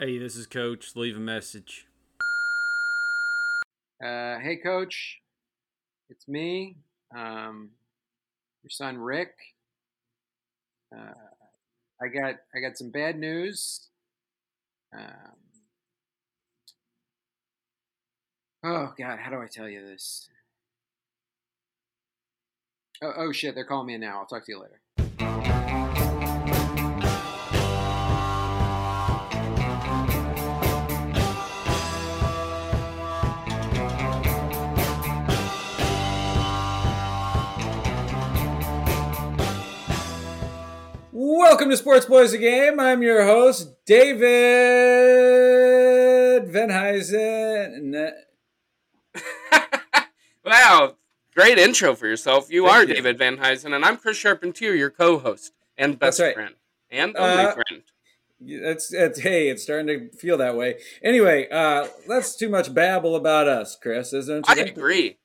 Hey, 0.00 0.18
this 0.18 0.34
is 0.34 0.46
Coach. 0.46 0.96
Leave 0.96 1.16
a 1.16 1.20
message. 1.20 1.86
Uh, 4.04 4.40
hey, 4.40 4.56
Coach. 4.56 5.20
It's 6.10 6.26
me, 6.26 6.78
um, 7.16 7.70
your 8.64 8.70
son 8.70 8.98
Rick. 8.98 9.30
Uh, 10.92 11.12
I 12.02 12.08
got 12.08 12.34
I 12.54 12.60
got 12.60 12.76
some 12.76 12.90
bad 12.90 13.16
news. 13.16 13.88
Um, 14.92 15.36
oh 18.64 18.92
God, 18.98 19.20
how 19.20 19.30
do 19.30 19.36
I 19.36 19.46
tell 19.46 19.68
you 19.68 19.80
this? 19.86 20.28
Oh, 23.00 23.12
oh 23.16 23.32
shit, 23.32 23.54
they're 23.54 23.64
calling 23.64 23.86
me 23.86 23.96
now. 23.96 24.18
I'll 24.18 24.26
talk 24.26 24.44
to 24.46 24.52
you 24.52 24.60
later. 24.60 25.83
Welcome 41.44 41.68
to 41.68 41.76
Sports 41.76 42.06
Boys 42.06 42.32
the 42.32 42.38
Game. 42.38 42.80
I'm 42.80 43.02
your 43.02 43.22
host, 43.22 43.74
David 43.84 44.22
Van 46.48 46.70
Venheisen. 46.70 48.10
wow, 50.44 50.96
great 51.34 51.58
intro 51.58 51.94
for 51.94 52.06
yourself. 52.06 52.50
You 52.50 52.64
Thank 52.66 52.74
are 52.74 52.84
you. 52.84 52.94
David 52.94 53.18
Van 53.18 53.36
Heusen, 53.36 53.74
and 53.74 53.84
I'm 53.84 53.98
Chris 53.98 54.16
Charpentier, 54.16 54.72
your 54.72 54.88
co-host 54.88 55.52
and 55.76 55.98
best 55.98 56.18
right. 56.18 56.34
friend 56.34 56.54
and 56.90 57.14
only 57.14 57.44
Uh, 57.44 57.52
friend. 57.52 57.82
It's, 58.40 58.94
it's 58.94 59.20
hey, 59.20 59.50
it's 59.50 59.64
starting 59.64 59.86
to 59.88 60.08
feel 60.16 60.38
that 60.38 60.56
way. 60.56 60.76
Anyway, 61.02 61.46
uh, 61.50 61.88
that's 62.08 62.36
too 62.36 62.48
much 62.48 62.72
babble 62.72 63.16
about 63.16 63.48
us, 63.48 63.76
Chris, 63.76 64.14
isn't 64.14 64.48
it? 64.48 64.58
I 64.58 64.62
agree. 64.62 65.18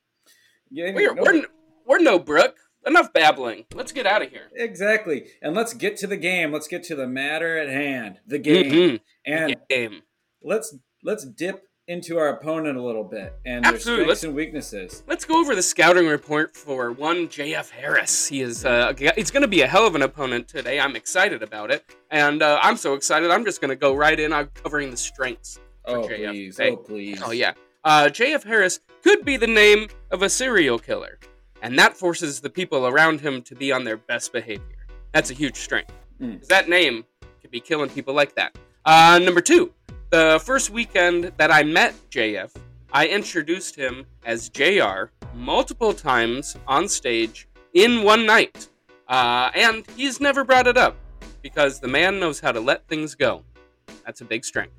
Yeah, 0.70 0.92
We're, 0.92 1.14
no- 1.14 1.22
we're 1.22 1.46
we're 1.86 1.98
no 1.98 2.18
Brooke. 2.18 2.58
Enough 2.86 3.12
babbling. 3.12 3.66
Let's 3.74 3.92
get 3.92 4.06
out 4.06 4.22
of 4.22 4.30
here. 4.30 4.48
exactly. 4.54 5.26
And 5.42 5.54
let's 5.54 5.74
get 5.74 5.96
to 5.98 6.06
the 6.06 6.16
game. 6.16 6.50
Let's 6.52 6.66
get 6.68 6.82
to 6.84 6.94
the 6.96 7.06
matter 7.06 7.58
at 7.58 7.68
hand, 7.68 8.20
the 8.26 8.38
game, 8.38 8.72
Mhm. 8.72 9.00
and 9.26 9.56
Game. 9.68 10.02
let's 10.42 10.74
let's 11.02 11.24
dip 11.24 11.64
into 11.86 12.18
our 12.18 12.28
opponent 12.28 12.78
a 12.78 12.82
little 12.82 13.02
bit 13.04 13.32
and 13.44 13.64
their 13.64 13.78
strengths 13.78 14.06
Let's- 14.08 14.22
and 14.24 14.34
weaknesses. 14.34 15.02
Let's 15.08 15.24
go 15.24 15.40
over 15.40 15.54
the 15.56 15.62
scouting 15.62 16.06
report 16.06 16.56
for 16.56 16.92
one 16.92 17.28
JF 17.28 17.70
Harris. 17.70 18.28
He 18.28 18.40
is 18.42 18.64
uh, 18.64 18.92
he's 19.16 19.30
going 19.30 19.42
to 19.42 19.48
be 19.48 19.62
a 19.62 19.66
hell 19.66 19.86
of 19.86 19.94
an 19.94 20.02
opponent 20.02 20.46
today. 20.48 20.78
I'm 20.80 20.94
excited 20.96 21.42
about 21.42 21.70
it, 21.70 21.84
and 22.10 22.42
uh, 22.42 22.58
I'm 22.62 22.76
so 22.76 22.94
excited. 22.94 23.30
I'm 23.30 23.44
just 23.44 23.60
going 23.60 23.70
to 23.70 23.76
go 23.76 23.92
right 23.94 24.18
in 24.18 24.32
on 24.32 24.46
covering 24.62 24.90
the 24.90 24.96
strengths. 24.96 25.58
Oh 25.84 26.02
JF. 26.06 26.30
please, 26.30 26.56
Hey. 26.58 26.70
oh 26.70 26.76
please. 26.76 27.20
Oh 27.24 27.32
yeah. 27.32 27.52
Uh, 27.84 28.04
JF 28.08 28.44
Harris 28.44 28.80
could 29.02 29.24
be 29.24 29.36
the 29.36 29.46
name 29.48 29.88
of 30.10 30.22
a 30.22 30.28
serial 30.28 30.78
killer, 30.78 31.18
and 31.62 31.78
that 31.78 31.96
forces 31.96 32.40
the 32.40 32.50
people 32.50 32.86
around 32.86 33.20
him 33.20 33.42
to 33.42 33.54
be 33.54 33.72
on 33.72 33.84
their 33.84 33.96
best 33.96 34.32
behavior. 34.32 34.86
That's 35.12 35.30
a 35.30 35.34
huge 35.34 35.56
strength. 35.56 35.92
Mm. 36.20 36.46
That 36.46 36.68
name 36.68 37.04
could 37.40 37.50
be 37.50 37.60
killing 37.60 37.90
people 37.90 38.14
like 38.14 38.34
that. 38.34 38.56
Uh, 38.84 39.20
number 39.22 39.40
two, 39.40 39.72
the 40.10 40.40
first 40.44 40.70
weekend 40.70 41.32
that 41.36 41.52
I 41.52 41.62
met 41.62 41.94
JF, 42.10 42.54
I 42.92 43.06
introduced 43.06 43.76
him 43.76 44.06
as 44.24 44.48
JR 44.48 45.10
multiple 45.34 45.92
times 45.92 46.56
on 46.66 46.88
stage 46.88 47.48
in 47.74 48.02
one 48.02 48.26
night, 48.26 48.68
uh, 49.08 49.50
and 49.54 49.84
he's 49.96 50.20
never 50.20 50.44
brought 50.44 50.66
it 50.66 50.76
up 50.76 50.96
because 51.42 51.80
the 51.80 51.88
man 51.88 52.18
knows 52.18 52.40
how 52.40 52.52
to 52.52 52.60
let 52.60 52.86
things 52.88 53.14
go. 53.14 53.44
That's 54.04 54.20
a 54.20 54.24
big 54.24 54.44
strength. 54.44 54.74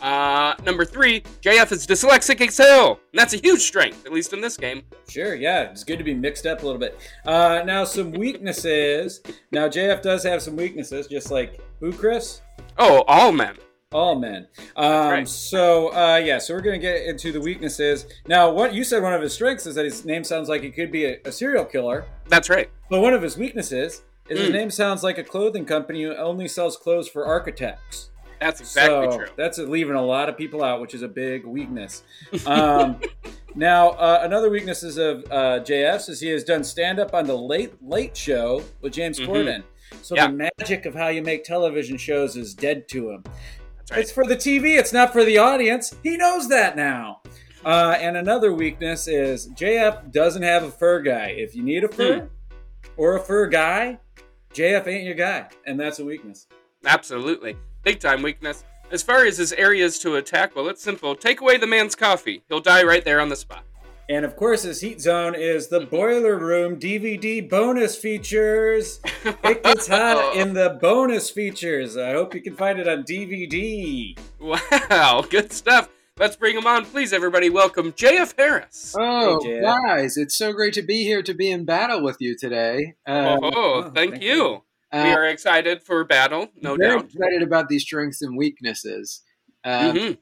Uh, 0.00 0.54
number 0.64 0.84
three, 0.84 1.22
JF 1.42 1.72
is 1.72 1.86
dyslexic 1.86 2.40
as 2.46 2.56
hell. 2.58 3.00
And 3.12 3.18
that's 3.18 3.34
a 3.34 3.36
huge 3.36 3.60
strength, 3.60 4.06
at 4.06 4.12
least 4.12 4.32
in 4.32 4.40
this 4.40 4.56
game. 4.56 4.82
Sure, 5.08 5.34
yeah, 5.34 5.62
it's 5.70 5.84
good 5.84 5.98
to 5.98 6.04
be 6.04 6.14
mixed 6.14 6.46
up 6.46 6.62
a 6.62 6.66
little 6.66 6.80
bit. 6.80 6.98
Uh, 7.26 7.62
now, 7.66 7.84
some 7.84 8.12
weaknesses. 8.12 9.20
now, 9.52 9.68
JF 9.68 10.02
does 10.02 10.22
have 10.24 10.42
some 10.42 10.56
weaknesses, 10.56 11.06
just 11.06 11.30
like 11.30 11.60
who, 11.80 11.92
Chris? 11.92 12.40
Oh, 12.78 13.02
all 13.06 13.32
men. 13.32 13.56
All 13.92 14.14
men. 14.14 14.46
Um, 14.76 15.10
right. 15.10 15.28
So, 15.28 15.88
uh, 15.92 16.16
yeah, 16.16 16.38
so 16.38 16.54
we're 16.54 16.60
going 16.60 16.80
to 16.80 16.86
get 16.86 17.04
into 17.06 17.32
the 17.32 17.40
weaknesses. 17.40 18.06
Now, 18.28 18.50
what 18.50 18.72
you 18.72 18.84
said 18.84 19.02
one 19.02 19.12
of 19.14 19.20
his 19.20 19.32
strengths 19.34 19.66
is 19.66 19.74
that 19.74 19.84
his 19.84 20.04
name 20.04 20.22
sounds 20.24 20.48
like 20.48 20.62
he 20.62 20.70
could 20.70 20.92
be 20.92 21.06
a, 21.06 21.18
a 21.24 21.32
serial 21.32 21.64
killer, 21.64 22.06
That's 22.28 22.48
right. 22.48 22.70
but 22.88 23.00
one 23.00 23.14
of 23.14 23.22
his 23.22 23.36
weaknesses 23.36 24.02
is 24.28 24.38
his 24.38 24.50
Mm. 24.50 24.52
name 24.52 24.70
sounds 24.70 25.02
like 25.02 25.18
a 25.18 25.24
clothing 25.24 25.64
company 25.64 26.04
who 26.04 26.14
only 26.14 26.46
sells 26.46 26.76
clothes 26.76 27.08
for 27.08 27.26
architects. 27.26 28.09
That's 28.40 28.60
exactly 28.60 29.10
so 29.10 29.16
true. 29.18 29.26
That's 29.36 29.58
leaving 29.58 29.94
a 29.96 30.04
lot 30.04 30.28
of 30.28 30.36
people 30.36 30.62
out, 30.62 30.80
which 30.80 30.94
is 30.94 31.02
a 31.02 31.08
big 31.08 31.44
weakness. 31.44 32.02
Um, 32.46 33.00
now, 33.54 33.90
uh, 33.90 34.20
another 34.22 34.48
weakness 34.50 34.82
is 34.82 34.96
of 34.96 35.24
uh, 35.30 35.60
JF's 35.60 36.08
is 36.08 36.20
he 36.20 36.28
has 36.28 36.42
done 36.44 36.64
stand 36.64 36.98
up 36.98 37.14
on 37.14 37.26
the 37.26 37.36
Late 37.36 37.74
Late 37.82 38.16
Show 38.16 38.62
with 38.80 38.92
James 38.94 39.18
Mhm. 39.20 39.26
Corden. 39.26 39.62
So 40.02 40.14
Yeah. 40.14 40.28
the 40.28 40.50
magic 40.58 40.86
of 40.86 40.94
how 40.94 41.08
you 41.08 41.20
make 41.22 41.44
television 41.44 41.96
shows 41.98 42.36
is 42.36 42.54
dead 42.54 42.88
to 42.88 43.10
him. 43.10 43.24
That's 43.76 43.90
right. 43.90 44.00
It's 44.00 44.12
for 44.12 44.24
the 44.24 44.36
TV. 44.36 44.78
It's 44.78 44.92
not 44.92 45.12
for 45.12 45.24
the 45.24 45.36
audience. 45.38 45.94
He 46.02 46.16
knows 46.16 46.48
that 46.48 46.76
now. 46.76 47.20
Uh, 47.64 47.94
and 48.00 48.16
another 48.16 48.54
weakness 48.54 49.06
is 49.06 49.48
JF 49.48 50.10
doesn't 50.12 50.42
have 50.42 50.62
a 50.62 50.70
fur 50.70 51.00
guy. 51.02 51.34
If 51.36 51.54
you 51.54 51.62
need 51.62 51.84
a 51.84 51.88
fur 51.88 52.20
Hmm. 52.20 52.26
or 52.96 53.16
a 53.16 53.20
fur 53.20 53.48
guy, 53.48 53.98
JF 54.54 54.86
ain't 54.86 55.04
your 55.04 55.14
guy, 55.14 55.48
and 55.66 55.78
that's 55.78 55.98
a 55.98 56.04
weakness. 56.04 56.46
Absolutely. 56.86 57.56
Big 57.82 57.98
time 57.98 58.22
weakness. 58.22 58.64
As 58.90 59.02
far 59.02 59.24
as 59.24 59.38
his 59.38 59.52
areas 59.52 59.98
to 60.00 60.16
attack, 60.16 60.54
well, 60.54 60.68
it's 60.68 60.82
simple. 60.82 61.14
Take 61.14 61.40
away 61.40 61.56
the 61.56 61.66
man's 61.66 61.94
coffee. 61.94 62.42
He'll 62.48 62.60
die 62.60 62.82
right 62.82 63.04
there 63.04 63.20
on 63.20 63.28
the 63.28 63.36
spot. 63.36 63.64
And 64.08 64.24
of 64.24 64.34
course, 64.34 64.64
his 64.64 64.80
heat 64.80 65.00
zone 65.00 65.36
is 65.36 65.68
the 65.68 65.80
Boiler 65.86 66.36
Room 66.36 66.80
DVD 66.80 67.48
bonus 67.48 67.96
features. 67.96 69.00
It 69.24 69.62
gets 69.62 69.86
hot 69.86 70.34
in 70.36 70.52
the 70.52 70.78
bonus 70.82 71.30
features. 71.30 71.96
I 71.96 72.12
hope 72.12 72.34
you 72.34 72.42
can 72.42 72.56
find 72.56 72.80
it 72.80 72.88
on 72.88 73.04
DVD. 73.04 74.18
Wow, 74.40 75.22
good 75.30 75.52
stuff. 75.52 75.88
Let's 76.18 76.34
bring 76.34 76.56
him 76.56 76.66
on, 76.66 76.84
please, 76.84 77.12
everybody. 77.12 77.48
Welcome 77.48 77.92
JF 77.92 78.34
Harris. 78.36 78.94
Oh, 78.98 79.40
Hey, 79.44 79.60
guys, 79.62 80.16
it's 80.16 80.36
so 80.36 80.52
great 80.52 80.74
to 80.74 80.82
be 80.82 81.04
here 81.04 81.22
to 81.22 81.32
be 81.32 81.50
in 81.50 81.64
battle 81.64 82.02
with 82.02 82.16
you 82.18 82.36
today. 82.36 82.96
Um, 83.06 83.38
oh, 83.44 83.50
oh, 83.54 83.82
thank, 83.82 83.94
thank 83.94 84.22
you. 84.22 84.34
you. 84.34 84.62
We 84.92 84.98
uh, 84.98 85.14
are 85.16 85.26
excited 85.26 85.82
for 85.82 86.04
battle, 86.04 86.48
no 86.62 86.76
very 86.76 86.96
doubt. 86.96 87.04
excited 87.06 87.42
about 87.42 87.68
these 87.68 87.82
strengths 87.82 88.22
and 88.22 88.36
weaknesses. 88.36 89.22
Um, 89.64 89.96
Mhm. 89.96 90.18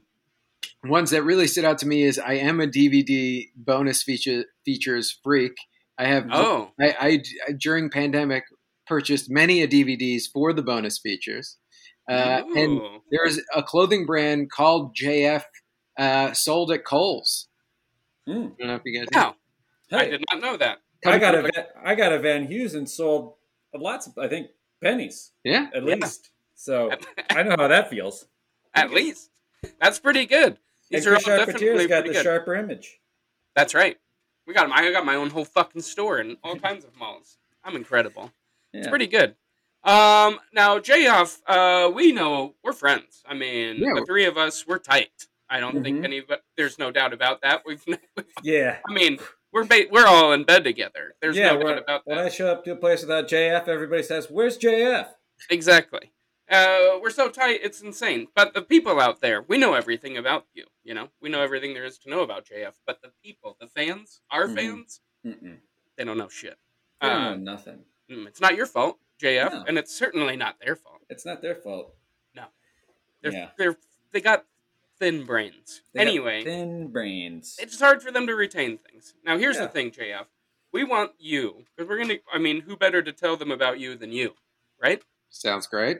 Ones 0.84 1.10
that 1.10 1.22
really 1.24 1.46
stood 1.48 1.64
out 1.64 1.78
to 1.78 1.86
me 1.86 2.02
is 2.04 2.18
I 2.18 2.34
am 2.34 2.60
a 2.60 2.66
DVD 2.66 3.48
bonus 3.56 4.02
feature 4.02 4.44
features 4.64 5.18
freak. 5.24 5.52
I 5.98 6.04
have 6.06 6.28
Oh, 6.30 6.70
I, 6.80 7.22
I 7.48 7.52
during 7.58 7.90
pandemic 7.90 8.44
purchased 8.86 9.28
many 9.30 9.62
a 9.62 9.68
DVDs 9.68 10.22
for 10.32 10.52
the 10.52 10.62
bonus 10.62 10.98
features, 10.98 11.56
uh, 12.08 12.42
and 12.54 12.80
there 13.10 13.26
is 13.26 13.42
a 13.54 13.62
clothing 13.62 14.06
brand 14.06 14.50
called 14.52 14.94
JF 14.96 15.42
uh, 15.98 16.32
sold 16.32 16.70
at 16.70 16.84
Kohl's. 16.84 17.48
Hmm. 18.26 18.32
I 18.32 18.36
don't 18.58 18.66
know 18.68 18.74
if 18.76 18.82
you 18.84 18.98
guys. 19.00 19.08
wow. 19.12 19.34
I 19.90 20.04
did 20.06 20.22
not 20.32 20.40
know 20.42 20.56
that. 20.58 20.78
I 21.04 21.18
got 21.18 21.34
a 21.34 21.42
Van- 21.42 21.66
I 21.84 21.94
got 21.96 22.12
a 22.12 22.18
Van 22.18 22.46
Heusen 22.46 22.88
sold 22.88 23.34
lots 23.74 24.06
of 24.06 24.16
I 24.18 24.28
think 24.28 24.48
pennies 24.82 25.32
Yeah, 25.44 25.68
at 25.74 25.84
Yeah. 25.84 25.94
least. 25.96 26.30
So 26.54 26.90
I 27.30 27.42
know 27.42 27.56
how 27.58 27.68
that 27.68 27.90
feels. 27.90 28.26
At 28.74 28.90
least. 28.90 29.30
That's 29.80 29.98
pretty 29.98 30.26
good. 30.26 30.58
And 30.90 31.00
These 31.02 31.06
are 31.06 31.14
all 31.14 31.20
definitely 31.20 31.86
got 31.86 32.04
the 32.04 32.12
good. 32.12 32.22
sharper 32.22 32.54
image. 32.54 33.00
That's 33.54 33.74
right. 33.74 33.98
We 34.46 34.54
got. 34.54 34.70
I 34.72 34.90
got 34.92 35.04
my 35.04 35.16
own 35.16 35.30
whole 35.30 35.44
fucking 35.44 35.82
store 35.82 36.18
in 36.20 36.36
all 36.42 36.56
kinds 36.66 36.84
of 36.84 36.96
malls. 36.96 37.38
I'm 37.64 37.76
incredible. 37.76 38.32
It's 38.72 38.88
pretty 38.88 39.06
good. 39.06 39.34
Um, 39.84 40.40
now 40.52 40.78
JF, 40.78 41.40
uh, 41.46 41.90
we 41.90 42.12
know 42.12 42.54
we're 42.64 42.72
friends. 42.72 43.22
I 43.26 43.34
mean, 43.34 43.76
Yeah. 43.76 43.94
the 43.94 44.04
three 44.06 44.24
of 44.24 44.36
us, 44.36 44.66
we're 44.66 44.78
tight. 44.78 45.26
I 45.50 45.60
don't 45.60 45.82
think 45.82 46.00
Mhm. 46.00 46.04
any, 46.04 46.20
but 46.20 46.42
there's 46.56 46.78
no 46.78 46.90
doubt 46.90 47.12
about 47.12 47.40
that. 47.42 47.62
We've, 47.64 47.82
Yeah. 48.42 48.78
I 48.88 48.92
mean, 48.92 49.18
we're 49.52 49.64
ba- 49.64 49.86
we're 49.90 50.06
all 50.06 50.32
in 50.32 50.44
bed 50.44 50.64
together. 50.64 51.14
There's 51.20 51.36
yeah, 51.36 51.52
no 51.52 51.60
doubt 51.62 51.78
about 51.78 51.86
that. 51.86 52.02
when. 52.06 52.18
I 52.18 52.28
show 52.28 52.48
up 52.52 52.64
to 52.64 52.72
a 52.72 52.76
place 52.76 53.02
without 53.02 53.28
JF, 53.28 53.68
everybody 53.68 54.02
says, 54.02 54.28
"Where's 54.30 54.58
JF?" 54.58 55.08
Exactly. 55.50 56.12
Uh, 56.50 56.98
we're 57.02 57.10
so 57.10 57.28
tight, 57.28 57.60
it's 57.62 57.82
insane. 57.82 58.28
But 58.34 58.54
the 58.54 58.62
people 58.62 58.98
out 59.00 59.20
there, 59.20 59.42
we 59.42 59.58
know 59.58 59.74
everything 59.74 60.16
about 60.16 60.46
you. 60.54 60.64
You 60.82 60.94
know, 60.94 61.08
we 61.20 61.28
know 61.28 61.42
everything 61.42 61.74
there 61.74 61.84
is 61.84 61.98
to 61.98 62.10
know 62.10 62.20
about 62.22 62.46
JF. 62.46 62.72
But 62.86 63.02
the 63.02 63.10
people, 63.22 63.56
the 63.60 63.66
fans, 63.68 64.22
our 64.30 64.46
Mhm. 64.46 64.56
fans, 64.56 65.00
Mm-mm. 65.26 65.58
they 65.96 66.04
don't 66.04 66.16
know 66.16 66.28
shit. 66.28 66.56
They 67.02 67.08
don't 67.08 67.16
Uh, 67.22 67.30
know 67.34 67.36
nothing. 67.52 67.84
mm, 68.10 68.26
it's 68.26 68.40
not 68.40 68.56
your 68.56 68.64
fault, 68.66 68.98
JF, 69.20 69.52
No. 69.52 69.64
and 69.68 69.76
it's 69.76 69.94
certainly 69.94 70.36
not 70.36 70.58
their 70.58 70.74
fault. 70.74 71.02
It's 71.10 71.26
not 71.26 71.42
their 71.42 71.54
fault. 71.54 71.94
They're, 73.20 73.32
Yeah. 73.32 73.50
they're 73.58 73.76
they 74.12 74.20
got 74.20 74.46
thin 74.98 75.24
brains. 75.24 75.82
They 75.94 76.00
anyway, 76.00 76.44
thin 76.44 76.88
brains. 76.88 77.56
it's 77.60 77.78
hard 77.80 78.02
for 78.02 78.10
them 78.10 78.26
to 78.26 78.34
retain 78.34 78.78
things. 78.78 79.14
Now, 79.24 79.38
here's 79.38 79.56
Yeah. 79.56 79.62
the 79.62 79.68
thing, 79.68 79.90
JF. 79.90 80.26
We 80.72 80.84
want 80.84 81.12
you 81.18 81.64
because 81.76 81.88
we're 81.88 81.98
gonna. 81.98 82.16
I 82.32 82.38
mean, 82.38 82.60
who 82.62 82.76
better 82.76 83.02
to 83.02 83.12
tell 83.12 83.36
them 83.36 83.50
about 83.50 83.80
you 83.80 83.94
than 83.96 84.12
you, 84.12 84.34
right? 84.82 85.02
sounds 85.30 85.66
great. 85.66 85.98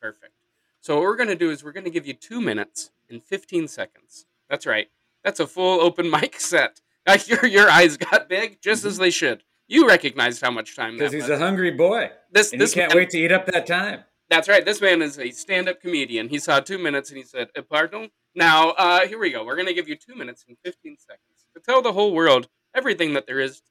Perfect. 0.00 0.32
So 0.80 0.94
what 0.94 1.02
we're 1.02 1.16
going 1.16 1.28
to 1.28 1.34
do 1.34 1.50
is 1.50 1.64
we're 1.64 1.72
going 1.72 1.84
to 1.84 1.90
give 1.90 2.06
you 2.06 2.14
two 2.14 2.40
minutes 2.40 2.92
and 3.10 3.22
15 3.22 3.66
seconds. 3.66 4.26
That's 4.48 4.64
right. 4.64 4.88
That's 5.24 5.40
a 5.40 5.46
full 5.48 5.80
open 5.80 6.08
mic 6.18 6.38
set. 6.40 6.80
Your, 7.26 7.44
your 7.46 7.68
eyes 7.70 7.96
got 7.96 8.28
big, 8.28 8.62
just 8.62 8.84
as 8.84 8.96
they 8.98 9.10
should. 9.10 9.42
You 9.66 9.88
recognized 9.88 10.40
how 10.40 10.50
much 10.52 10.76
time 10.76 10.94
Because 10.94 11.12
he's 11.12 11.22
was. 11.22 11.30
a 11.30 11.38
hungry 11.38 11.72
boy. 11.72 12.10
this, 12.30 12.52
And 12.52 12.60
this 12.60 12.72
he 12.72 12.80
can't 12.80 12.90
man- 12.92 12.98
wait 12.98 13.10
to 13.10 13.18
eat 13.18 13.32
up 13.32 13.46
that 13.46 13.66
time. 13.66 14.04
That's 14.30 14.48
right. 14.48 14.64
This 14.64 14.80
man 14.80 15.02
is 15.02 15.18
a 15.18 15.30
stand-up 15.30 15.80
comedian. 15.80 16.28
He 16.28 16.38
saw 16.38 16.60
two 16.60 16.78
minutes 16.78 17.08
and 17.10 17.18
he 17.18 17.24
said, 17.24 17.48
"Uh, 17.56 17.62
"Pardon." 17.62 18.10
Now, 18.38 18.70
uh, 18.70 19.08
here 19.08 19.18
we 19.18 19.32
go. 19.32 19.44
We're 19.44 19.56
going 19.56 19.66
to 19.66 19.74
give 19.74 19.88
you 19.88 19.96
two 19.96 20.14
minutes 20.14 20.44
and 20.46 20.56
fifteen 20.64 20.96
seconds 20.96 21.44
to 21.56 21.60
tell 21.60 21.82
the 21.82 21.92
whole 21.92 22.14
world 22.14 22.46
everything 22.72 23.14
that 23.14 23.26
there 23.26 23.40
is 23.40 23.62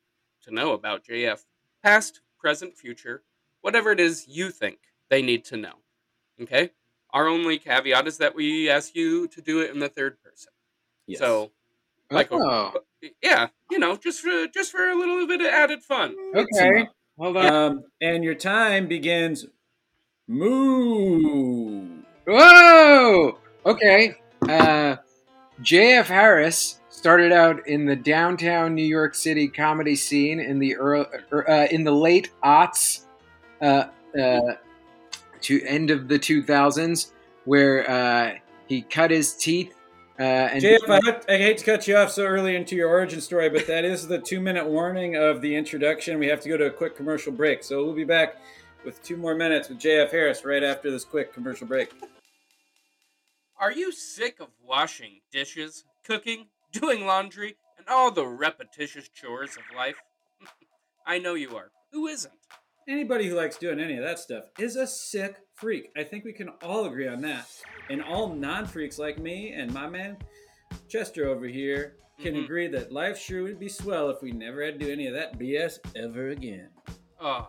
to 0.43 0.53
know 0.53 0.73
about 0.73 1.05
JF, 1.05 1.45
past, 1.81 2.19
present, 2.37 2.75
future, 2.75 3.23
whatever 3.61 3.93
it 3.93 4.01
is 4.01 4.27
you 4.27 4.49
think 4.51 4.79
they 5.09 5.21
need 5.21 5.45
to 5.45 5.55
know. 5.55 5.75
Okay. 6.41 6.71
Our 7.11 7.29
only 7.29 7.57
caveat 7.57 8.07
is 8.07 8.17
that 8.17 8.35
we 8.35 8.69
ask 8.69 8.93
you 8.93 9.29
to 9.29 9.41
do 9.41 9.61
it 9.61 9.71
in 9.71 9.79
the 9.79 9.87
third 9.87 10.21
person. 10.21 10.51
Yes. 11.05 11.19
So, 11.19 11.51
like, 12.11 12.27
oh, 12.33 12.73
yeah, 13.23 13.47
you 13.71 13.79
know, 13.79 13.95
just 13.95 14.19
for 14.19 14.47
just 14.53 14.73
for 14.73 14.85
a 14.85 14.95
little 14.95 15.25
bit 15.27 15.39
of 15.39 15.47
added 15.47 15.81
fun. 15.81 16.13
okay. 16.35 16.89
Hold 17.17 17.37
on. 17.37 17.53
Um, 17.53 17.83
and 18.01 18.21
your 18.21 18.35
time 18.35 18.89
begins. 18.89 19.45
Moo. 20.27 22.01
Whoa! 22.27 23.37
Okay. 23.65 24.17
Uh, 24.49 24.97
J.F. 25.61 26.07
Harris 26.07 26.79
started 26.89 27.31
out 27.31 27.67
in 27.67 27.85
the 27.85 27.95
downtown 27.95 28.73
New 28.73 28.85
York 28.85 29.15
City 29.15 29.47
comedy 29.47 29.95
scene 29.95 30.39
in 30.39 30.59
the 30.59 30.75
early, 30.75 31.05
uh, 31.31 31.67
in 31.71 31.83
the 31.83 31.91
late 31.91 32.31
aughts, 32.43 33.05
uh, 33.61 33.85
uh, 34.19 34.39
to 35.41 35.63
end 35.63 35.91
of 35.91 36.07
the 36.07 36.17
2000s, 36.17 37.11
where 37.45 37.89
uh, 37.89 38.33
he 38.67 38.81
cut 38.81 39.11
his 39.11 39.33
teeth. 39.33 39.73
And 40.17 40.63
JF, 40.63 40.79
I, 40.87 41.33
I 41.33 41.37
hate 41.37 41.59
to 41.59 41.65
cut 41.65 41.87
you 41.87 41.95
off 41.95 42.11
so 42.11 42.25
early 42.25 42.55
into 42.55 42.75
your 42.75 42.89
origin 42.89 43.21
story, 43.21 43.49
but 43.49 43.67
that 43.67 43.85
is 43.85 44.07
the 44.07 44.17
two 44.17 44.39
minute 44.39 44.65
warning 44.65 45.15
of 45.15 45.41
the 45.41 45.55
introduction. 45.55 46.17
We 46.17 46.27
have 46.27 46.41
to 46.41 46.49
go 46.49 46.57
to 46.57 46.65
a 46.65 46.71
quick 46.71 46.95
commercial 46.95 47.31
break. 47.31 47.63
So 47.63 47.83
we'll 47.85 47.93
be 47.93 48.03
back 48.03 48.37
with 48.83 49.03
two 49.03 49.17
more 49.17 49.35
minutes 49.35 49.69
with 49.69 49.79
JF 49.79 50.09
Harris 50.09 50.43
right 50.43 50.63
after 50.63 50.89
this 50.89 51.05
quick 51.05 51.33
commercial 51.33 51.67
break. 51.67 51.93
Are 53.59 53.71
you 53.71 53.91
sick 53.91 54.39
of 54.39 54.49
washing 54.63 55.21
dishes, 55.31 55.83
cooking, 56.05 56.45
doing 56.71 57.07
laundry, 57.07 57.55
and 57.79 57.87
all 57.87 58.11
the 58.11 58.27
repetitious 58.27 59.09
chores 59.09 59.57
of 59.57 59.75
life? 59.75 59.95
I 61.07 61.17
know 61.17 61.33
you 61.33 61.55
are. 61.55 61.71
Who 61.91 62.07
isn't? 62.07 62.33
Anybody 62.87 63.27
who 63.27 63.35
likes 63.35 63.57
doing 63.57 63.79
any 63.79 63.97
of 63.97 64.03
that 64.03 64.19
stuff 64.19 64.45
is 64.59 64.75
a 64.75 64.85
sick 64.85 65.37
freak. 65.55 65.89
I 65.97 66.03
think 66.03 66.23
we 66.23 66.33
can 66.33 66.49
all 66.61 66.85
agree 66.85 67.07
on 67.07 67.21
that. 67.21 67.47
And 67.89 68.03
all 68.03 68.29
non 68.33 68.65
freaks 68.67 68.99
like 68.99 69.17
me 69.17 69.53
and 69.53 69.73
my 69.73 69.87
man 69.87 70.17
Chester 70.87 71.27
over 71.27 71.47
here 71.47 71.97
can 72.19 72.35
Mhm. 72.35 72.43
agree 72.43 72.67
that 72.67 72.91
life 72.91 73.17
sure 73.17 73.43
would 73.43 73.59
be 73.59 73.69
swell 73.69 74.09
if 74.09 74.21
we 74.21 74.31
never 74.31 74.63
had 74.63 74.79
to 74.79 74.85
do 74.85 74.91
any 74.91 75.07
of 75.07 75.13
that 75.13 75.37
BS 75.37 75.79
ever 75.95 76.29
again. 76.29 76.69
Oh, 77.19 77.47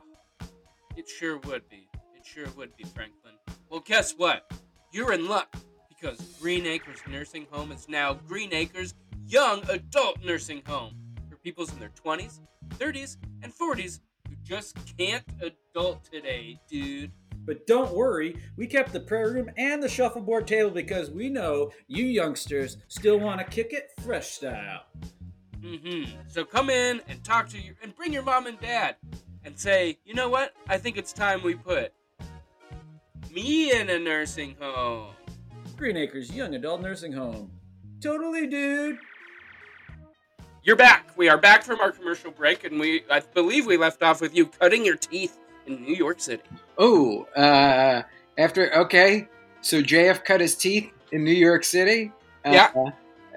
it 0.97 1.09
sure 1.09 1.39
would 1.39 1.69
be. 1.69 1.89
It 2.17 2.25
sure 2.25 2.49
would 2.57 2.75
be, 2.77 2.85
Franklin. 2.85 3.35
Well, 3.69 3.81
guess 3.81 4.13
what? 4.17 4.51
You're 4.91 5.13
in 5.13 5.29
luck 5.29 5.55
because 6.01 6.21
Green 6.41 6.67
Acres 6.67 6.99
Nursing 7.09 7.47
Home 7.51 7.73
is 7.73 7.89
now 7.89 8.15
Green 8.15 8.53
Acres 8.53 8.95
Young 9.27 9.63
Adult 9.69 10.23
Nursing 10.25 10.63
Home 10.67 10.95
for 11.29 11.37
peoples 11.37 11.73
in 11.73 11.79
their 11.79 11.91
20s, 11.91 12.41
30s, 12.77 13.17
and 13.43 13.53
40s 13.53 14.01
who 14.29 14.37
just 14.45 14.77
can't 14.97 15.25
adult 15.41 16.05
today, 16.05 16.61
dude. 16.69 17.11
But 17.45 17.67
don't 17.67 17.93
worry, 17.95 18.37
we 18.57 18.67
kept 18.67 18.93
the 18.93 19.01
prayer 19.01 19.33
room 19.33 19.51
and 19.57 19.83
the 19.83 19.89
shuffleboard 19.89 20.47
table 20.47 20.71
because 20.71 21.11
we 21.11 21.31
know 21.31 21.71
you 21.87 22.05
youngsters 22.05 22.77
still 22.89 23.19
want 23.19 23.41
to 23.41 23.47
kick 23.47 23.73
it 23.73 23.91
fresh 24.03 24.29
style. 24.29 24.83
Mm-hmm. 25.61 26.13
So 26.29 26.45
come 26.45 26.71
in 26.71 27.01
and 27.09 27.25
talk 27.25 27.49
to 27.49 27.59
your 27.59 27.75
and 27.83 27.95
bring 27.97 28.13
your 28.13 28.23
mom 28.23 28.47
and 28.47 28.61
dad 28.61 28.97
and 29.45 29.59
say, 29.59 29.99
you 30.05 30.15
know 30.15 30.29
what? 30.29 30.53
I 30.69 30.77
think 30.77 30.97
it's 30.97 31.13
time 31.13 31.43
we 31.43 31.55
put 31.55 31.93
me 33.33 33.73
in 33.73 33.89
a 33.91 33.99
nursing 33.99 34.57
home. 34.61 35.15
Green 35.79 35.97
Acres 35.97 36.35
Young 36.35 36.57
Adult 36.57 36.81
Nursing 36.83 37.13
Home. 37.13 37.53
Totally, 38.01 38.49
dude. 38.49 38.99
You're 40.65 40.75
back. 40.75 41.11
We 41.17 41.29
are 41.29 41.39
back 41.39 41.63
from 41.63 41.79
our 41.79 41.93
commercial 41.93 42.33
break, 42.33 42.65
and 42.65 42.81
we 42.81 43.05
I 43.09 43.21
believe 43.21 43.65
we 43.65 43.77
left 43.77 44.03
off 44.03 44.21
with 44.21 44.35
you 44.35 44.47
cutting 44.47 44.85
your 44.85 44.97
teeth 44.97 45.39
in 45.67 45.81
New 45.85 45.95
York 45.95 46.21
City. 46.21 46.43
Oh, 46.79 47.29
uh, 47.37 48.03
after 48.37 48.75
okay, 48.75 49.29
so 49.61 49.81
JF 49.81 50.25
cut 50.25 50.41
his 50.41 50.57
teeth 50.57 50.91
in 51.13 51.23
New 51.23 51.31
York 51.31 51.63
City. 51.63 52.13
Uh, 52.45 52.51
Yeah. 52.51 52.73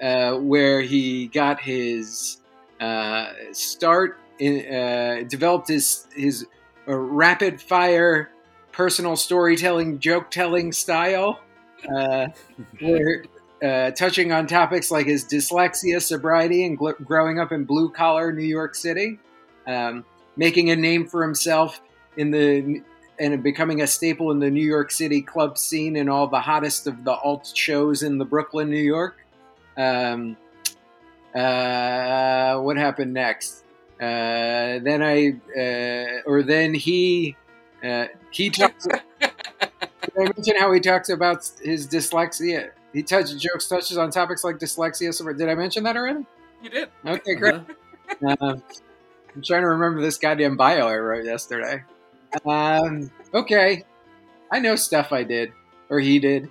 Uh, 0.02 0.36
where 0.38 0.80
he 0.80 1.28
got 1.28 1.60
his 1.60 2.40
uh, 2.80 3.26
start 3.52 4.18
in, 4.40 4.66
uh, 4.74 5.22
developed 5.28 5.68
his 5.68 6.08
his 6.12 6.44
uh, 6.88 6.96
rapid 6.96 7.62
fire 7.62 8.30
personal 8.72 9.14
storytelling, 9.14 10.00
joke 10.00 10.28
telling 10.32 10.72
style, 10.72 11.38
uh, 11.88 12.28
where 12.80 13.24
uh, 13.62 13.90
touching 13.92 14.32
on 14.32 14.46
topics 14.46 14.90
like 14.90 15.06
his 15.06 15.24
dyslexia, 15.24 16.00
sobriety, 16.02 16.64
and 16.64 16.78
gl- 16.78 17.02
growing 17.04 17.38
up 17.38 17.52
in 17.52 17.64
blue 17.64 17.90
collar 17.90 18.32
New 18.32 18.44
York 18.44 18.74
City, 18.74 19.18
um, 19.66 20.04
making 20.36 20.70
a 20.70 20.76
name 20.76 21.06
for 21.06 21.22
himself 21.22 21.80
in 22.16 22.30
the 22.30 22.82
and 23.18 23.42
becoming 23.42 23.82
a 23.82 23.86
staple 23.86 24.32
in 24.32 24.40
the 24.40 24.50
New 24.50 24.64
York 24.64 24.90
City 24.90 25.22
club 25.22 25.56
scene 25.56 25.96
and 25.96 26.10
all 26.10 26.26
the 26.26 26.40
hottest 26.40 26.86
of 26.86 27.04
the 27.04 27.12
alt 27.12 27.52
shows 27.54 28.02
in 28.02 28.18
the 28.18 28.24
Brooklyn, 28.24 28.68
New 28.68 28.76
York. 28.82 29.24
Um, 29.76 30.36
uh, 31.34 32.58
what 32.58 32.76
happened 32.76 33.14
next? 33.14 33.64
Uh, 34.00 34.80
then 34.82 35.02
I, 35.02 35.40
uh, 35.56 36.22
or 36.26 36.42
then 36.42 36.74
he, 36.74 37.36
uh, 37.84 38.06
he 38.30 38.50
talks. 38.50 38.88
did 40.02 40.12
I 40.18 40.32
mention 40.36 40.56
how 40.58 40.72
he 40.72 40.80
talks 40.80 41.08
about 41.08 41.48
his 41.62 41.86
dyslexia? 41.86 42.70
He 42.92 43.02
touches 43.02 43.40
jokes, 43.40 43.68
touches 43.68 43.96
on 43.96 44.10
topics 44.10 44.44
like 44.44 44.58
dyslexia. 44.58 45.14
So 45.14 45.32
did 45.32 45.48
I 45.48 45.54
mention 45.54 45.84
that 45.84 45.96
already? 45.96 46.26
You 46.62 46.70
did. 46.70 46.88
Okay, 47.06 47.34
great. 47.34 47.54
Uh-huh. 47.54 48.36
Um, 48.40 48.62
I'm 49.34 49.42
trying 49.42 49.62
to 49.62 49.68
remember 49.68 50.02
this 50.02 50.18
goddamn 50.18 50.56
bio 50.56 50.86
I 50.86 50.96
wrote 50.96 51.24
yesterday. 51.24 51.82
Um, 52.44 53.10
okay, 53.32 53.84
I 54.50 54.58
know 54.58 54.76
stuff 54.76 55.12
I 55.12 55.22
did 55.22 55.52
or 55.88 56.00
he 56.00 56.18
did. 56.18 56.50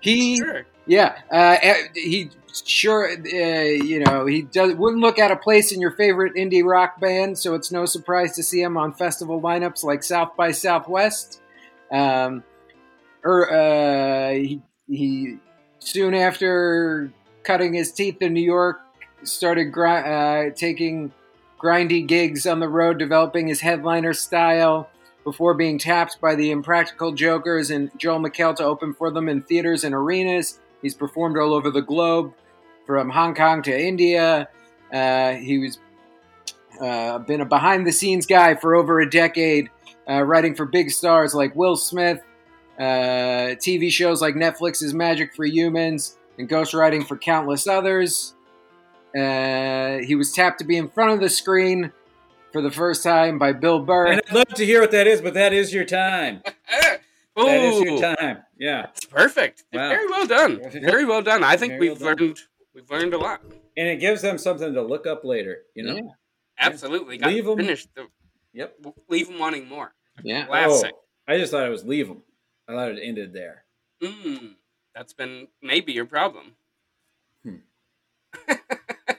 He, 0.00 0.36
Sure. 0.38 0.64
yeah, 0.86 1.18
uh, 1.32 1.56
eh, 1.60 1.88
he 1.94 2.30
sure, 2.64 3.10
uh, 3.10 3.14
you 3.16 4.00
know, 4.00 4.26
he 4.26 4.42
does 4.42 4.74
wouldn't 4.74 5.02
look 5.02 5.18
at 5.18 5.30
a 5.30 5.36
place 5.36 5.72
in 5.72 5.80
your 5.80 5.90
favorite 5.92 6.34
indie 6.34 6.64
rock 6.64 7.00
band, 7.00 7.38
so 7.38 7.54
it's 7.54 7.72
no 7.72 7.86
surprise 7.86 8.34
to 8.36 8.42
see 8.42 8.62
him 8.62 8.76
on 8.76 8.92
festival 8.92 9.40
lineups 9.40 9.82
like 9.82 10.02
South 10.02 10.36
by 10.36 10.52
Southwest. 10.52 11.40
Um, 11.90 12.44
uh, 13.50 14.30
he, 14.32 14.62
he 14.88 15.36
soon 15.78 16.14
after 16.14 17.12
cutting 17.42 17.74
his 17.74 17.92
teeth 17.92 18.16
in 18.20 18.32
New 18.32 18.42
York 18.42 18.80
started 19.22 19.76
uh, 19.76 20.50
taking 20.54 21.12
grindy 21.60 22.06
gigs 22.06 22.46
on 22.46 22.60
the 22.60 22.68
road, 22.68 22.98
developing 22.98 23.48
his 23.48 23.60
headliner 23.60 24.12
style 24.12 24.88
before 25.24 25.54
being 25.54 25.78
tapped 25.78 26.20
by 26.20 26.34
the 26.34 26.50
Impractical 26.50 27.12
Jokers 27.12 27.70
and 27.70 27.90
Joel 27.98 28.20
McHale 28.20 28.54
to 28.56 28.64
open 28.64 28.94
for 28.94 29.10
them 29.10 29.28
in 29.28 29.42
theaters 29.42 29.84
and 29.84 29.94
arenas. 29.94 30.60
He's 30.80 30.94
performed 30.94 31.36
all 31.36 31.52
over 31.52 31.70
the 31.70 31.82
globe, 31.82 32.32
from 32.88 33.10
Hong 33.10 33.34
Kong 33.34 33.62
to 33.64 33.78
India. 33.78 34.48
Uh, 34.90 35.32
he 35.34 35.58
was 35.58 35.78
uh, 36.80 37.18
been 37.18 37.42
a 37.42 37.44
behind 37.44 37.86
the 37.86 37.92
scenes 37.92 38.24
guy 38.24 38.54
for 38.54 38.74
over 38.74 38.98
a 38.98 39.08
decade, 39.08 39.68
uh, 40.08 40.22
writing 40.22 40.54
for 40.54 40.64
big 40.64 40.90
stars 40.90 41.34
like 41.34 41.54
Will 41.54 41.76
Smith, 41.76 42.22
uh, 42.78 43.54
TV 43.56 43.90
shows 43.90 44.20
like 44.22 44.34
Netflix's 44.34 44.94
Magic 44.94 45.34
for 45.34 45.44
Humans, 45.44 46.16
and 46.38 46.48
ghostwriting 46.48 47.06
for 47.06 47.16
countless 47.16 47.66
others. 47.66 48.34
Uh, 49.16 49.98
he 49.98 50.14
was 50.14 50.32
tapped 50.32 50.58
to 50.60 50.64
be 50.64 50.76
in 50.76 50.88
front 50.88 51.12
of 51.12 51.20
the 51.20 51.28
screen 51.28 51.92
for 52.52 52.60
the 52.62 52.70
first 52.70 53.02
time 53.02 53.38
by 53.38 53.52
Bill 53.52 53.80
Burr. 53.80 54.06
And 54.08 54.22
I'd 54.28 54.34
love 54.34 54.48
to 54.54 54.64
hear 54.64 54.80
what 54.80 54.90
that 54.92 55.06
is, 55.06 55.20
but 55.20 55.34
that 55.34 55.52
is 55.52 55.72
your 55.72 55.84
time. 55.84 56.42
Ooh, 57.38 57.44
That 57.44 57.60
is 57.60 57.80
your 57.80 58.16
time. 58.16 58.38
Yeah. 58.58 58.86
It's 58.94 59.04
perfect. 59.06 59.64
Wow. 59.72 59.88
Very 59.88 60.06
well 60.08 60.26
done. 60.26 60.60
Very 60.72 61.04
well 61.04 61.22
done. 61.22 61.42
I 61.44 61.56
think 61.56 61.72
Very 61.74 61.88
we've 61.90 62.00
well 62.00 62.10
learned 62.16 62.38
we've 62.74 62.90
learned 62.90 63.14
a 63.14 63.18
lot. 63.18 63.40
And 63.76 63.86
it 63.88 64.00
gives 64.00 64.22
them 64.22 64.38
something 64.38 64.74
to 64.74 64.82
look 64.82 65.06
up 65.06 65.24
later, 65.24 65.58
you 65.74 65.84
know? 65.84 65.94
Yeah. 65.94 66.02
Absolutely. 66.58 67.18
Leave 67.18 67.44
them. 67.44 67.56
finished. 67.56 67.88
The, 67.94 68.06
Yep. 68.54 68.74
leave 69.08 69.28
them 69.28 69.38
wanting 69.38 69.68
more. 69.68 69.94
Yeah. 70.22 70.46
Classic. 70.46 70.92
Oh, 70.94 71.32
I 71.32 71.38
just 71.38 71.52
thought 71.52 71.64
it 71.64 71.70
was 71.70 71.84
leave 71.84 72.08
them. 72.08 72.22
I 72.68 72.72
thought 72.72 72.90
it 72.90 73.00
ended 73.02 73.32
there. 73.32 73.64
Mm, 74.02 74.54
that's 74.94 75.12
been 75.14 75.48
maybe 75.62 75.92
your 75.92 76.04
problem. 76.06 76.54
Hmm. 77.44 77.56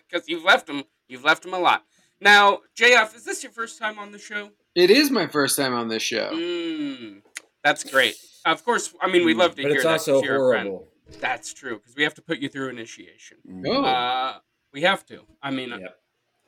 Because 0.10 0.28
you've 0.28 0.44
left 0.44 0.66
them. 0.66 0.84
You've 1.08 1.24
left 1.24 1.44
them 1.44 1.54
a 1.54 1.60
lot. 1.60 1.84
Now, 2.20 2.62
JF, 2.76 3.16
is 3.16 3.24
this 3.26 3.44
your 3.44 3.52
first 3.52 3.78
time 3.78 4.00
on 4.00 4.12
the 4.12 4.18
show? 4.18 4.50
It 4.74 4.90
is 4.90 5.12
my 5.12 5.28
first 5.28 5.56
time 5.56 5.74
on 5.74 5.88
this 5.88 6.02
show. 6.02 6.32
Mm, 6.34 7.22
that's 7.64 7.84
great. 7.84 8.16
Of 8.46 8.64
course, 8.66 8.94
I 9.02 9.08
mean 9.12 9.24
we 9.26 9.34
love 9.36 9.52
to 9.56 9.62
but 9.62 9.70
hear 9.70 9.76
it's 9.76 9.84
that 9.84 9.92
also 9.92 10.14
'cause 10.16 10.24
you're 10.24 10.50
a 10.52 10.54
friend. 10.54 10.70
horrible. 10.70 10.92
That's 11.20 11.54
true 11.54 11.78
because 11.78 11.96
we 11.96 12.02
have 12.04 12.14
to 12.16 12.22
put 12.24 12.40
you 12.40 12.50
through 12.50 12.70
initiation. 12.70 13.38
Mm. 13.48 13.64
Oh. 13.68 13.84
Uh, 13.86 14.40
we 14.74 14.82
have 14.82 15.06
to. 15.08 15.26
I 15.44 15.52
mean, 15.52 15.70
Yep. 15.70 16.00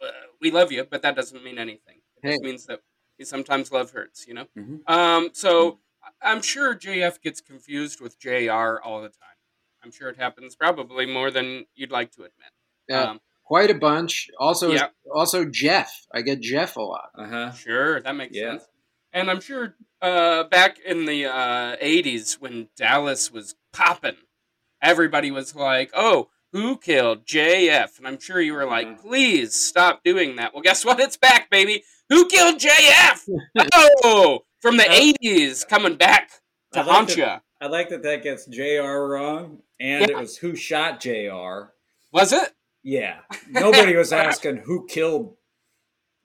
uh, 0.02 0.08
we 0.40 0.50
love 0.52 0.72
you, 0.72 0.84
but 0.84 1.02
that 1.04 1.16
doesn't 1.16 1.44
mean 1.44 1.58
anything. 1.60 2.02
It 2.24 2.32
just 2.32 2.42
means 2.44 2.66
that 2.66 2.82
sometimes 3.24 3.72
love 3.72 3.92
hurts, 3.92 4.28
you 4.28 4.34
know. 4.34 4.48
Mhm. 4.58 4.82
Um, 4.90 5.30
so 5.34 5.80
I'm 6.24 6.42
sure 6.42 6.76
JF 6.76 7.22
gets 7.22 7.42
confused 7.42 8.00
with 8.02 8.20
JR 8.20 8.80
all 8.84 9.02
the 9.02 9.10
time. 9.10 9.38
I'm 9.84 9.92
sure 9.92 10.10
it 10.10 10.18
happens 10.18 10.56
probably 10.56 11.06
more 11.06 11.32
than 11.32 11.66
you'd 11.76 11.92
like 11.92 12.12
to 12.12 12.20
admit. 12.22 12.52
Yeah. 12.88 13.02
Um, 13.12 13.20
Quite 13.44 13.70
a 13.72 13.74
bunch. 13.76 14.30
Also, 14.40 14.72
Yeah. 14.72 14.88
also 15.14 15.44
Jeff. 15.46 15.92
I 16.14 16.22
get 16.22 16.40
Jeff 16.40 16.78
a 16.78 16.82
lot. 16.82 17.10
Uh 17.18 17.28
huh. 17.28 17.52
Sure, 17.52 18.00
that 18.02 18.16
makes 18.16 18.36
Yeah. 18.36 18.52
sense. 18.52 18.68
And 19.14 19.30
I'm 19.30 19.42
sure 19.42 19.76
uh, 20.02 20.46
back 20.46 20.80
in 20.80 21.06
the 21.06 21.26
uh, 21.26 21.76
80s 21.82 22.36
when 22.40 22.70
Dallas 22.78 23.30
was 23.32 23.56
popping, 23.74 24.16
everybody 24.82 25.32
was 25.32 25.56
like, 25.56 25.92
oh, 25.94 26.30
who 26.54 26.78
killed 26.78 27.26
JF? 27.26 27.98
And 27.98 28.08
I'm 28.08 28.20
sure 28.20 28.40
you 28.42 28.54
were 28.54 28.66
like, 28.66 28.88
Mhm. 28.88 29.02
please 29.02 29.54
stop 29.56 30.04
doing 30.04 30.36
that. 30.38 30.54
Well, 30.54 30.64
guess 30.64 30.84
what? 30.86 31.00
It's 31.00 31.18
back, 31.18 31.50
baby. 31.50 31.84
Who 32.10 32.28
killed 32.28 32.60
JF? 32.60 33.28
oh, 34.04 34.42
from 34.62 34.78
the 34.78 34.84
80s 34.84 35.68
coming 35.68 35.96
back 35.96 36.30
to 36.74 36.80
I 36.80 36.84
like 36.84 36.96
haunt 36.96 37.08
that- 37.10 37.18
ya. 37.18 37.40
I 37.60 37.68
like 37.68 37.90
that 37.90 38.02
that 38.04 38.24
gets 38.24 38.46
Jr. 38.48 38.82
wrong, 38.82 39.60
and 39.80 40.10
it 40.10 40.18
was 40.18 40.38
who 40.38 40.56
shot 40.56 41.00
Jr. 41.00 41.70
Was 42.12 42.34
it? 42.34 42.54
Yeah, 42.84 43.20
nobody 43.50 43.96
was 43.96 44.12
asking 44.12 44.58
who 44.66 44.88
killed. 44.88 45.36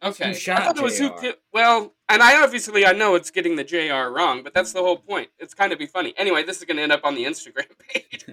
Okay. 0.02 0.28
who 0.28 0.34
shot 0.34 0.60
I 0.60 0.64
thought 0.66 0.78
it 0.78 0.82
was 0.82 0.98
who 0.98 1.10
JR? 1.10 1.18
ki- 1.20 1.34
Well, 1.52 1.94
and 2.08 2.22
I 2.22 2.42
obviously 2.42 2.86
I 2.86 2.92
know 2.92 3.14
it's 3.16 3.30
getting 3.30 3.56
the 3.56 3.64
JR 3.64 4.08
wrong, 4.10 4.42
but 4.42 4.54
that's 4.54 4.72
the 4.72 4.80
whole 4.80 4.96
point. 4.96 5.28
It's 5.38 5.52
kind 5.52 5.72
of 5.74 5.78
be 5.78 5.86
funny. 5.86 6.14
Anyway, 6.16 6.42
this 6.42 6.56
is 6.58 6.64
going 6.64 6.76
to 6.78 6.82
end 6.82 6.92
up 6.92 7.00
on 7.04 7.14
the 7.14 7.24
Instagram 7.24 7.66
page. 7.88 8.24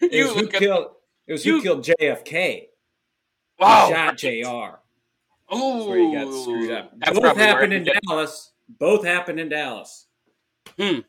It 0.00 0.12
you 0.12 0.24
was 0.26 0.34
who 0.34 0.48
killed. 0.48 0.86
It 1.26 1.32
was 1.32 1.46
you- 1.46 1.56
who 1.56 1.62
killed 1.62 1.84
JFK. 1.84 2.66
Who 3.58 3.64
wow. 3.64 3.88
shot 3.90 4.18
Jr. 4.18 4.80
Oh, 5.48 5.78
That's 5.78 5.86
where 5.88 5.98
you 5.98 6.12
got 6.12 6.42
screwed 6.42 6.70
up. 6.72 6.92
That's 6.98 7.18
Both 7.18 7.36
happened 7.38 7.72
in 7.72 7.84
Dallas. 8.06 8.52
Both 8.68 9.04
happened 9.04 9.38
in 9.40 9.48
Dallas. 9.48 10.06
Hmm. 10.78 11.00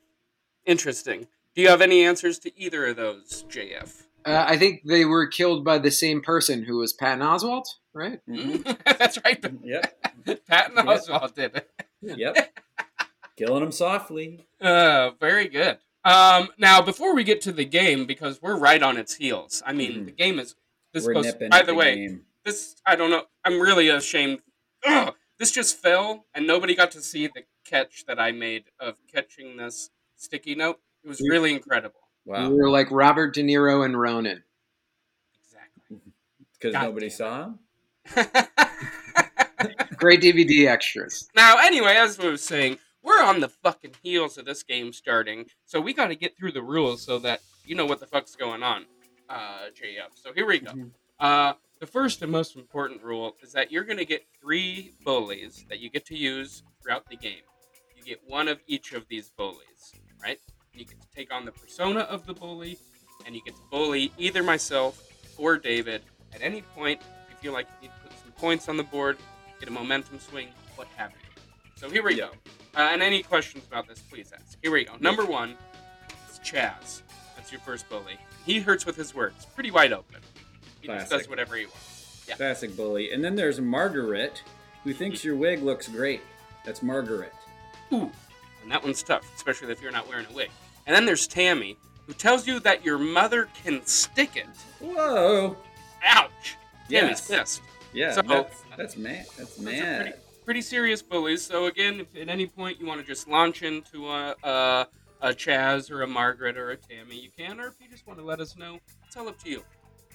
Interesting. 0.65 1.27
Do 1.55 1.61
you 1.61 1.69
have 1.69 1.81
any 1.81 2.03
answers 2.03 2.39
to 2.39 2.59
either 2.59 2.85
of 2.87 2.97
those, 2.97 3.45
JF? 3.49 4.03
Uh, 4.25 4.45
I 4.47 4.57
think 4.57 4.81
they 4.85 5.05
were 5.05 5.25
killed 5.27 5.63
by 5.63 5.77
the 5.77 5.89
same 5.91 6.21
person 6.21 6.63
who 6.63 6.77
was 6.77 6.93
Patton 6.93 7.21
Oswalt, 7.25 7.65
right? 7.93 8.19
Mhm. 8.29 8.63
That's 8.97 9.17
right. 9.23 9.43
Yep. 9.63 10.45
Patton 10.47 10.75
Yep. 10.75 10.85
Oswalt 10.85 11.33
did 11.33 11.55
it. 11.55 11.69
Yep. 12.01 12.59
Killing 13.37 13.63
him 13.63 13.71
softly. 13.71 14.45
Uh, 14.59 15.11
very 15.19 15.47
good. 15.47 15.77
Um, 16.03 16.49
now, 16.57 16.81
before 16.81 17.15
we 17.15 17.23
get 17.23 17.41
to 17.41 17.51
the 17.51 17.65
game, 17.65 18.05
because 18.05 18.41
we're 18.41 18.57
right 18.57 18.81
on 18.81 18.97
its 18.97 19.15
heels. 19.15 19.61
I 19.65 19.73
mean, 19.73 19.91
Mhm. 19.93 20.05
the 20.05 20.11
game 20.11 20.39
is. 20.39 20.55
This 20.93 21.05
We're 21.05 21.13
goes. 21.15 21.25
nipping 21.25 21.49
By 21.49 21.59
at 21.59 21.65
the 21.65 21.75
way, 21.75 21.95
game. 21.95 22.25
this 22.45 22.75
I 22.85 22.95
don't 22.95 23.09
know. 23.11 23.25
I'm 23.43 23.59
really 23.59 23.89
ashamed. 23.89 24.39
Ugh, 24.85 25.13
this 25.39 25.51
just 25.51 25.77
fell, 25.77 26.25
and 26.33 26.45
nobody 26.47 26.75
got 26.75 26.91
to 26.91 27.01
see 27.01 27.27
the 27.27 27.43
catch 27.65 28.05
that 28.05 28.19
I 28.19 28.31
made 28.31 28.65
of 28.79 28.95
catching 29.13 29.57
this 29.57 29.89
sticky 30.15 30.55
note. 30.55 30.79
It 31.03 31.07
was 31.07 31.21
really 31.21 31.53
incredible. 31.53 31.99
Wow. 32.25 32.49
We 32.49 32.55
were 32.57 32.69
like 32.69 32.89
Robert 32.91 33.33
De 33.33 33.43
Niro 33.43 33.85
and 33.85 33.99
Ronin. 33.99 34.43
Exactly. 35.43 35.97
Because 36.59 36.73
nobody 36.73 37.09
saw 37.09 37.43
him. 37.45 37.59
Great 39.95 40.21
DVD 40.21 40.67
extras. 40.67 41.29
now, 41.35 41.57
anyway, 41.59 41.95
as 41.95 42.19
I 42.19 42.27
was 42.29 42.43
saying, 42.43 42.77
we're 43.03 43.23
on 43.23 43.39
the 43.39 43.49
fucking 43.49 43.93
heels 44.03 44.37
of 44.37 44.45
this 44.45 44.63
game 44.63 44.91
starting, 44.93 45.45
so 45.65 45.79
we 45.79 45.93
got 45.93 46.07
to 46.07 46.15
get 46.15 46.37
through 46.37 46.51
the 46.51 46.61
rules 46.61 47.01
so 47.03 47.19
that 47.19 47.41
you 47.65 47.75
know 47.75 47.85
what 47.85 47.99
the 47.99 48.05
fuck's 48.07 48.35
going 48.35 48.63
on, 48.63 48.85
uh, 49.29 49.69
JF. 49.73 50.09
So 50.15 50.33
here 50.33 50.45
we 50.45 50.59
go. 50.59 50.71
Mhm. 50.71 50.91
Uh, 51.19 51.53
the 51.79 51.87
first 51.87 52.21
and 52.21 52.31
most 52.31 52.55
important 52.55 53.03
rule 53.03 53.35
is 53.41 53.51
that 53.53 53.71
you're 53.71 53.83
going 53.83 53.97
to 53.97 54.05
get 54.05 54.25
three 54.41 54.93
bullies 55.03 55.65
that 55.69 55.79
you 55.79 55.89
get 55.89 56.05
to 56.07 56.17
use 56.17 56.63
throughout 56.81 57.07
the 57.09 57.15
game. 57.15 57.41
You 57.95 58.03
get 58.03 58.19
one 58.25 58.47
of 58.47 58.59
each 58.67 58.93
of 58.93 59.07
these 59.07 59.29
bullies, 59.29 59.93
right? 60.21 60.39
You 60.73 60.85
get 60.85 61.01
to 61.01 61.07
take 61.15 61.33
on 61.33 61.45
the 61.45 61.51
persona 61.51 62.01
of 62.01 62.25
the 62.25 62.33
bully, 62.33 62.77
and 63.25 63.35
you 63.35 63.41
get 63.43 63.55
to 63.55 63.61
bully 63.71 64.11
either 64.17 64.43
myself 64.43 65.03
or 65.37 65.57
David 65.57 66.01
at 66.33 66.41
any 66.41 66.61
point. 66.61 67.01
If 67.01 67.31
you 67.31 67.37
feel 67.37 67.53
like 67.53 67.67
you 67.81 67.87
need 67.87 67.93
to 67.95 68.09
put 68.09 68.19
some 68.19 68.31
points 68.31 68.69
on 68.69 68.77
the 68.77 68.83
board, 68.83 69.17
get 69.59 69.69
a 69.69 69.71
momentum 69.71 70.19
swing, 70.19 70.49
what 70.75 70.87
have 70.95 71.11
you. 71.11 71.41
So 71.75 71.89
here 71.89 72.03
we 72.03 72.15
go. 72.15 72.29
Uh, 72.75 72.89
and 72.91 73.01
any 73.01 73.21
questions 73.21 73.65
about 73.67 73.87
this, 73.87 73.99
please 73.99 74.31
ask. 74.33 74.57
Here 74.61 74.71
we 74.71 74.85
go. 74.85 74.93
Number 74.99 75.25
one 75.25 75.55
is 76.29 76.39
Chaz. 76.39 77.01
That's 77.35 77.51
your 77.51 77.61
first 77.61 77.87
bully. 77.89 78.17
He 78.45 78.59
hurts 78.59 78.85
with 78.85 78.95
his 78.95 79.13
words, 79.13 79.45
pretty 79.45 79.71
wide 79.71 79.93
open. 79.93 80.21
He 80.81 80.87
just 80.87 81.07
Classic. 81.07 81.17
does 81.17 81.29
whatever 81.29 81.55
he 81.55 81.65
wants. 81.65 82.25
Yeah. 82.27 82.35
Classic 82.35 82.75
bully. 82.75 83.11
And 83.11 83.23
then 83.23 83.35
there's 83.35 83.59
Margaret, 83.59 84.41
who 84.83 84.93
thinks 84.93 85.21
hmm. 85.21 85.27
your 85.27 85.37
wig 85.37 85.63
looks 85.63 85.87
great. 85.87 86.21
That's 86.65 86.83
Margaret. 86.83 87.33
Ooh, 87.93 88.11
and 88.61 88.71
that 88.71 88.83
one's 88.83 89.01
tough, 89.01 89.23
especially 89.35 89.71
if 89.71 89.81
you're 89.81 89.91
not 89.91 90.07
wearing 90.09 90.25
a 90.29 90.33
wig. 90.33 90.49
And 90.85 90.95
then 90.95 91.05
there's 91.05 91.27
Tammy, 91.27 91.77
who 92.05 92.13
tells 92.13 92.45
you 92.45 92.59
that 92.61 92.83
your 92.83 92.97
mother 92.97 93.47
can 93.63 93.85
stick 93.85 94.35
it. 94.35 94.47
Whoa. 94.79 95.55
Ouch! 96.03 96.57
Yes. 96.89 97.27
Tammy's 97.27 97.39
pissed. 97.39 97.61
Yeah. 97.93 98.11
So- 98.11 98.21
that's, 98.21 98.63
that's 98.75 98.97
mad. 98.97 99.25
That's 99.37 99.59
mad. 99.59 100.01
pretty, 100.01 100.17
pretty 100.43 100.61
serious 100.61 101.01
bullies. 101.01 101.41
So 101.41 101.67
again, 101.67 102.01
if 102.01 102.15
at 102.21 102.29
any 102.29 102.45
point 102.45 102.79
you 102.79 102.85
want 102.85 102.99
to 102.99 103.07
just 103.07 103.27
launch 103.27 103.63
into 103.63 104.09
a, 104.09 104.35
a 104.43 104.87
a 105.21 105.29
Chaz 105.29 105.91
or 105.91 106.03
a 106.03 106.07
Margaret 106.07 106.57
or 106.57 106.71
a 106.71 106.77
Tammy, 106.77 107.19
you 107.19 107.29
can. 107.35 107.59
Or 107.59 107.67
if 107.67 107.75
you 107.79 107.89
just 107.89 108.05
want 108.07 108.19
to 108.19 108.25
let 108.25 108.39
us 108.39 108.55
know, 108.55 108.79
it's 109.05 109.17
all 109.17 109.27
up 109.27 109.41
to 109.43 109.49
you. 109.49 109.63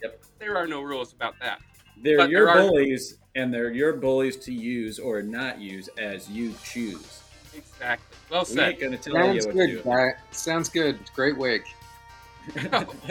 Yep. 0.02 0.20
There 0.38 0.56
are 0.56 0.66
no 0.66 0.82
rules 0.82 1.12
about 1.12 1.34
that. 1.40 1.60
They're 2.02 2.16
But 2.18 2.30
your 2.30 2.46
there 2.46 2.54
are- 2.54 2.68
bullies, 2.68 3.16
and 3.34 3.52
they're 3.52 3.70
your 3.70 3.92
bullies 3.94 4.36
to 4.38 4.52
use 4.52 4.98
or 4.98 5.22
not 5.22 5.60
use 5.60 5.88
as 5.98 6.28
you 6.28 6.54
choose. 6.64 7.20
Exactly. 7.54 8.16
Well 8.30 8.40
We 8.48 8.54
said. 8.54 8.68
ain't 8.70 8.80
gonna 8.80 8.96
tell 8.98 9.14
Sounds 9.14 9.44
you 9.44 9.52
what 9.52 9.60
to 9.60 9.66
good, 9.66 9.82
do. 9.84 9.90
guy. 9.90 10.12
Sounds 10.30 10.68
good. 10.68 10.98
Great 11.14 11.36
wig. 11.36 11.62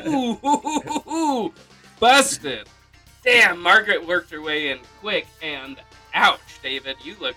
ooh, 0.05 0.38
ooh, 0.43 0.62
ooh, 0.65 1.12
ooh, 1.12 1.53
busted. 2.00 2.67
Damn, 3.24 3.62
Margaret 3.62 4.05
worked 4.05 4.31
her 4.31 4.41
way 4.41 4.71
in 4.71 4.79
quick, 5.00 5.27
and 5.41 5.77
ouch, 6.13 6.39
David, 6.63 6.98
you 7.03 7.15
look. 7.21 7.36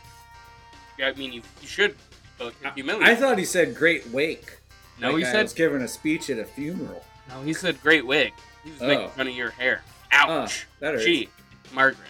I 1.03 1.13
mean, 1.13 1.33
you, 1.33 1.43
you 1.61 1.69
should 1.69 1.95
look 2.41 2.55
humiliated. 2.75 3.09
I 3.09 3.15
thought 3.15 3.39
he 3.39 3.45
said 3.45 3.75
great 3.75 4.07
wake. 4.09 4.59
no, 4.99 5.11
like 5.11 5.19
he 5.19 5.25
I 5.27 5.33
said 5.33 5.43
was 5.43 5.53
giving 5.53 5.83
a 5.83 5.89
speech 5.89 6.31
at 6.31 6.39
a 6.39 6.45
funeral. 6.45 7.05
no. 7.29 7.43
He 7.43 7.53
said 7.53 7.81
great 7.83 8.07
wig. 8.07 8.33
He 8.65 8.71
was 8.71 8.83
Oh. 8.83 8.87
making 8.89 9.09
fun 9.11 9.29
of 9.29 9.35
your 9.35 9.51
hair. 9.51 9.83
Oh, 10.13 10.43
Ouch. 10.43 10.67
that 10.81 10.95
hurts. 10.95 11.05
Gee, 11.05 11.29
Margaret. 11.73 12.09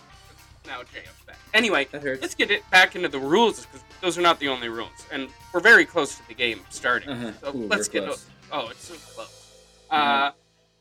Now 0.66 0.80
JF's 0.82 1.22
back. 1.26 1.36
Anyway, 1.52 1.86
let's 1.92 2.34
get 2.34 2.50
it 2.50 2.68
back 2.70 2.96
into 2.96 3.08
the 3.08 3.18
rules 3.18 3.66
because 3.66 3.82
those 4.00 4.16
are 4.18 4.22
not 4.22 4.38
the 4.40 4.48
only 4.48 4.68
rules, 4.68 4.90
and 5.10 5.28
we're 5.52 5.60
very 5.60 5.84
close 5.84 6.16
to 6.16 6.26
the 6.28 6.34
game 6.34 6.60
starting. 6.70 7.10
Uh-huh. 7.10 7.32
So 7.40 7.54
Ooh, 7.56 7.66
let's 7.68 7.88
get. 7.88 8.04
close. 8.04 8.26
Oh, 8.52 8.68
it's 8.68 8.86
so 8.86 8.94
close. 9.14 9.50
Uh, 9.90 10.30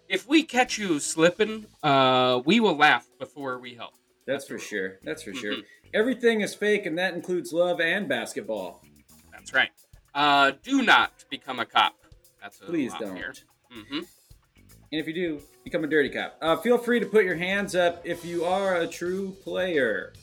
if 0.07 0.27
we 0.27 0.43
catch 0.43 0.77
you 0.77 0.99
slipping, 0.99 1.65
uh, 1.81 2.41
we 2.45 2.59
will 2.59 2.75
laugh 2.77 3.07
before 3.19 3.57
we 3.59 3.73
help. 3.73 3.93
That's 4.25 4.45
for 4.47 4.57
sure. 4.59 4.99
That's 5.03 5.23
for 5.23 5.33
sure. 5.33 5.53
Mhm. 5.55 5.63
Everything 5.93 6.41
is 6.41 6.55
fake, 6.55 6.85
and 6.85 6.97
that 6.97 7.13
includes 7.13 7.51
love 7.51 7.79
and 7.81 8.07
basketball. 8.07 8.83
That's 9.31 9.53
right. 9.53 9.69
Uh, 10.15 10.51
do 10.63 10.81
not 10.81 11.25
become 11.29 11.59
a 11.59 11.65
cop. 11.65 11.95
That's 12.41 12.59
a 12.61 12.65
Please 12.65 12.93
don't. 12.99 13.43
Mm-hmm. 13.71 13.99
And 14.93 14.99
if 14.99 15.07
you 15.07 15.13
do, 15.13 15.41
become 15.63 15.83
a 15.83 15.87
dirty 15.87 16.09
cop. 16.09 16.37
Uh, 16.39 16.55
feel 16.55 16.77
free 16.77 16.99
to 16.99 17.07
put 17.07 17.25
your 17.25 17.35
hands 17.35 17.73
up 17.73 18.03
if 18.05 18.23
you 18.23 18.45
are 18.45 18.75
a 18.75 18.85
true 18.85 19.35
player. 19.43 20.13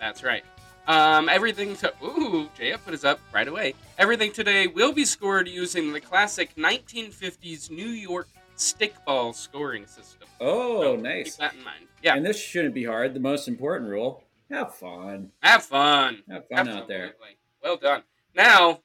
That's 0.00 0.24
right. 0.24 0.42
Um, 0.88 1.28
everything 1.28 1.76
to 1.76 1.94
ooh, 2.02 2.50
JF 2.58 2.84
put 2.84 2.92
us 2.92 3.04
up 3.04 3.20
right 3.32 3.46
away. 3.46 3.74
Everything 3.98 4.32
today 4.32 4.66
will 4.66 4.92
be 4.92 5.04
scored 5.04 5.46
using 5.46 5.92
the 5.92 6.00
classic 6.00 6.56
1950s 6.56 7.70
New 7.70 7.86
York 7.86 8.26
stickball 8.56 9.32
scoring 9.32 9.86
system. 9.86 10.26
Oh, 10.40 10.82
So 10.82 10.96
nice. 10.96 11.26
Keep 11.26 11.36
that 11.36 11.54
in 11.54 11.62
mind. 11.62 11.86
Yeah, 12.02 12.16
And 12.16 12.26
this 12.26 12.36
shouldn't 12.36 12.74
be 12.74 12.82
hard. 12.82 13.14
The 13.14 13.20
most 13.20 13.46
important 13.46 13.88
rule: 13.88 14.24
have 14.50 14.74
fun. 14.74 15.30
have 15.40 15.62
fun. 15.62 16.24
Have 16.28 16.48
fun 16.48 16.68
out 16.68 16.88
there. 16.88 17.14
Well 17.62 17.76
done. 17.76 18.02
Now, 18.34 18.80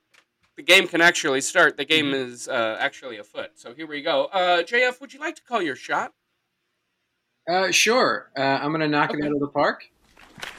the 0.58 0.64
game 0.64 0.88
can 0.88 1.02
actually 1.02 1.42
start. 1.42 1.78
The 1.78 1.86
game 1.86 2.06
Mm-hmm. 2.08 2.32
is 2.32 2.48
uh, 2.48 2.78
actually 2.80 3.18
afoot. 3.18 3.52
So 3.56 3.74
here 3.74 3.88
we 3.88 4.02
go. 4.02 4.26
Uh, 4.26 4.64
JF, 4.64 5.00
would 5.02 5.14
you 5.14 5.20
like 5.20 5.36
to 5.36 5.42
call 5.44 5.62
your 5.62 5.76
shot? 5.76 6.14
Uh, 7.50 7.72
sure. 7.72 8.32
Uh, 8.38 8.42
I'm 8.42 8.72
gonna 8.72 8.88
knock 8.88 9.14
it 9.14 9.24
out 9.24 9.32
of 9.32 9.40
the 9.40 9.48
park. 9.48 9.84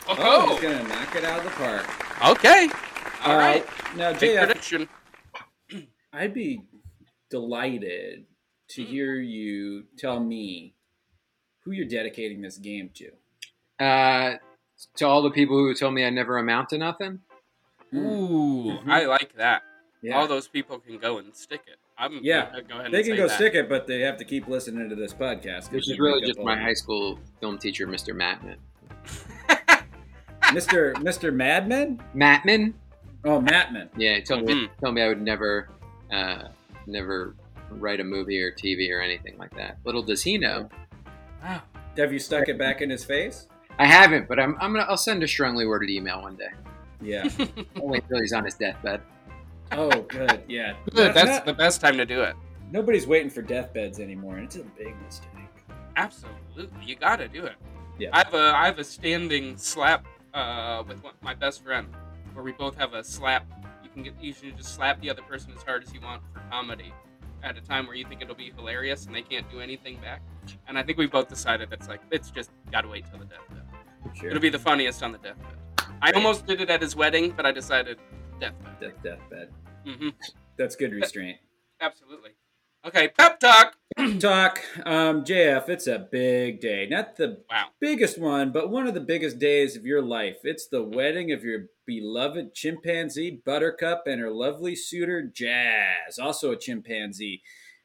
Oh, 0.09 0.51
he's 0.53 0.61
gonna 0.61 0.83
knock 0.89 1.15
it 1.15 1.25
out 1.25 1.39
of 1.39 1.45
the 1.45 1.51
park. 1.51 2.29
okay. 2.31 2.69
All 3.25 3.33
Uh, 3.35 3.39
right. 3.39 3.67
Now, 3.97 4.13
Big 4.13 4.37
JF, 4.37 4.45
prediction. 4.47 4.89
I'd 6.13 6.35
be 6.35 6.63
delighted 7.31 8.27
to 8.71 8.83
Mhm. 8.83 8.87
hear 8.87 9.15
you 9.17 9.85
tell 9.97 10.19
me 10.21 10.75
who 11.61 11.71
you're 11.71 11.87
dedicating 11.87 12.41
this 12.43 12.59
game 12.59 12.91
to. 12.95 13.13
Uh, 13.85 14.39
to 14.97 15.07
all 15.07 15.23
the 15.23 15.31
people 15.31 15.57
who 15.57 15.73
told 15.75 15.95
me 15.95 16.05
I 16.05 16.11
never 16.11 16.37
amount 16.39 16.71
to 16.71 16.79
nothing. 16.79 17.21
Hmm. 17.91 17.99
Ooh, 17.99 18.79
Mhm. 18.81 18.91
I 18.91 19.07
like 19.07 19.35
that. 19.37 19.63
Yeah. 20.03 20.19
all 20.19 20.27
those 20.27 20.49
people 20.49 20.79
can 20.81 20.99
go 20.99 21.19
and 21.19 21.35
stick 21.35 21.63
it. 21.69 21.77
I'm 21.97 22.19
Yeah. 22.23 22.51
go 22.69 22.81
ahead 22.81 22.91
They 22.93 22.99
and 22.99 23.07
can 23.07 23.13
say 23.13 23.17
go 23.17 23.29
that. 23.29 23.35
stick 23.37 23.55
it, 23.55 23.69
but 23.69 23.87
they 23.87 24.01
have 24.01 24.17
to 24.19 24.25
keep 24.25 24.49
listening 24.49 24.89
to 24.89 24.97
this 24.97 25.15
podcast. 25.15 25.71
Which 25.71 25.89
is 25.91 25.99
really 25.99 26.27
just 26.27 26.39
my 26.41 26.57
all- 26.59 26.63
high 26.65 26.75
school 26.75 27.19
film 27.41 27.59
teacher, 27.59 27.87
Mr. 27.87 28.13
Matman. 28.15 28.57
Mr. 30.53 30.95
Mr. 30.97 31.33
Madman. 31.33 32.01
Matman? 32.15 32.75
Oh, 33.25 33.41
Matman. 33.41 33.89
Yeah, 33.97 34.17
he 34.17 34.23
told 34.23 34.45
me 34.45 34.55
Mhm. 34.67 34.71
told 34.83 34.95
me 34.95 35.03
I 35.03 35.09
would 35.09 35.23
never, 35.23 35.69
uh, 36.13 36.49
never 36.87 37.35
write 37.71 38.01
a 38.01 38.05
movie 38.05 38.43
or 38.43 38.51
TV 38.51 38.91
or 38.93 39.01
anything 39.01 39.39
like 39.39 39.55
that. 39.57 39.79
Little 39.85 40.03
does 40.03 40.23
he 40.23 40.37
know. 40.37 40.69
Wow. 41.43 41.63
Have 41.97 42.13
you 42.13 42.19
stuck 42.19 42.49
it 42.49 42.59
back 42.59 42.83
in 42.83 42.91
his 42.91 43.05
face? 43.05 43.47
I 43.79 43.87
haven't, 43.87 44.29
but 44.29 44.39
I'm, 44.39 44.57
I'm 44.61 44.73
gonna 44.73 44.85
I'll 44.89 44.97
send 44.97 45.23
a 45.23 45.29
strongly 45.29 45.67
worded 45.67 45.89
email 45.91 46.23
one 46.23 46.37
day. 46.37 46.51
Yeah. 47.01 47.29
I'll 47.77 47.89
wait 47.89 48.03
till 48.09 48.21
he's 48.21 48.33
on 48.33 48.45
his 48.45 48.55
deathbed. 48.55 49.01
Oh, 49.71 50.03
good. 50.03 50.43
Yeah. 50.49 50.75
Good, 50.95 51.15
That's 51.15 51.29
not- 51.31 51.47
the 51.47 51.55
best 51.55 51.81
time 51.81 51.97
to 51.97 52.05
do 52.05 52.23
it. 52.23 52.35
nobody's 52.71 53.07
waiting 53.07 53.31
for 53.31 53.43
deathbeds 53.43 54.01
anymore, 54.01 54.37
and 54.37 54.45
it's 54.45 54.57
a 54.57 54.65
big 54.65 54.95
mistake. 55.05 55.29
Absolutely, 55.97 56.85
you 56.85 56.97
gotta 56.97 57.29
do 57.29 57.45
it. 57.45 57.55
Yeah. 57.99 58.09
I 58.13 58.19
have 58.25 58.35
a 58.35 58.53
I 58.57 58.67
have 58.67 58.79
a 58.79 58.85
standing 58.85 59.57
slap 59.59 60.07
uh, 60.35 60.83
with 60.87 61.03
one, 61.03 61.13
my 61.23 61.35
best 61.35 61.63
friend, 61.63 61.87
where 62.33 62.43
we 62.45 62.53
both 62.53 62.77
have 62.77 62.95
a 62.95 63.05
slap. 63.05 63.47
You 63.85 63.91
can 63.91 64.03
get 64.03 64.15
you 64.21 64.33
should 64.33 64.57
just 64.57 64.75
slap 64.75 65.01
the 65.03 65.11
other 65.11 65.23
person 65.23 65.53
as 65.57 65.63
hard 65.63 65.83
as 65.85 65.93
you 65.93 66.01
want 66.01 66.23
for 66.33 66.41
comedy, 66.51 66.93
at 67.43 67.57
a 67.59 67.61
time 67.61 67.87
where 67.87 67.95
you 67.95 68.07
think 68.07 68.23
it'll 68.23 68.35
be 68.35 68.53
hilarious 68.57 69.05
and 69.07 69.15
they 69.15 69.23
can't 69.23 69.49
do 69.51 69.61
anything 69.61 69.97
back. 70.01 70.23
And 70.67 70.79
I 70.79 70.83
think 70.83 70.97
we 70.99 71.07
both 71.07 71.29
decided 71.29 71.69
that's 71.71 71.89
like 71.89 72.01
it's 72.11 72.31
just 72.31 72.51
gotta 72.71 72.89
wait 72.89 73.05
till 73.11 73.19
the 73.19 73.27
deathbed. 73.27 73.63
Sure. 74.15 74.31
It'll 74.31 74.41
be 74.41 74.49
the 74.49 74.59
funniest 74.59 75.03
on 75.03 75.13
the 75.13 75.19
deathbed. 75.19 75.57
I 76.01 76.11
almost 76.13 76.47
did 76.47 76.61
it 76.61 76.71
at 76.71 76.81
his 76.81 76.97
wedding, 76.97 77.33
but 77.37 77.45
I 77.47 77.53
decided 77.53 77.99
deathbed. 78.43 78.81
Death, 78.81 79.03
deathbed. 79.03 79.49
hmm 79.87 80.09
That's 80.59 80.77
good 80.77 80.93
restraint. 80.93 81.39
Absolutely. 81.81 82.31
Okay, 82.85 83.09
pep 83.17 83.39
talk. 83.39 83.75
Talk, 84.21 84.59
um, 84.87 85.23
JF. 85.23 85.69
It's 85.69 85.87
a 85.87 86.09
big 86.11 86.61
day. 86.61 86.87
Not 86.91 87.17
the 87.17 87.43
Wow. 87.49 87.67
biggest 87.79 88.19
one, 88.19 88.51
but 88.51 88.71
one 88.71 88.87
of 88.89 88.95
the 88.95 89.01
biggest 89.01 89.39
days 89.39 89.77
of 89.77 89.85
your 89.85 90.01
life. 90.03 90.39
It's 90.45 90.67
the 90.67 90.83
wedding 90.83 91.31
of 91.31 91.45
your 91.45 91.67
beloved 91.87 92.55
chimpanzee 92.55 93.43
Buttercup 93.45 94.05
and 94.07 94.21
her 94.21 94.31
lovely 94.31 94.75
suitor 94.75 95.23
Jazz, 95.23 96.19
also 96.19 96.51
a 96.53 96.57
chimpanzee. 96.57 97.43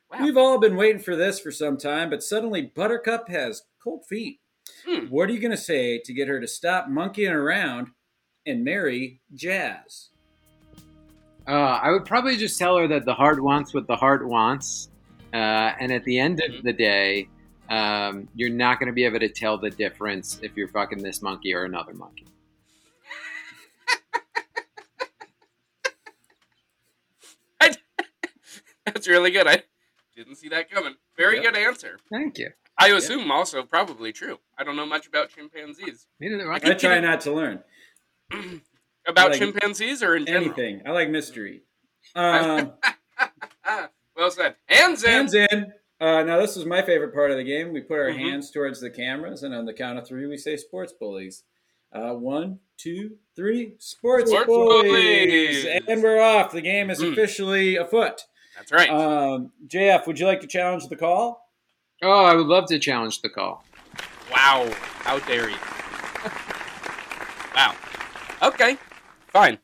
Wow. 0.09 0.19
We've 0.23 0.37
all 0.37 0.59
been 0.59 0.77
waiting 0.77 1.01
for 1.01 1.15
this 1.15 1.39
for 1.39 1.51
some 1.51 1.77
time, 1.77 2.09
but 2.09 2.23
suddenly 2.23 2.61
Buttercup 2.63 3.27
has 3.29 3.63
cold 3.83 4.05
feet. 4.07 4.39
Hmm. 4.85 5.07
What 5.07 5.29
are 5.29 5.33
you 5.33 5.39
going 5.39 5.51
to 5.51 5.57
say 5.57 5.99
to 6.05 6.13
get 6.13 6.27
her 6.29 6.39
to 6.39 6.47
stop 6.47 6.87
monkeying 6.89 7.33
around 7.33 7.89
and 8.45 8.63
marry 8.63 9.21
Jazz? 9.35 10.09
Uh, 11.48 11.51
I 11.82 11.92
would 11.92 12.06
probably 12.06 12.36
just 12.36 12.60
tell 12.60 12.77
her 12.77 12.88
that 12.89 13.06
the 13.06 13.13
heart 13.13 13.42
wants 13.42 13.74
what 13.74 13.88
the 13.88 13.96
heart 13.96 14.27
wants, 14.27 14.89
uh, 15.34 15.38
and 15.38 15.92
at 15.94 16.04
the 16.04 16.20
end 16.20 16.42
of 16.42 16.62
the 16.63 16.74
day, 16.74 17.30
um, 17.70 18.27
you're 18.36 18.50
not 18.50 18.80
going 18.80 18.88
to 18.88 18.94
be 18.94 19.06
able 19.06 19.20
to 19.20 19.30
tell 19.30 19.58
the 19.58 19.70
difference 19.70 20.39
if 20.42 20.58
you're 20.58 20.68
fucking 20.68 21.01
this 21.01 21.22
monkey 21.22 21.54
or 21.54 21.63
another 21.63 21.94
monkey. 21.94 22.25
That's 28.86 29.08
really 29.08 29.32
good. 29.32 29.48
I 29.48 29.63
didn't 30.16 30.36
see 30.36 30.50
that 30.50 30.70
coming. 30.70 30.96
Very 31.18 31.36
Yep. 31.42 31.54
good 31.54 31.58
answer. 31.58 32.00
Thank 32.12 32.38
you. 32.38 32.50
I 32.80 32.89
assume 32.89 33.32
also 33.32 33.63
probably 33.63 34.12
true. 34.13 34.39
I 34.58 34.63
don't 34.63 34.75
know 34.75 34.86
much 34.86 35.08
about 35.08 35.30
chimpanzees. 35.30 36.08
Neither 36.20 36.38
do 36.38 36.50
I. 36.50 36.56
I 36.63 36.74
try 36.74 37.00
not 37.00 37.22
to 37.22 37.32
learn 37.34 37.63
about 39.07 39.31
Like 39.31 39.39
chimpanzees 39.39 40.03
or 40.03 40.15
in 40.15 40.25
general? 40.25 40.45
anything. 40.45 40.81
I 40.85 40.91
like 40.91 41.09
mystery. 41.09 41.63
Um, 42.15 42.73
well 44.15 44.31
said. 44.31 44.55
Hands 44.67 45.01
in. 45.03 45.09
hands 45.09 45.33
in. 45.33 45.73
Uh, 46.00 46.22
now, 46.24 46.39
this 46.39 46.55
is 46.57 46.65
my 46.65 46.81
favorite 46.83 47.13
part 47.13 47.31
of 47.31 47.37
the 47.37 47.43
game. 47.43 47.74
We 47.74 47.81
put 47.81 47.98
our 48.00 48.09
Mhm. 48.11 48.20
hands 48.20 48.51
towards 48.51 48.79
the 48.81 48.89
cameras, 48.91 49.41
and 49.43 49.53
on 49.55 49.65
the 49.65 49.74
count 49.74 49.98
of 49.98 50.07
three, 50.07 50.27
we 50.27 50.37
say 50.37 50.55
sports 50.57 50.93
bullies. 50.93 51.43
Uh, 51.91 52.13
one, 52.13 52.59
two, 52.77 53.17
three. 53.35 53.75
Sports, 53.79 54.29
Sports 54.29 54.46
bullies. 54.46 55.63
bullies. 55.63 55.81
And 55.87 56.03
we're 56.03 56.22
off. 56.22 56.51
The 56.51 56.61
game 56.61 56.89
is 56.91 57.00
Mm. 57.01 57.13
officially 57.13 57.77
afoot. 57.77 58.22
That's 58.55 58.72
right. 58.72 58.89
Um, 58.89 59.51
JF, 59.67 60.05
would 60.05 60.20
you 60.20 60.27
like 60.27 60.41
to 60.41 60.48
challenge 60.48 60.87
the 60.87 60.96
call? 60.96 61.50
Oh, 62.03 62.25
I 62.25 62.35
would 62.35 62.48
love 62.48 62.67
to 62.67 62.77
challenge 62.79 63.22
the 63.22 63.29
call. 63.29 63.63
wow. 64.31 64.70
How 65.00 65.17
dare 65.20 65.50
you? 65.50 65.55
wow. 67.55 67.74
Okay. 68.43 68.77
Fine. 69.37 69.59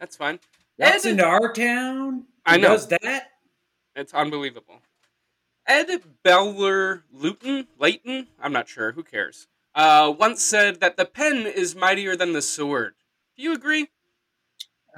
That's 0.00 0.16
fine. 0.16 0.40
That's 0.78 1.04
Ed- 1.06 1.10
into 1.10 1.24
our 1.24 1.52
town. 1.52 2.24
I 2.44 2.56
know. 2.56 2.70
Does 2.70 2.88
that? 2.88 3.30
It's 3.94 4.12
unbelievable. 4.12 4.80
Ed 5.64 6.02
Beller 6.24 7.04
Luton, 7.12 7.68
Leighton, 7.78 8.26
I'm 8.40 8.52
not 8.52 8.68
sure, 8.68 8.90
who 8.92 9.04
cares, 9.04 9.46
uh, 9.76 10.12
once 10.18 10.42
said 10.42 10.80
that 10.80 10.96
the 10.96 11.04
pen 11.04 11.46
is 11.46 11.76
mightier 11.76 12.16
than 12.16 12.32
the 12.32 12.42
sword. 12.42 12.94
Do 13.36 13.44
you 13.44 13.52
agree? 13.52 13.86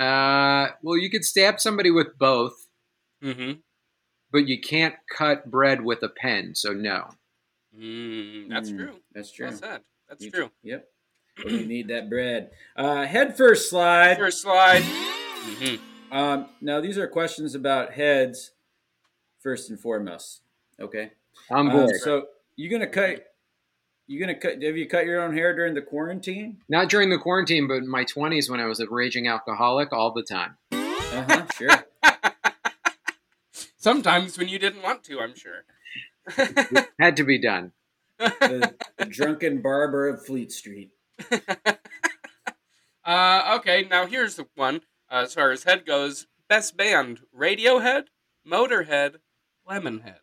Uh, 0.01 0.69
well, 0.83 0.97
you 0.97 1.11
could 1.11 1.25
stab 1.25 1.61
somebody 1.61 1.91
with 1.91 2.17
both, 2.19 2.55
Mm-hmm. 3.23 3.61
but 4.33 4.49
you 4.49 4.59
can't 4.61 4.95
cut 5.15 5.51
bread 5.51 5.83
with 5.83 6.03
a 6.03 6.09
pen, 6.09 6.55
so 6.55 6.73
no. 6.73 7.11
Mm, 7.79 8.49
that's 8.49 8.71
Mm, 8.71 8.79
true. 8.79 9.01
That's 9.13 9.31
true. 9.33 9.47
Well 9.49 9.57
said. 9.57 9.81
That's 10.09 10.25
You- 10.25 10.31
true. 10.31 10.51
Yep. 10.63 10.89
We 11.45 11.65
need 11.65 11.89
that 11.89 12.09
bread. 12.11 12.51
Uh, 12.77 13.05
head 13.07 13.37
first 13.37 13.71
slide. 13.71 14.17
First 14.19 14.43
slide. 14.43 14.83
Mm-hmm. 14.83 16.15
Um, 16.17 16.47
now 16.61 16.81
these 16.81 16.97
are 16.99 17.07
questions 17.09 17.55
about 17.55 17.93
heads, 17.93 18.53
first 19.41 19.71
and 19.71 19.79
foremost. 19.81 20.43
Okay. 20.81 21.11
I'm 21.51 21.69
Um, 21.69 21.73
bored. 21.73 21.97
so 22.01 22.27
you 22.57 22.71
gonna 22.71 22.87
cut? 22.87 23.25
You 24.07 24.21
gonna 24.21 24.35
cut? 24.39 24.63
Have 24.63 24.77
you 24.77 24.87
cut 24.87 25.07
your 25.07 25.23
own 25.23 25.35
hair 25.37 25.55
during 25.57 25.75
the 25.75 25.83
quarantine? 25.83 26.59
Not 26.69 26.89
during 26.89 27.11
the 27.11 27.19
quarantine, 27.19 27.67
but 27.67 27.75
in 27.79 27.89
my 27.89 28.05
20s 28.05 28.49
when 28.51 28.61
I 28.61 28.67
was 28.67 28.79
a 28.81 28.87
raging 28.89 29.27
alcoholic 29.27 29.93
all 29.93 30.13
the 30.13 30.23
time. 30.23 30.57
Uh 30.73 31.25
huh. 31.29 31.47
Sure. 31.57 31.71
Sometimes 33.77 34.39
when 34.39 34.49
you 34.49 34.59
didn't 34.59 34.83
want 34.83 35.05
to, 35.05 35.21
I'm 35.21 35.35
sure. 35.37 35.65
Had 36.99 37.17
to 37.19 37.25
be 37.25 37.39
done. 37.39 37.73
the, 38.19 38.75
the 38.97 39.05
drunken 39.05 39.61
barber 39.61 40.09
of 40.09 40.25
Fleet 40.25 40.51
Street. 40.51 40.91
uh, 43.05 43.57
okay, 43.59 43.87
now 43.91 44.07
here's 44.07 44.37
the 44.37 44.47
one. 44.55 44.77
Uh, 45.11 45.23
as 45.25 45.35
far 45.35 45.51
as 45.51 45.65
head 45.65 45.87
goes, 45.87 46.27
best 46.49 46.77
band: 46.77 47.21
Radiohead, 47.39 48.05
Motorhead, 48.51 49.17
Lemonheads. 49.69 50.19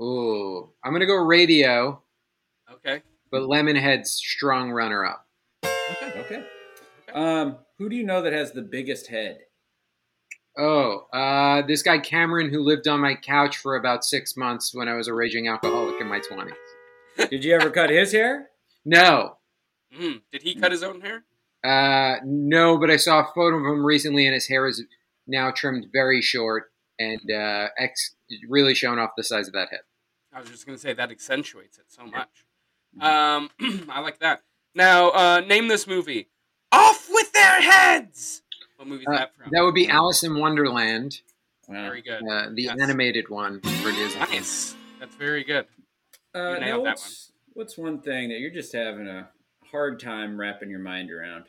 Ooh, 0.00 0.70
I'm 0.84 0.92
gonna 0.92 1.06
go 1.06 1.14
radio, 1.16 2.02
Okay. 2.70 3.02
but 3.30 3.42
Lemonhead's 3.42 4.12
strong 4.12 4.70
runner 4.70 5.04
up. 5.06 5.26
Okay. 5.64 6.20
Okay. 6.20 6.42
Um, 7.14 7.56
who 7.78 7.88
do 7.88 7.96
you 7.96 8.04
know 8.04 8.20
that 8.22 8.32
has 8.32 8.52
the 8.52 8.62
biggest 8.62 9.06
head? 9.06 9.38
Oh, 10.58 11.06
uh, 11.12 11.62
this 11.66 11.82
guy 11.82 11.98
Cameron 11.98 12.50
who 12.50 12.60
lived 12.60 12.88
on 12.88 13.00
my 13.00 13.14
couch 13.14 13.58
for 13.58 13.76
about 13.76 14.04
six 14.04 14.36
months 14.36 14.74
when 14.74 14.88
I 14.88 14.94
was 14.94 15.06
a 15.08 15.12
raging 15.14 15.48
alcoholic 15.48 16.00
in 16.00 16.06
my 16.08 16.18
20s. 16.20 17.28
Did 17.28 17.44
you 17.44 17.54
ever 17.54 17.68
cut 17.70 17.90
his 17.90 18.12
hair? 18.12 18.48
No, 18.84 19.36
Mm, 19.94 20.22
did 20.32 20.42
he 20.42 20.54
cut 20.54 20.72
his 20.72 20.82
own 20.82 21.00
hair? 21.00 21.24
uh, 21.64 22.16
no, 22.24 22.78
but 22.78 22.90
I 22.90 22.96
saw 22.96 23.20
a 23.20 23.24
photo 23.34 23.56
of 23.56 23.64
him 23.64 23.84
recently, 23.84 24.26
and 24.26 24.34
his 24.34 24.46
hair 24.48 24.66
is 24.66 24.82
now 25.26 25.50
trimmed 25.50 25.86
very 25.92 26.22
short 26.22 26.70
and 26.98 27.20
uh, 27.30 27.68
ex- 27.78 28.14
really 28.48 28.74
showing 28.74 28.98
off 28.98 29.10
the 29.16 29.24
size 29.24 29.46
of 29.48 29.52
that 29.54 29.70
head. 29.70 29.80
I 30.32 30.40
was 30.40 30.50
just 30.50 30.66
gonna 30.66 30.78
say 30.78 30.92
that 30.92 31.10
accentuates 31.10 31.78
it 31.78 31.86
so 31.88 32.04
much. 32.06 32.44
Um, 33.00 33.50
I 33.90 34.00
like 34.00 34.18
that. 34.20 34.42
Now, 34.74 35.10
uh, 35.10 35.40
name 35.40 35.68
this 35.68 35.86
movie. 35.86 36.28
Off 36.72 37.08
with 37.10 37.32
their 37.32 37.60
heads. 37.62 38.42
What 38.76 38.88
movie 38.88 39.02
is 39.02 39.08
Uh, 39.08 39.12
that 39.18 39.34
from? 39.36 39.48
That 39.50 39.62
would 39.62 39.74
be 39.74 39.88
Alice 39.88 40.22
in 40.22 40.38
Wonderland, 40.38 41.20
Very 41.68 42.02
good. 42.02 42.22
uh, 42.28 42.50
the 42.52 42.62
Yes. 42.64 42.76
animated 42.80 43.28
one 43.30 43.60
for 43.60 43.90
Disney. 43.92 44.20
Nice. 44.20 44.74
That's 45.00 45.14
very 45.16 45.42
good. 45.44 45.66
Uh, 46.34 46.54
You 46.54 46.60
nailed 46.60 46.60
now 46.60 46.90
that 46.90 46.96
what's, 46.98 47.32
what's 47.54 47.78
one 47.78 48.00
thing 48.00 48.28
that 48.28 48.38
you're 48.40 48.50
just 48.50 48.72
having 48.72 49.06
a 49.08 49.28
hard 49.76 50.00
time 50.00 50.40
wrapping 50.40 50.70
your 50.70 50.78
mind 50.80 51.10
around? 51.10 51.44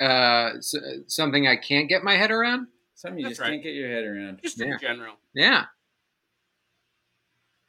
Uh, 0.00 0.58
s 0.58 0.74
something 1.06 1.46
I 1.48 1.56
can't 1.56 1.88
get 1.88 2.02
my 2.04 2.14
head 2.16 2.30
around. 2.30 2.66
Something 2.94 3.20
you 3.20 3.24
That's 3.26 3.38
just 3.38 3.40
right. 3.40 3.50
can't 3.52 3.62
get 3.62 3.74
your 3.74 3.88
head 3.88 4.04
around. 4.04 4.40
Just 4.42 4.58
Yeah. 4.60 4.66
in 4.74 4.78
general. 4.78 5.14
Yeah. 5.34 5.64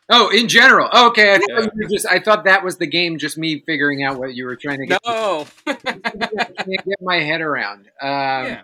Oh, 0.09 0.29
in 0.29 0.47
general. 0.49 0.87
Okay, 0.93 1.33
I 1.33 1.37
thought, 1.37 1.45
Yeah. 1.49 1.59
you 1.61 1.83
were 1.83 1.89
just, 1.89 2.05
I 2.07 2.19
thought 2.19 2.43
that 2.43 2.63
was 2.63 2.77
the 2.77 2.85
game. 2.85 3.17
Just 3.17 3.37
me 3.37 3.63
figuring 3.65 4.03
out 4.03 4.19
what 4.19 4.35
you 4.35 4.45
were 4.45 4.55
trying 4.55 4.79
to 4.81 4.85
get. 4.85 4.99
No. 5.05 5.47
I 5.65 5.73
can't 5.73 6.85
get 6.85 7.01
my 7.01 7.21
head 7.21 7.41
around. 7.41 7.87
Um, 8.01 8.45
yeah. 8.45 8.61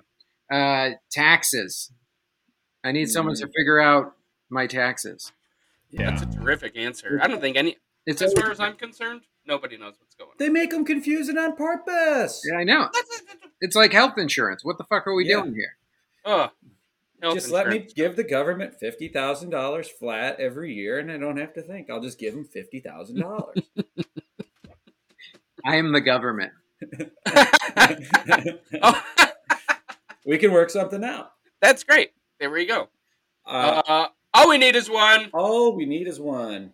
uh, 0.52 0.90
taxes. 1.10 1.92
I 2.84 2.92
need 2.92 3.10
someone 3.10 3.36
to 3.36 3.48
figure 3.48 3.80
out 3.80 4.16
my 4.50 4.68
taxes. 4.68 5.32
Yeah. 5.90 6.12
That's 6.12 6.22
a 6.24 6.38
terrific 6.40 6.76
answer. 6.78 7.20
I 7.24 7.28
don't 7.28 7.42
think 7.42 7.58
any, 7.58 7.78
It's 8.06 8.22
as 8.22 8.34
far 8.34 8.52
as 8.52 8.60
I'm 8.60 8.76
concerned, 8.76 9.22
nobody 9.46 9.78
knows 9.78 9.96
what's 10.00 10.16
going 10.16 10.30
on. 10.30 10.36
They 10.38 10.50
make 10.50 10.72
them 10.72 10.86
confusing 10.86 11.38
on 11.38 11.56
purpose. 11.56 12.42
yeah, 12.50 12.58
I 12.58 12.64
know. 12.64 12.90
It's 13.60 13.76
like 13.76 13.94
health 13.94 14.18
insurance. 14.18 14.64
What 14.66 14.78
the 14.78 14.84
fuck 14.86 15.06
are 15.08 15.14
we 15.14 15.28
Yeah. 15.28 15.42
doing 15.42 15.54
here? 15.56 15.78
Oh, 16.26 16.50
health 17.22 17.34
just 17.36 17.50
let 17.52 17.68
me 17.68 17.80
give 17.96 18.16
the 18.16 18.24
government 18.24 18.76
fifty 18.80 19.08
thousand 19.08 19.50
dollars 19.52 19.88
flat 19.90 20.40
every 20.40 20.74
year, 20.74 21.00
and 21.00 21.12
I 21.12 21.18
don't 21.18 21.38
have 21.38 21.54
to 21.56 21.62
think. 21.62 21.90
I'll 21.90 22.02
just 22.02 22.18
give 22.20 22.34
them 22.34 22.46
fifty 22.46 22.80
thousand 22.80 23.20
dollars. 23.20 23.58
I 25.66 25.76
am 25.76 25.92
the 25.92 26.02
government. 26.02 26.54
oh, 28.82 29.04
we 30.26 30.38
can 30.38 30.52
work 30.52 30.70
something 30.70 31.04
out. 31.04 31.32
that's 31.62 31.84
great. 31.84 32.12
There 32.40 32.50
we 32.50 32.66
go. 32.66 32.88
Uh, 33.46 33.82
Uh, 33.88 34.08
all 34.34 34.50
we 34.50 34.58
need 34.58 34.76
is 34.76 34.90
one. 34.90 35.30
all 35.34 35.76
we 35.76 35.86
need 35.86 36.08
is 36.08 36.20
one. 36.20 36.74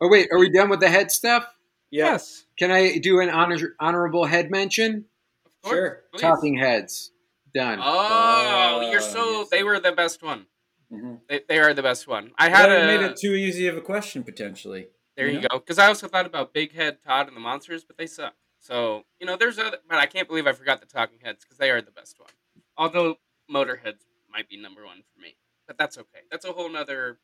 Oh 0.00 0.08
wait, 0.08 0.28
are 0.32 0.38
we 0.38 0.48
done 0.50 0.68
with 0.70 0.80
the 0.80 0.88
head 0.88 1.10
stuff? 1.12 1.46
Yeah, 1.92 2.12
Yes. 2.12 2.46
Can 2.58 2.70
I 2.72 2.96
do 2.98 3.20
an 3.20 3.28
honor- 3.30 3.76
honorable 3.78 4.24
head 4.24 4.50
mention? 4.50 5.04
Of 5.46 5.52
course, 5.62 5.74
Sure. 5.76 6.02
please. 6.12 6.20
Talking 6.22 6.56
heads. 6.58 7.12
Done. 7.54 7.78
Oh, 7.82 8.88
you're 8.90 9.00
Uh, 9.00 9.02
so. 9.02 9.30
yes. 9.40 9.50
They 9.50 9.62
were 9.62 9.78
the 9.78 9.92
best 9.92 10.22
one. 10.22 10.46
Mhm. 10.90 11.20
They, 11.28 11.40
they 11.48 11.58
are 11.60 11.74
the 11.74 11.82
best 11.82 12.08
one. 12.08 12.32
I 12.38 12.48
had 12.48 12.68
That 12.70 12.82
a. 12.82 12.86
made 12.86 13.02
it 13.04 13.16
too 13.18 13.34
easy 13.34 13.66
of 13.66 13.76
a 13.76 13.80
question 13.82 14.24
potentially. 14.24 14.88
There 15.16 15.26
you 15.28 15.40
Yeah. 15.40 15.48
go. 15.50 15.58
Because 15.58 15.78
I 15.78 15.86
also 15.86 16.08
thought 16.08 16.24
about 16.26 16.54
Big 16.54 16.72
Head 16.72 17.02
Todd 17.02 17.28
and 17.28 17.36
the 17.36 17.40
Monsters, 17.40 17.84
but 17.84 17.98
they 17.98 18.06
suck. 18.06 18.34
So 18.58 19.04
you 19.20 19.26
know, 19.26 19.36
there's 19.36 19.58
other. 19.58 19.78
But 19.86 19.98
I 19.98 20.06
can't 20.06 20.26
believe 20.28 20.46
I 20.46 20.52
forgot 20.52 20.80
the 20.80 20.86
Talking 20.86 21.20
Heads 21.20 21.44
because 21.44 21.58
they 21.58 21.70
are 21.70 21.82
the 21.82 21.90
best 21.90 22.18
one. 22.18 22.30
Although 22.78 23.18
Motorheads 23.50 24.06
might 24.30 24.48
be 24.48 24.56
number 24.56 24.84
one 24.86 25.02
for 25.14 25.20
me, 25.20 25.36
but 25.66 25.76
that's 25.76 25.98
okay. 25.98 26.20
That's 26.30 26.46
a 26.46 26.52
whole 26.52 26.70
nother 26.70 27.18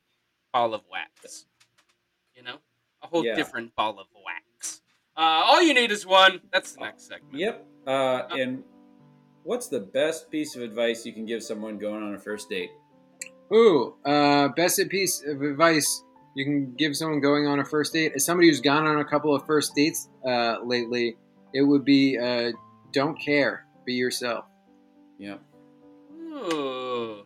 ball 0.52 0.74
of 0.74 0.82
wax. 0.90 1.46
You 2.34 2.42
know, 2.42 2.60
a 3.02 3.06
whole 3.06 3.24
Yeah. 3.24 3.34
different 3.34 3.74
ball 3.74 3.98
of 3.98 4.08
wax. 4.24 4.44
Uh, 5.18 5.42
all 5.44 5.60
you 5.60 5.74
need 5.74 5.90
is 5.90 6.06
one. 6.06 6.40
That's 6.52 6.74
the 6.74 6.82
next 6.82 7.08
segment. 7.08 7.34
Yep. 7.34 7.66
Uh, 7.86 8.22
and 8.30 8.62
what's 9.42 9.66
the 9.66 9.80
best 9.80 10.30
piece 10.30 10.54
of 10.54 10.62
advice 10.62 11.04
you 11.04 11.12
can 11.12 11.26
give 11.26 11.42
someone 11.42 11.76
going 11.76 12.04
on 12.04 12.14
a 12.14 12.18
first 12.18 12.48
date? 12.48 12.70
Ooh, 13.52 13.96
uh, 14.04 14.48
best 14.48 14.80
piece 14.88 15.24
of 15.26 15.42
advice 15.42 16.04
you 16.36 16.44
can 16.44 16.72
give 16.76 16.96
someone 16.96 17.20
going 17.20 17.48
on 17.48 17.58
a 17.58 17.64
first 17.64 17.92
date. 17.92 18.12
As 18.14 18.24
somebody 18.24 18.48
who's 18.48 18.60
gone 18.60 18.86
on 18.86 19.00
a 19.00 19.04
couple 19.04 19.34
of 19.34 19.44
first 19.44 19.74
dates 19.74 20.08
uh, 20.24 20.58
lately, 20.62 21.16
it 21.52 21.62
would 21.62 21.84
be 21.84 22.16
uh, 22.16 22.52
don't 22.92 23.18
care, 23.20 23.66
be 23.84 23.94
yourself. 23.94 24.44
Yep. 25.18 25.42
Ooh, 26.14 27.24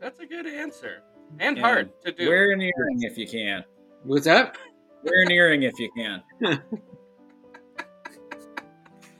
that's 0.00 0.20
a 0.20 0.26
good 0.26 0.46
answer 0.46 1.02
and 1.32 1.40
And 1.40 1.58
hard 1.58 1.90
to 2.04 2.12
do. 2.12 2.28
Wear 2.28 2.52
an 2.52 2.60
earring 2.60 3.02
if 3.02 3.18
you 3.18 3.26
can. 3.26 3.64
What's 4.04 4.26
up? 4.26 4.56
Wear 5.02 5.22
an 5.22 5.32
earring 5.32 5.62
if 5.64 5.78
you 5.78 5.90
can. 5.96 6.22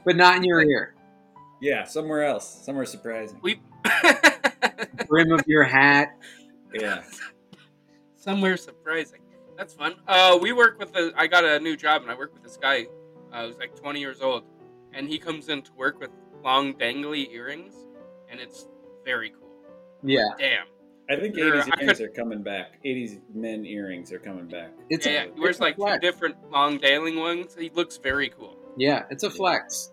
But 0.09 0.17
not 0.17 0.37
in 0.39 0.45
your 0.45 0.63
ear. 0.63 0.95
Yeah, 1.61 1.85
somewhere 1.85 2.25
else, 2.25 2.65
somewhere 2.65 2.87
surprising. 2.87 3.39
we 3.43 3.61
Brim 5.07 5.33
of 5.33 5.43
your 5.47 5.65
hat. 5.65 6.17
Yeah. 6.73 7.03
somewhere 8.17 8.57
surprising. 8.57 9.21
That's 9.59 9.75
fun. 9.75 9.97
Uh, 10.07 10.39
we 10.41 10.53
work 10.53 10.79
with 10.79 10.97
a. 10.97 11.13
I 11.15 11.27
got 11.27 11.45
a 11.45 11.61
new 11.61 11.77
job, 11.77 12.01
and 12.01 12.11
I 12.11 12.15
work 12.17 12.33
with 12.33 12.43
this 12.43 12.57
guy 12.57 12.87
uh, 13.35 13.47
who's 13.49 13.59
like 13.59 13.77
20 13.77 14.01
years 14.01 14.23
old, 14.23 14.45
and 14.95 15.07
he 15.07 15.19
comes 15.19 15.51
in 15.51 15.61
to 15.61 15.73
work 15.75 16.01
with 16.01 16.09
long 16.43 16.73
dangly 16.73 17.31
earrings, 17.35 17.75
and 18.31 18.41
it's 18.41 18.67
very 19.05 19.29
cool. 19.29 19.51
Yeah, 20.03 20.23
Damn. 20.39 20.65
I 21.11 21.17
think 21.17 21.37
Sure, 21.37 21.53
80s 21.55 21.69
I 21.77 21.83
earrings 21.83 21.99
could- 21.99 22.07
are 22.07 22.13
coming 22.13 22.43
back. 22.43 22.83
80s 22.83 23.21
men 23.35 23.67
earrings 23.67 24.11
are 24.11 24.19
coming 24.19 24.47
back. 24.47 24.71
it's 24.89 25.05
yeah, 25.05 25.13
yeah. 25.13 25.23
a, 25.25 25.35
He 25.35 25.41
wears 25.41 25.57
it's 25.57 25.61
a 25.61 25.63
like 25.65 25.77
two 25.77 25.99
different 26.01 26.37
long 26.51 26.79
dangling 26.79 27.19
ones. 27.19 27.55
He 27.59 27.69
looks 27.75 27.99
very 27.99 28.31
cool. 28.31 28.57
Yeah, 28.79 29.05
it's 29.11 29.25
a 29.25 29.31
flex. 29.31 29.91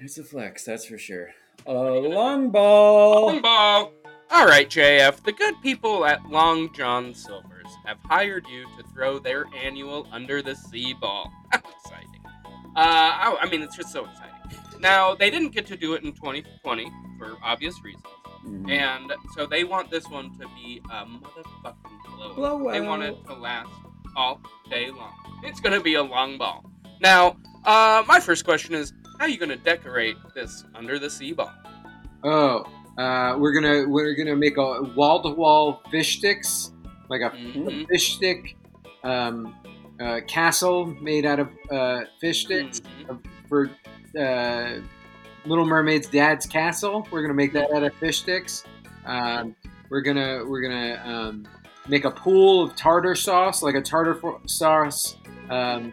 It's 0.00 0.16
a 0.16 0.22
flex, 0.22 0.64
that's 0.64 0.86
for 0.86 0.96
sure. 0.96 1.30
A 1.66 1.72
long 1.72 2.50
ball. 2.50 3.26
Long 3.26 3.42
ball. 3.42 3.92
All 4.30 4.46
right, 4.46 4.68
JF. 4.68 5.24
The 5.24 5.32
good 5.32 5.54
people 5.60 6.04
at 6.06 6.24
Long 6.30 6.72
John 6.72 7.12
Silver's 7.14 7.66
have 7.84 7.98
hired 8.04 8.46
you 8.46 8.64
to 8.76 8.84
throw 8.94 9.18
their 9.18 9.46
annual 9.60 10.06
Under 10.12 10.40
the 10.40 10.54
Sea 10.54 10.94
ball. 11.00 11.32
How 11.52 11.58
exciting! 11.58 12.20
Uh, 12.46 12.50
I, 12.76 13.38
I 13.40 13.48
mean, 13.50 13.60
it's 13.62 13.76
just 13.76 13.90
so 13.90 14.04
exciting. 14.04 14.34
Now 14.78 15.16
they 15.16 15.30
didn't 15.30 15.50
get 15.50 15.66
to 15.66 15.76
do 15.76 15.94
it 15.94 16.04
in 16.04 16.12
2020 16.12 16.86
for 17.18 17.36
obvious 17.42 17.74
reasons, 17.82 18.04
Mhm. 18.46 18.70
and 18.70 19.12
so 19.34 19.46
they 19.46 19.64
want 19.64 19.90
this 19.90 20.06
one 20.08 20.30
to 20.38 20.46
be 20.62 20.80
a 20.92 21.04
motherfucking 21.04 22.16
blowout. 22.16 22.36
Blowout. 22.36 22.72
They 22.72 22.80
want 22.80 23.02
it 23.02 23.16
to 23.26 23.34
last 23.34 23.68
all 24.14 24.40
day 24.70 24.90
long. 24.92 25.40
It's 25.42 25.58
gonna 25.60 25.80
be 25.80 25.94
a 25.94 26.02
long 26.04 26.38
ball. 26.38 26.64
Now, 27.00 27.36
uh, 27.64 28.02
my 28.06 28.20
first 28.20 28.44
question 28.44 28.74
is, 28.74 28.92
how 29.18 29.24
are 29.24 29.28
you 29.28 29.38
gonna 29.38 29.56
decorate 29.56 30.16
this 30.34 30.64
Under 30.74 30.98
the 30.98 31.10
Sea 31.10 31.32
ball? 31.32 31.52
Oh, 32.24 32.64
uh, 32.96 33.36
we're 33.38 33.52
gonna 33.52 33.88
we're 33.88 34.14
gonna 34.14 34.36
make 34.36 34.56
a 34.56 34.82
wall 34.96 35.22
to 35.22 35.30
wall 35.30 35.82
fish 35.90 36.18
sticks, 36.18 36.72
like 37.08 37.20
a, 37.20 37.30
Mhm. 37.30 37.84
a 37.84 37.86
fish 37.86 38.14
stick 38.16 38.56
um, 39.04 39.54
uh, 40.00 40.20
castle 40.26 40.86
made 41.00 41.24
out 41.26 41.38
of 41.38 41.48
uh, 41.70 42.00
fish 42.20 42.44
sticks 42.44 42.80
Mhm. 43.06 43.20
for 43.48 43.70
uh, 44.18 44.80
Little 45.46 45.64
Mermaid's 45.66 46.08
dad's 46.08 46.46
castle. 46.46 47.06
We're 47.10 47.22
gonna 47.22 47.34
make 47.34 47.52
that 47.52 47.70
out 47.72 47.82
of 47.84 47.94
fish 47.94 48.18
sticks. 48.20 48.64
Um, 49.06 49.54
we're 49.90 50.00
gonna 50.02 50.42
we're 50.46 50.60
gonna 50.62 51.02
um, 51.04 51.46
make 51.88 52.04
a 52.04 52.10
pool 52.10 52.62
of 52.64 52.76
tartar 52.76 53.14
sauce, 53.14 53.62
like 53.62 53.74
a 53.76 53.80
tartar 53.82 54.14
fo- 54.14 54.40
sauce. 54.46 55.16
Um, 55.48 55.92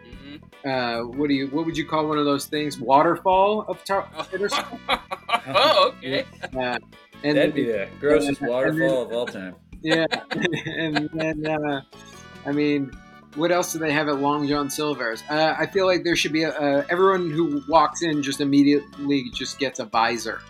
Uh, 0.66 1.00
what 1.02 1.28
do 1.28 1.34
you 1.34 1.46
what 1.48 1.64
would 1.66 1.76
you 1.76 1.86
call 1.86 2.06
one 2.08 2.18
of 2.18 2.24
those 2.24 2.46
things? 2.46 2.78
Waterfall 2.80 3.62
of 3.68 3.82
tar- 3.84 4.08
oh, 5.46 5.94
okay. 5.98 6.24
Uh, 6.56 6.78
and 7.24 7.36
That'd 7.36 7.54
be 7.54 7.64
the 7.64 7.88
grossest 8.00 8.40
and 8.40 8.48
then- 8.48 8.48
waterfall 8.50 9.02
of 9.02 9.12
all 9.12 9.26
time. 9.26 9.54
yeah, 9.82 10.06
and 10.66 11.08
then 11.12 11.46
uh, 11.46 11.80
I 12.44 12.52
mean, 12.52 12.90
what 13.34 13.52
else 13.52 13.72
do 13.72 13.78
they 13.78 13.92
have 13.92 14.08
at 14.08 14.18
Long 14.18 14.46
John 14.48 14.68
Silver's? 14.70 15.22
Uh, 15.28 15.54
I 15.58 15.66
feel 15.66 15.86
like 15.86 16.04
there 16.04 16.16
should 16.16 16.32
be 16.32 16.42
a, 16.44 16.50
uh, 16.50 16.84
everyone 16.90 17.30
who 17.30 17.62
walks 17.68 18.02
in 18.02 18.22
just 18.22 18.40
immediately 18.40 19.30
just 19.34 19.58
gets 19.58 19.78
a 19.78 19.84
visor. 19.84 20.40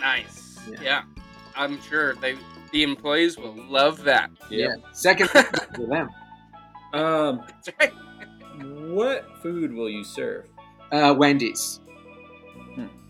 Nice. 0.00 0.58
Yeah. 0.70 0.78
Yeah. 0.82 1.02
I'm 1.56 1.80
sure 1.82 2.14
they 2.16 2.36
the 2.72 2.82
employees 2.84 3.36
will 3.36 3.54
love 3.68 4.04
that. 4.04 4.30
Yep. 4.48 4.70
Second 4.92 5.28
for 5.28 5.86
them. 5.86 6.08
Um, 6.92 7.42
That's 7.46 7.70
right. 7.80 7.92
What 8.62 9.26
food 9.42 9.72
will 9.72 9.88
you 9.90 10.04
serve? 10.04 10.46
Uh, 10.92 11.14
Wendy's. 11.16 11.80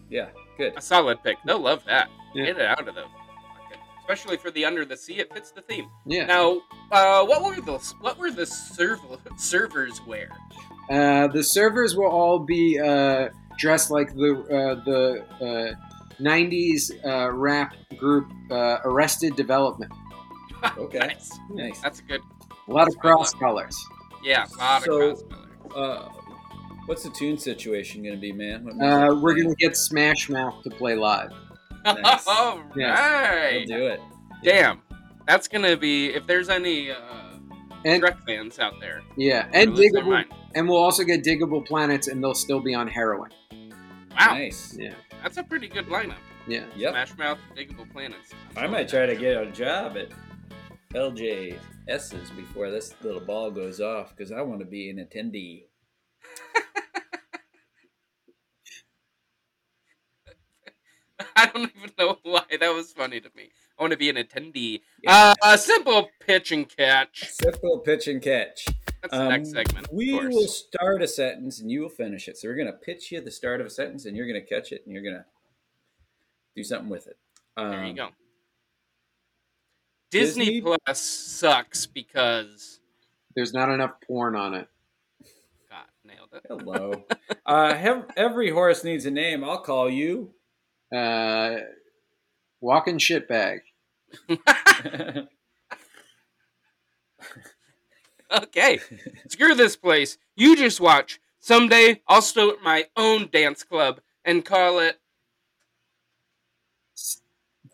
Yeah, 0.08 0.30
good. 0.58 0.72
A 0.76 0.80
solid 0.80 1.22
pick. 1.22 1.36
They'll 1.46 1.60
love 1.60 1.84
that. 1.86 2.08
Yeah. 2.34 2.46
Get 2.46 2.58
it 2.58 2.66
out 2.66 2.88
of 2.88 2.94
them. 2.96 3.08
Especially 4.00 4.36
for 4.36 4.50
the 4.50 4.64
under 4.64 4.84
the 4.84 4.96
sea, 4.96 5.20
it 5.20 5.32
fits 5.32 5.52
the 5.52 5.62
theme. 5.62 5.88
Yeah. 6.04 6.26
Now, 6.26 6.62
uh, 6.90 7.24
what 7.24 7.44
were 7.44 7.54
the 7.60 7.78
what 8.00 8.18
were 8.18 8.32
the 8.32 8.44
serv- 8.44 8.98
servers 9.36 10.00
wear? 10.04 10.30
Uh, 10.90 11.28
the 11.28 11.44
servers 11.44 11.94
will 11.94 12.10
all 12.10 12.40
be 12.40 12.80
uh, 12.80 13.28
dressed 13.56 13.92
like 13.92 14.12
the 14.16 14.32
uh, 14.50 14.84
the 14.84 15.24
uh, 15.40 16.20
'90s 16.20 16.90
uh, 17.06 17.30
rap 17.30 17.76
group 17.96 18.28
uh, 18.50 18.78
Arrested 18.84 19.36
Development. 19.36 19.92
Okay. 20.76 20.98
nice. 20.98 21.38
Nice. 21.50 21.80
That's 21.80 22.00
a 22.00 22.02
good. 22.02 22.20
A 22.68 22.72
lot 22.72 22.86
of 22.88 22.98
cross 22.98 23.32
colors. 23.32 23.74
Yeah, 24.24 24.44
a 24.44 24.58
lot 24.58 24.82
So- 24.82 24.92
of 24.92 25.16
cross 25.18 25.22
colors. 25.30 25.39
Uh, 25.74 26.08
what's 26.86 27.02
the 27.02 27.10
tune 27.10 27.38
situation 27.38 28.02
going 28.02 28.14
to 28.14 28.20
be, 28.20 28.32
man? 28.32 28.68
Uh, 28.82 29.14
we're 29.14 29.34
gonna 29.40 29.54
get 29.56 29.76
Smash 29.76 30.28
Mouth 30.28 30.62
to 30.64 30.70
play 30.70 30.94
live. 30.96 31.30
nice. 31.84 32.26
All 32.28 32.60
Yeah. 32.76 33.34
right. 33.34 33.64
We'll 33.68 33.78
do 33.78 33.86
it. 33.86 34.00
Damn. 34.42 34.82
That's 35.26 35.46
gonna 35.48 35.76
be 35.76 36.06
if 36.08 36.26
there's 36.26 36.48
any 36.48 36.90
uh, 36.90 36.96
And 37.84 38.02
Shrek 38.02 38.18
fans 38.26 38.58
out 38.58 38.74
there. 38.80 39.02
yeah, 39.16 39.46
and 39.52 39.76
who 39.76 39.82
Digable, 39.90 40.24
and 40.56 40.68
we'll 40.68 40.78
also 40.82 41.04
get 41.04 41.22
Digable 41.22 41.64
Planets, 41.64 42.08
and 42.08 42.22
they'll 42.22 42.34
still 42.34 42.58
be 42.60 42.74
on 42.74 42.88
heroin. 42.88 43.30
Wow, 43.52 44.34
Nice. 44.34 44.76
Yeah, 44.78 44.94
that's 45.22 45.36
a 45.36 45.44
pretty 45.44 45.68
good 45.68 45.86
lineup. 45.86 46.16
yeah. 46.48 46.64
Yep. 46.76 46.90
Smash 46.92 47.16
Mouth, 47.18 47.38
Digable 47.56 47.90
Planets. 47.92 48.32
I 48.56 48.66
might 48.66 48.88
try 48.88 49.06
to 49.06 49.14
get 49.14 49.40
a 49.40 49.46
job 49.52 49.96
at 49.96 50.08
LJS's 51.90 52.30
before 52.30 52.70
this 52.70 52.94
little 53.02 53.20
ball 53.20 53.50
goes 53.50 53.80
off 53.80 54.16
because 54.16 54.30
I 54.32 54.42
want 54.42 54.60
to 54.60 54.66
be 54.66 54.88
an 54.90 54.98
attendee. 54.98 55.64
I 61.36 61.46
don't 61.46 61.70
even 61.76 61.90
know 61.98 62.18
why 62.22 62.44
that 62.58 62.68
was 62.74 62.92
funny 62.92 63.20
to 63.20 63.30
me. 63.36 63.50
I 63.78 63.82
want 63.82 63.92
to 63.92 63.96
be 63.96 64.08
an 64.10 64.16
attendee. 64.16 64.80
Uh, 65.06 65.34
a 65.42 65.58
simple 65.58 66.08
pitch 66.20 66.52
and 66.52 66.68
catch. 66.68 67.28
Simple 67.30 67.78
pitch 67.80 68.08
and 68.08 68.22
catch. 68.22 68.66
That's 69.02 69.12
the 69.14 69.22
Um, 69.22 69.28
next 69.28 69.50
segment. 69.52 69.88
We 69.92 70.12
will 70.14 70.46
start 70.48 71.02
a 71.02 71.08
sentence 71.08 71.60
and 71.60 71.70
you 71.70 71.82
will 71.82 71.88
finish 71.88 72.28
it. 72.28 72.36
So 72.38 72.48
we're 72.48 72.56
going 72.56 72.66
to 72.66 72.72
pitch 72.74 73.10
you 73.12 73.20
the 73.20 73.30
start 73.30 73.60
of 73.60 73.66
a 73.66 73.70
sentence 73.70 74.04
and 74.06 74.16
you're 74.16 74.26
going 74.26 74.40
to 74.40 74.46
catch 74.46 74.72
it 74.72 74.82
and 74.84 74.92
you're 74.94 75.02
going 75.02 75.16
to 75.16 75.24
do 76.56 76.62
something 76.64 76.88
with 76.88 77.06
it. 77.06 77.16
Um, 77.56 77.70
There 77.70 77.84
you 77.86 77.94
go. 77.94 78.08
Disney, 80.10 80.46
Disney- 80.46 80.60
Plus 80.60 81.00
sucks 81.00 81.86
because 81.86 82.80
There's 83.34 83.52
not 83.52 83.70
enough 83.70 83.92
porn 84.06 84.34
on 84.36 84.54
it. 84.54 84.68
God 85.68 85.86
nailed 86.04 86.30
it. 86.32 86.42
Hello. 86.48 87.04
uh, 87.46 87.74
have, 87.74 88.06
every 88.16 88.50
horse 88.50 88.82
needs 88.84 89.06
a 89.06 89.10
name. 89.10 89.44
I'll 89.44 89.62
call 89.62 89.88
you. 89.88 90.32
Uh, 90.94 91.56
walking 92.60 92.98
shitbag. 92.98 93.60
Okay, 98.32 98.78
screw 99.28 99.54
this 99.56 99.74
place. 99.74 100.16
You 100.36 100.54
just 100.56 100.80
watch. 100.80 101.20
Someday 101.40 102.00
I'll 102.06 102.22
start 102.22 102.62
my 102.62 102.86
own 102.96 103.28
dance 103.32 103.64
club 103.64 104.00
and 104.24 104.44
call 104.44 104.78
it. 104.78 105.00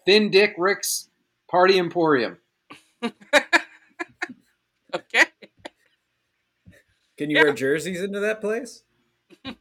Thin 0.07 0.31
Dick 0.31 0.55
Rick's 0.57 1.11
Party 1.51 1.79
Emporium. 1.79 2.39
Okay. 4.95 5.25
Can 7.19 7.29
you 7.31 7.37
Yeah. 7.37 7.43
wear 7.45 7.53
jerseys 7.53 8.01
into 8.01 8.21
that 8.21 8.41
place? 8.41 8.83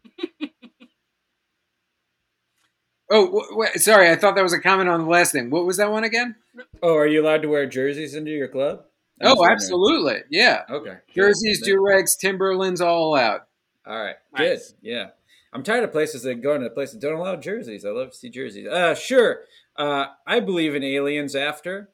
Oh, 3.08 3.26
w- 3.28 3.50
w- 3.52 3.72
sorry. 3.76 4.10
I 4.10 4.16
thought 4.16 4.36
that 4.36 4.42
was 4.44 4.54
a 4.54 4.60
comment 4.60 4.90
on 4.90 5.02
the 5.02 5.08
last 5.10 5.32
thing. 5.32 5.52
What 5.52 5.66
was 5.66 5.78
that 5.78 5.92
one 5.92 6.04
again? 6.04 6.36
Oh, 6.82 6.96
are 6.96 7.06
you 7.06 7.22
allowed 7.24 7.44
to 7.44 7.48
wear 7.50 7.68
jerseys 7.68 8.16
into 8.16 8.32
your 8.32 8.48
club? 8.48 8.84
I 9.22 9.26
was 9.26 9.34
Oh, 9.34 9.36
wondering. 9.42 9.56
absolutely. 9.56 10.18
Yeah. 10.32 10.64
Okay. 10.70 10.98
Jerseys, 11.14 11.62
do 11.62 11.80
rags, 11.86 12.16
Timberlands, 12.16 12.82
all 12.82 13.16
out. 13.16 13.48
All 13.86 13.96
right. 14.02 14.16
Nice. 14.36 14.72
Good. 14.72 14.78
Yeah. 14.82 15.08
I'm 15.54 15.62
tired 15.62 15.84
of 15.84 15.92
places 15.92 16.24
that 16.24 16.42
go 16.42 16.56
into 16.56 16.68
places 16.72 16.96
that 17.00 17.08
don't 17.08 17.20
allow 17.20 17.36
jerseys. 17.36 17.86
I 17.86 17.90
love 17.90 18.10
to 18.12 18.18
see 18.18 18.30
jerseys. 18.30 18.68
Uh, 18.68 18.96
sure. 18.96 19.42
Uh, 19.78 20.08
I 20.26 20.40
believe 20.40 20.76
in 20.76 20.84
aliens 20.84 21.36
after. 21.36 21.90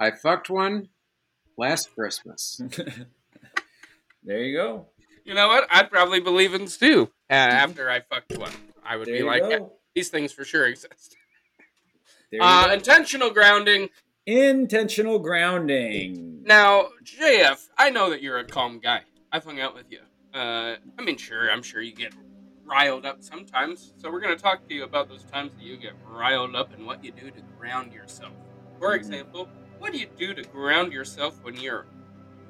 I 0.00 0.10
fucked 0.12 0.48
one 0.48 0.88
last 1.56 1.94
Christmas. 1.94 2.60
there 4.22 4.42
you 4.42 4.56
go. 4.56 4.86
You 5.24 5.34
know 5.34 5.48
what? 5.48 5.66
I'd 5.70 5.90
probably 5.90 6.20
believe 6.20 6.54
in 6.54 6.68
Stu 6.68 7.10
uh, 7.28 7.32
after 7.32 7.90
I 7.90 8.00
fucked 8.00 8.38
one. 8.38 8.52
I 8.84 8.96
would 8.96 9.08
There 9.08 9.18
be 9.18 9.22
like, 9.22 9.42
yeah, 9.48 9.58
these 9.94 10.08
things 10.08 10.32
for 10.32 10.44
sure 10.44 10.66
exist. 10.66 11.16
Uh, 12.40 12.70
intentional 12.72 13.30
grounding. 13.30 13.88
Intentional 14.26 15.18
grounding. 15.18 16.42
Now, 16.44 16.88
JF, 17.02 17.68
I 17.76 17.90
know 17.90 18.10
that 18.10 18.22
you're 18.22 18.38
a 18.38 18.44
calm 18.44 18.78
guy. 18.80 19.02
I've 19.32 19.44
hung 19.44 19.60
out 19.60 19.74
with 19.74 19.90
you. 19.90 20.00
Uh, 20.32 20.76
I 20.98 21.02
mean, 21.02 21.16
sure, 21.16 21.50
I'm 21.50 21.62
sure 21.62 21.80
you 21.80 21.94
get 21.94 22.12
riled 22.68 23.06
up 23.06 23.22
sometimes. 23.22 23.92
So 23.96 24.10
we're 24.10 24.20
going 24.20 24.36
to 24.36 24.42
talk 24.42 24.66
to 24.68 24.74
you 24.74 24.84
about 24.84 25.08
those 25.08 25.24
times 25.24 25.52
that 25.54 25.62
you 25.62 25.76
get 25.76 25.92
riled 26.06 26.54
up 26.54 26.72
and 26.74 26.86
what 26.86 27.02
you 27.04 27.12
do 27.12 27.30
to 27.30 27.40
ground 27.58 27.92
yourself. 27.92 28.32
For 28.78 28.90
Mhm. 28.90 28.96
example, 28.96 29.48
what 29.78 29.92
do 29.92 29.98
you 29.98 30.06
do 30.18 30.34
to 30.34 30.42
ground 30.42 30.92
yourself 30.92 31.42
when 31.42 31.56
you're 31.56 31.86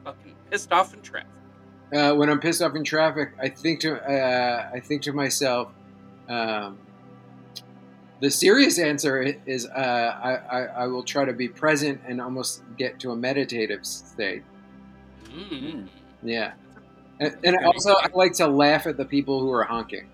fucking 0.04 0.34
pissed 0.50 0.72
off 0.72 0.92
in 0.94 1.00
traffic? 1.02 1.30
Uh, 1.94 2.14
when 2.14 2.28
I'm 2.28 2.40
pissed 2.40 2.60
off 2.60 2.74
in 2.74 2.84
traffic, 2.84 3.30
I 3.40 3.48
think 3.48 3.80
to 3.80 3.94
uh, 3.96 4.68
I 4.74 4.80
think 4.80 5.02
to 5.02 5.12
myself, 5.12 5.72
um, 6.28 6.78
the 8.20 8.30
serious 8.30 8.78
answer 8.78 9.22
is 9.46 9.66
uh, 9.66 9.70
I, 10.22 10.34
I, 10.34 10.64
I 10.82 10.86
will 10.86 11.04
try 11.04 11.24
to 11.24 11.32
be 11.32 11.48
present 11.48 12.00
and 12.06 12.20
almost 12.20 12.62
get 12.76 12.98
to 13.00 13.12
a 13.12 13.16
meditative 13.16 13.86
state. 13.86 14.42
Mm. 15.24 15.88
Yeah, 16.22 16.52
and, 17.20 17.36
and 17.44 17.56
also 17.64 17.94
I 17.94 18.08
like 18.14 18.32
to 18.34 18.46
laugh 18.46 18.86
at 18.86 18.96
the 18.96 19.04
people 19.04 19.40
who 19.40 19.52
are 19.52 19.64
honking. 19.64 20.08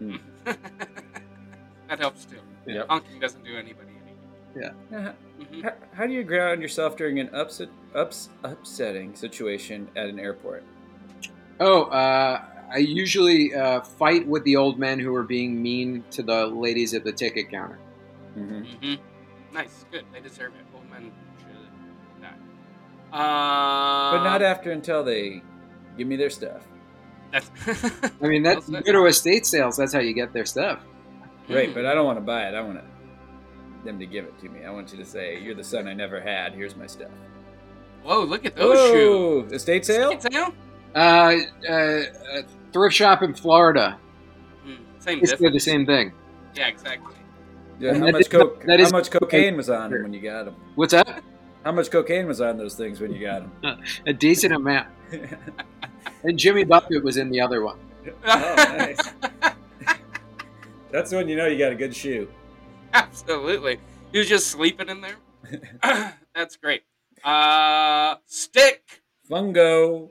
that 0.44 1.98
helps 1.98 2.24
too. 2.24 2.38
Yep. 2.66 2.86
Honking 2.88 3.20
doesn't 3.20 3.44
do 3.44 3.56
anybody 3.56 3.92
any 4.54 4.66
Uh, 4.66 5.12
good. 5.50 5.64
How, 5.64 5.72
how 5.94 6.06
do 6.06 6.12
you 6.12 6.22
ground 6.22 6.62
yourself 6.62 6.96
during 6.96 7.18
an 7.18 7.28
upset, 7.34 7.68
ups, 7.94 8.28
upsetting 8.44 9.14
situation 9.14 9.88
at 9.96 10.06
an 10.08 10.18
airport? 10.18 10.64
Oh, 11.60 11.84
uh, 11.84 12.42
I 12.70 12.78
usually 12.78 13.54
uh, 13.54 13.80
fight 13.80 14.26
with 14.26 14.44
the 14.44 14.56
old 14.56 14.78
men 14.78 15.00
who 15.00 15.14
are 15.14 15.22
being 15.24 15.60
mean 15.62 16.04
to 16.10 16.22
the 16.22 16.46
ladies 16.46 16.94
at 16.94 17.04
the 17.04 17.12
ticket 17.12 17.50
counter. 17.50 17.78
hmm 18.34 18.62
hmm 18.62 18.94
Nice, 19.52 19.86
good. 19.90 20.04
They 20.12 20.20
deserve 20.20 20.52
it. 20.54 20.66
Old 20.74 20.88
men 20.90 21.10
should 21.38 22.22
die. 22.22 22.28
Uh, 23.10 24.18
But 24.18 24.24
not 24.24 24.42
after 24.42 24.70
until 24.70 25.02
they 25.02 25.42
give 25.98 26.08
me 26.08 26.16
their 26.16 26.30
stuff. 26.30 26.62
That's 27.32 27.50
I 28.22 28.26
mean, 28.26 28.42
that's 28.42 28.68
Well 28.68 28.78
you 28.86 28.92
go 28.92 29.00
to 29.02 29.06
estate 29.06 29.44
sales. 29.44 29.76
That's 29.76 29.92
how 29.92 30.00
you 30.00 30.14
get 30.14 30.32
their 30.32 30.46
stuff. 30.46 30.80
Right, 31.50 31.74
but 31.74 31.84
I 31.86 31.94
don't 31.94 32.06
want 32.06 32.16
to 32.18 32.22
buy 32.24 32.48
it. 32.48 32.54
I 32.54 32.60
want 32.62 32.80
them 33.84 33.98
to 33.98 34.06
give 34.06 34.24
it 34.24 34.38
to 34.40 34.48
me. 34.48 34.64
I 34.64 34.70
want 34.70 34.90
you 34.92 34.98
to 34.98 35.04
say, 35.04 35.38
"You're 35.40 35.54
the 35.54 35.64
son 35.64 35.86
I 35.88 35.92
never 35.94 36.20
had. 36.20 36.54
Here's 36.54 36.76
my 36.76 36.86
stuff." 36.86 37.10
Whoa, 38.02 38.22
look 38.24 38.44
at 38.46 38.56
those 38.56 38.76
shoes. 38.90 39.50
Whoa! 39.50 39.54
Estate 39.56 39.84
sale? 39.84 40.10
Estate 40.12 40.32
sale? 40.32 40.54
Uh, 40.94 41.36
uh, 41.68 41.72
uh, 41.72 42.42
thrift 42.72 42.96
shop 42.96 43.22
in 43.22 43.34
Florida. 43.34 43.98
Mm, 44.66 44.76
same 44.98 45.20
Basically 45.20 45.46
difference. 45.48 45.64
the 45.64 45.70
same 45.70 45.86
thing. 45.86 46.12
Yeah, 46.54 46.68
exactly. 46.68 47.14
Yeah, 47.78 47.90
And 47.90 47.98
how 48.00 48.06
that 48.06 48.12
much 48.12 48.20
is- 48.22 48.28
coke? 48.28 48.64
that 48.64 48.78
how 48.80 48.86
is- 48.86 48.92
much 48.92 49.10
cocaine 49.10 49.56
was 49.56 49.68
on 49.70 49.90
them 49.90 50.02
when 50.02 50.12
you 50.14 50.20
got 50.20 50.44
them? 50.46 50.56
What's 50.76 50.92
that? 50.92 51.22
How 51.64 51.72
much 51.72 51.90
cocaine 51.90 52.26
was 52.26 52.40
on 52.40 52.56
those 52.56 52.74
things 52.74 53.00
when 53.00 53.12
you 53.12 53.20
got 53.20 53.42
them? 53.62 53.82
A 54.06 54.12
decent 54.12 54.54
amount. 54.54 54.88
And 56.24 56.38
Jimmy 56.38 56.64
Buffett 56.64 57.02
was 57.02 57.16
in 57.16 57.30
the 57.30 57.40
other 57.40 57.62
one. 57.62 57.78
oh, 58.24 58.54
nice. 58.78 59.00
That's 60.90 61.12
when 61.12 61.28
you 61.28 61.36
know 61.36 61.46
you 61.46 61.58
got 61.58 61.72
a 61.72 61.76
good 61.76 61.94
shoe. 61.94 62.28
Absolutely. 62.94 63.78
He 64.12 64.18
was 64.18 64.28
just 64.28 64.48
sleeping 64.48 64.88
in 64.88 65.00
there. 65.02 65.16
That's 66.34 66.56
great. 66.56 66.82
Uh, 67.22 68.16
stick 68.26 69.02
Fungo. 69.28 70.10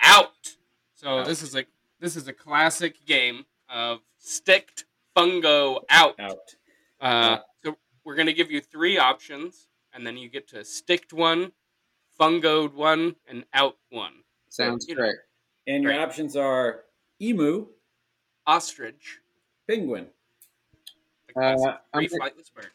out. 0.00 0.56
So 0.94 1.22
this 1.24 1.42
is 1.42 1.54
a 1.54 1.64
this 2.00 2.16
is 2.16 2.26
a 2.26 2.32
classic 2.32 3.04
game 3.06 3.44
of 3.68 4.00
sticked 4.18 4.84
fungo 5.16 5.80
out. 5.88 6.18
Out. 6.18 6.56
Uh, 7.00 7.38
so 7.64 7.76
we're 8.04 8.16
gonna 8.16 8.32
give 8.32 8.50
you 8.50 8.60
three 8.60 8.98
options, 8.98 9.68
and 9.94 10.06
then 10.06 10.16
you 10.16 10.28
get 10.28 10.48
to 10.48 10.64
sticked 10.64 11.12
one, 11.12 11.52
fungoed 12.18 12.74
one, 12.74 13.16
and 13.28 13.44
out 13.54 13.76
one. 13.90 14.12
Sounds 14.48 14.88
You 14.88 14.96
know. 14.96 15.12
Great. 15.66 15.74
And 15.74 15.82
your 15.84 15.92
Great. 15.92 16.02
options 16.02 16.36
are 16.36 16.84
emu, 17.20 17.66
Ostrich. 18.46 19.18
penguin. 19.68 20.06
Uh, 21.34 21.56
I'm 21.92 22.06
gonna- 22.06 22.30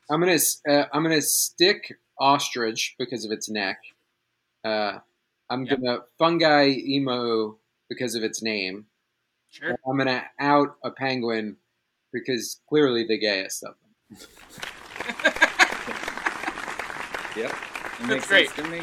I'm 0.10 0.20
gonna 0.20 0.38
uh, 0.70 0.86
I'm 0.94 1.04
gonna 1.04 1.22
stick 1.22 1.98
ostrich 2.20 2.96
because 3.00 3.24
of 3.26 3.32
its 3.32 3.50
neck. 3.50 3.80
Uh, 4.64 5.00
I'm 5.50 5.66
Yep. 5.66 5.80
gonna 5.82 6.00
fungo 6.20 6.68
emu 6.68 7.58
because 7.90 8.14
of 8.16 8.24
its 8.24 8.42
name. 8.44 8.88
Sure. 9.50 9.76
I'm 9.88 9.98
gonna 9.98 10.30
out 10.38 10.78
a 10.84 10.92
penguin 10.92 11.58
because 12.12 12.60
clearly 12.68 13.06
the 13.06 13.18
gayest 13.18 13.64
of 13.64 13.76
them. 13.80 14.18
Yep. 17.34 17.56
It 18.02 18.06
makes 18.08 18.28
great. 18.28 18.50
sense 18.50 18.68
to 18.68 18.70
me. 18.70 18.82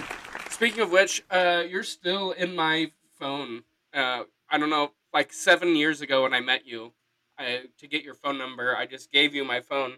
Speaking 0.48 0.80
of 0.80 0.90
which, 0.90 1.22
uh, 1.30 1.64
you're 1.68 1.82
still 1.82 2.30
in 2.32 2.56
my 2.56 2.90
phone. 3.18 3.62
Uh, 3.98 4.24
I 4.50 4.58
don't 4.58 4.70
know, 4.70 4.92
like 5.12 5.32
seven 5.32 5.74
years 5.76 6.00
ago 6.00 6.22
when 6.22 6.32
I 6.34 6.40
met 6.40 6.66
you, 6.66 6.92
I, 7.38 7.62
to 7.78 7.86
get 7.88 8.02
your 8.04 8.14
phone 8.14 8.38
number, 8.38 8.76
I 8.76 8.86
just 8.86 9.10
gave 9.12 9.34
you 9.34 9.44
my 9.44 9.60
phone, 9.60 9.94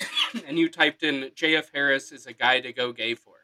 and 0.46 0.58
you 0.58 0.68
typed 0.68 1.02
in 1.02 1.30
JF 1.34 1.66
Harris 1.74 2.12
is 2.12 2.26
a 2.26 2.32
guy 2.32 2.60
to 2.60 2.72
go 2.72 2.92
gay 2.92 3.14
for. 3.14 3.34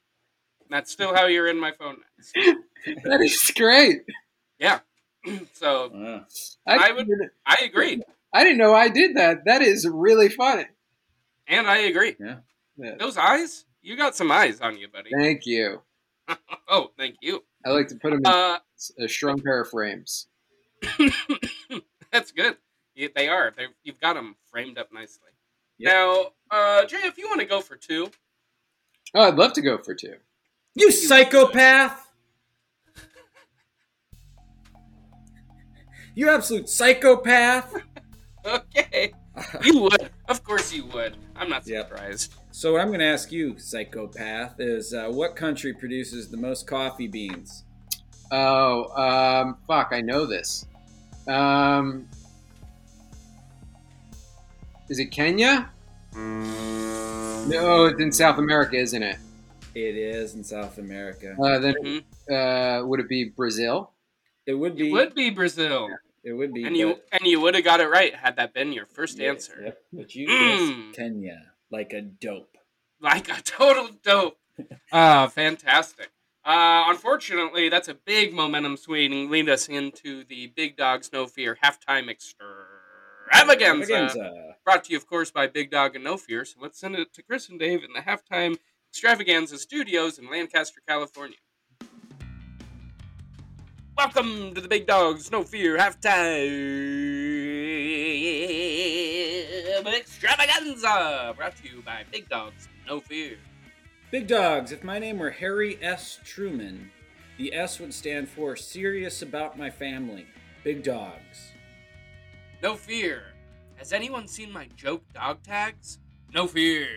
And 0.61 0.69
that's 0.71 0.91
still 0.93 1.15
how 1.15 1.27
you're 1.27 1.49
in 1.49 1.59
my 1.61 1.73
phone. 1.73 1.97
That 3.05 3.21
is 3.21 3.51
great. 3.57 4.03
Yeah. 4.61 4.79
so 5.55 5.91
Wow. 5.93 6.25
I 6.69 6.93
would- 6.93 7.09
I 7.45 7.57
agree, 7.65 8.01
I 8.33 8.45
didn't 8.45 8.59
know 8.59 8.75
I 8.75 8.89
did 8.89 9.17
that. 9.17 9.45
That 9.47 9.61
is 9.63 9.89
really 9.91 10.29
funny. 10.29 10.67
and 11.49 11.67
I 11.67 11.79
agree. 11.79 12.15
Yeah. 12.21 12.37
Yeah. 12.77 12.95
Those 12.97 13.17
eyes, 13.17 13.65
you 13.83 13.97
got 13.97 14.15
some 14.15 14.31
eyes 14.31 14.61
on 14.61 14.79
you, 14.79 14.89
buddy. 14.89 15.11
Thank 15.19 15.47
you. 15.47 15.83
Oh, 16.69 16.91
thank 16.99 17.15
you. 17.23 17.45
I 17.67 17.71
like 17.71 17.89
to 17.89 17.97
put 17.97 18.11
them 18.11 18.21
in 18.21 18.27
Uh, 18.27 18.59
a 19.01 19.09
strong 19.09 19.41
pair 19.43 19.61
of 19.61 19.69
frames. 19.69 20.29
That's 22.13 22.31
good. 22.31 22.57
You, 22.95 23.11
they 23.15 23.29
are. 23.29 23.53
They 23.57 23.67
you've 23.83 24.01
got 24.01 24.15
them 24.15 24.37
framed 24.51 24.79
up 24.79 24.93
nicely. 24.93 25.31
Yep. 25.79 25.93
Now, 25.93 26.27
uh, 26.51 26.87
Jay, 26.87 26.99
if 27.05 27.19
you 27.19 27.27
want 27.29 27.41
to 27.41 27.47
go 27.47 27.61
for 27.61 27.77
two, 27.77 28.09
Oh, 29.15 29.23
I'd 29.23 29.35
love 29.37 29.53
to 29.55 29.63
go 29.63 29.79
for 29.79 29.95
two. 29.95 30.15
You 30.75 30.91
psychopath! 30.93 32.03
You 36.15 36.31
absolute 36.31 36.67
psychopath! 36.71 37.75
okay, 38.47 39.13
you 39.63 39.83
would. 39.83 40.09
Of 40.31 40.43
course, 40.43 40.73
you 40.73 40.87
would. 40.87 41.15
I'm 41.37 41.51
not 41.51 41.67
Yep. 41.67 41.91
Surprised. 42.57 42.63
So 42.63 42.73
what 42.73 42.81
I'm 42.81 42.89
going 42.89 43.01
to 43.01 43.07
ask 43.07 43.33
you, 43.33 43.59
psychopath, 43.59 44.61
is 44.61 44.95
uh, 44.95 45.09
what 45.09 45.37
country 45.37 45.73
produces 45.73 46.29
the 46.29 46.37
most 46.37 46.67
coffee 46.67 47.07
beans? 47.09 47.65
Oh, 48.33 48.87
um, 48.97 49.59
fuck, 49.69 49.91
I 49.93 50.01
know 50.01 50.27
this. 50.27 50.67
Um, 51.29 52.09
is 54.89 54.99
it 54.99 55.07
Kenya? 55.07 55.71
No, 56.15 57.87
it's 57.87 58.01
in 58.01 58.11
South 58.13 58.39
America, 58.39 58.77
isn't 58.77 59.03
it? 59.03 59.19
It 59.75 59.95
is 59.97 60.35
in 60.35 60.43
South 60.43 60.79
America. 60.79 61.37
Uh, 61.39 61.59
then, 61.59 61.75
Mhm. 61.83 62.03
uh, 62.83 62.87
would 62.87 63.01
it 63.01 63.09
be 63.09 63.25
Brazil? 63.25 63.93
It 64.47 64.55
would 64.55 64.77
be. 64.77 64.89
It 64.89 64.93
would 64.93 65.15
be 65.15 65.31
Brazil, 65.31 65.91
It 66.25 66.33
would 66.33 66.55
be. 66.55 66.65
and 66.65 66.77
you 66.77 67.01
and 67.13 67.27
you 67.27 67.41
would 67.41 67.55
have 67.55 67.65
got 67.65 67.81
it 67.81 67.89
right 67.91 68.15
had 68.15 68.37
that 68.37 68.55
been 68.55 68.73
your 68.73 68.87
first 68.87 69.19
yes, 69.19 69.29
answer. 69.29 69.63
Yep. 69.65 69.83
But 69.93 70.15
you 70.15 70.29
Mm. 70.29 70.39
guessed 70.89 70.97
Kenya 70.97 71.53
like 71.77 71.93
a 71.93 72.01
dope. 72.01 72.57
like 73.03 73.29
a 73.29 73.43
total 73.43 73.91
dope. 74.03 74.39
Uh, 74.91 75.29
fantastic. 75.43 76.11
Uh, 76.43 76.85
unfortunately, 76.89 77.69
that's 77.69 77.89
a 77.89 77.95
big 77.95 78.33
momentum 78.33 78.79
swing, 78.79 79.29
lead 79.29 79.51
us 79.51 79.69
into 79.69 80.25
the 80.25 80.47
Big 80.57 80.79
Dogs 80.79 81.11
No 81.13 81.27
Fear 81.27 81.59
halftime 81.63 82.09
extravaganza. 82.09 83.53
Extravaganza. 83.53 84.55
Brought 84.65 84.85
to 84.85 84.93
you, 84.93 84.97
of 84.97 85.07
course, 85.07 85.31
by 85.31 85.49
Big 85.49 85.71
Dog 85.71 85.95
and 85.97 86.05
No 86.05 86.17
Fear. 86.17 86.47
So 86.47 86.61
let's 86.63 86.81
send 86.81 86.95
it 86.95 87.13
to 87.13 87.23
Chris 87.23 87.51
and 87.51 87.61
Dave 87.61 87.85
in 87.85 87.93
the 87.93 88.01
halftime 88.01 88.57
extravaganza 88.91 89.59
studios 89.59 90.19
in 90.19 90.31
Lancaster, 90.31 90.81
California. 90.89 91.37
Welcome 93.99 94.55
to 94.55 94.63
the 94.63 94.69
Big 94.69 94.87
Dogs 94.87 95.31
No 95.31 95.43
Fear 95.43 95.77
halftime 95.77 97.26
extravaganza. 99.97 101.35
Brought 101.37 101.57
to 101.57 101.69
you 101.69 101.83
by 101.83 102.05
Big 102.13 102.29
Dogs 102.29 102.69
No 102.87 103.01
Fear. 103.01 103.39
Big 104.11 104.29
dogs, 104.29 104.71
if 104.71 104.85
my 104.85 104.99
name 104.99 105.19
were 105.19 105.31
Harry 105.31 105.79
S. 105.83 106.21
Truman, 106.25 106.91
the 107.39 107.53
S 107.53 107.81
would 107.81 107.93
stand 107.93 108.29
for 108.29 108.55
serious 108.55 109.23
about 109.23 109.59
my 109.59 109.69
family. 109.69 110.27
Big 110.63 110.83
dogs. 110.83 111.53
No 112.63 112.77
fear. 112.77 113.35
Has 113.77 113.93
anyone 113.93 114.29
seen 114.29 114.53
my 114.53 114.69
joke 114.77 115.03
dog 115.13 115.43
tags? 115.43 115.99
No 116.33 116.47
fear. 116.47 116.89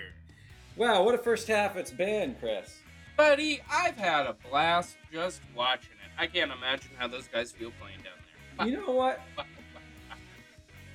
Wow, 0.76 1.04
what 1.04 1.16
a 1.16 1.18
first 1.18 1.48
half 1.48 1.76
it's 1.76 1.92
been, 1.92 2.36
Chris. 2.40 2.78
Buddy, 3.18 3.62
I've 3.70 3.98
had 3.98 4.28
a 4.28 4.36
blast 4.50 4.96
just 5.12 5.42
watching 5.56 5.92
it. 5.92 6.12
I 6.18 6.28
can't 6.28 6.52
imagine 6.52 6.92
how 6.98 7.08
those 7.08 7.28
guys 7.28 7.52
feel 7.52 7.72
playing 7.82 8.00
down 8.00 8.14
there. 8.58 8.68
You 8.68 8.86
know 8.86 8.94
what? 8.94 9.20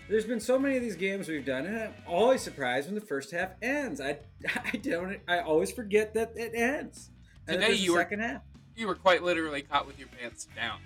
There's 0.09 0.27
been 0.27 0.41
so 0.41 0.59
many 0.59 0.77
of 0.77 0.83
these 0.83 0.97
games 0.97 1.29
we've 1.29 1.47
done, 1.47 1.65
and 1.65 1.77
I'm 1.79 1.95
always 2.07 2.43
surprised 2.43 2.89
when 2.89 2.95
the 2.95 3.01
first 3.01 3.31
half 3.31 3.51
ends. 3.63 4.01
I, 4.01 4.19
I 4.65 4.77
don't, 4.77 5.19
I 5.27 5.39
always 5.41 5.73
forget 5.73 6.13
that 6.15 6.33
it 6.37 6.55
ends. 6.55 7.11
And 7.49 7.61
Today 7.61 7.75
you 7.75 7.93
were- 7.93 7.99
second 8.01 8.21
half. 8.21 8.43
You 8.77 8.89
were 8.89 8.97
quite 8.97 9.23
literally 9.23 9.63
caught 9.63 9.87
with 9.87 9.99
your 10.01 10.09
pants 10.09 10.49
down. 10.57 10.81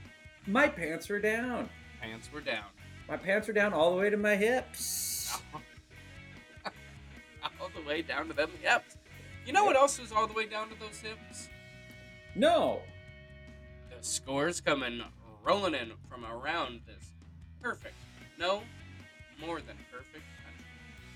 My 0.46 0.68
pants 0.68 1.08
were 1.08 1.18
down. 1.18 1.70
Pants 2.02 2.28
were 2.32 2.42
down. 2.42 2.66
My 3.08 3.16
pants 3.16 3.48
were 3.48 3.54
down 3.54 3.72
all 3.72 3.92
the 3.92 3.96
way 3.96 4.10
to 4.10 4.16
my 4.18 4.36
hips. 4.36 5.38
all 6.64 7.70
the 7.74 7.88
way 7.88 8.02
down 8.02 8.28
to 8.28 8.34
them 8.34 8.50
hips. 8.60 8.96
You 9.46 9.54
know 9.54 9.64
what 9.64 9.74
else 9.76 9.98
is 9.98 10.12
all 10.12 10.26
the 10.26 10.34
way 10.34 10.44
down 10.46 10.68
to 10.68 10.78
those 10.78 11.00
hips? 11.00 11.48
No. 12.34 12.82
The 13.90 14.04
scores 14.04 14.60
coming 14.60 15.00
rolling 15.42 15.74
in 15.74 15.92
from 16.10 16.26
around 16.26 16.80
this 16.86 17.12
perfect, 17.62 17.94
no, 18.38 18.62
more 19.38 19.60
than 19.60 19.76
perfect 19.90 20.24
country. 20.44 20.64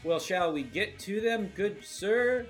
Well, 0.04 0.18
shall 0.18 0.52
we 0.52 0.62
get 0.62 0.98
to 1.00 1.20
them, 1.20 1.50
good 1.54 1.84
sir? 1.84 2.46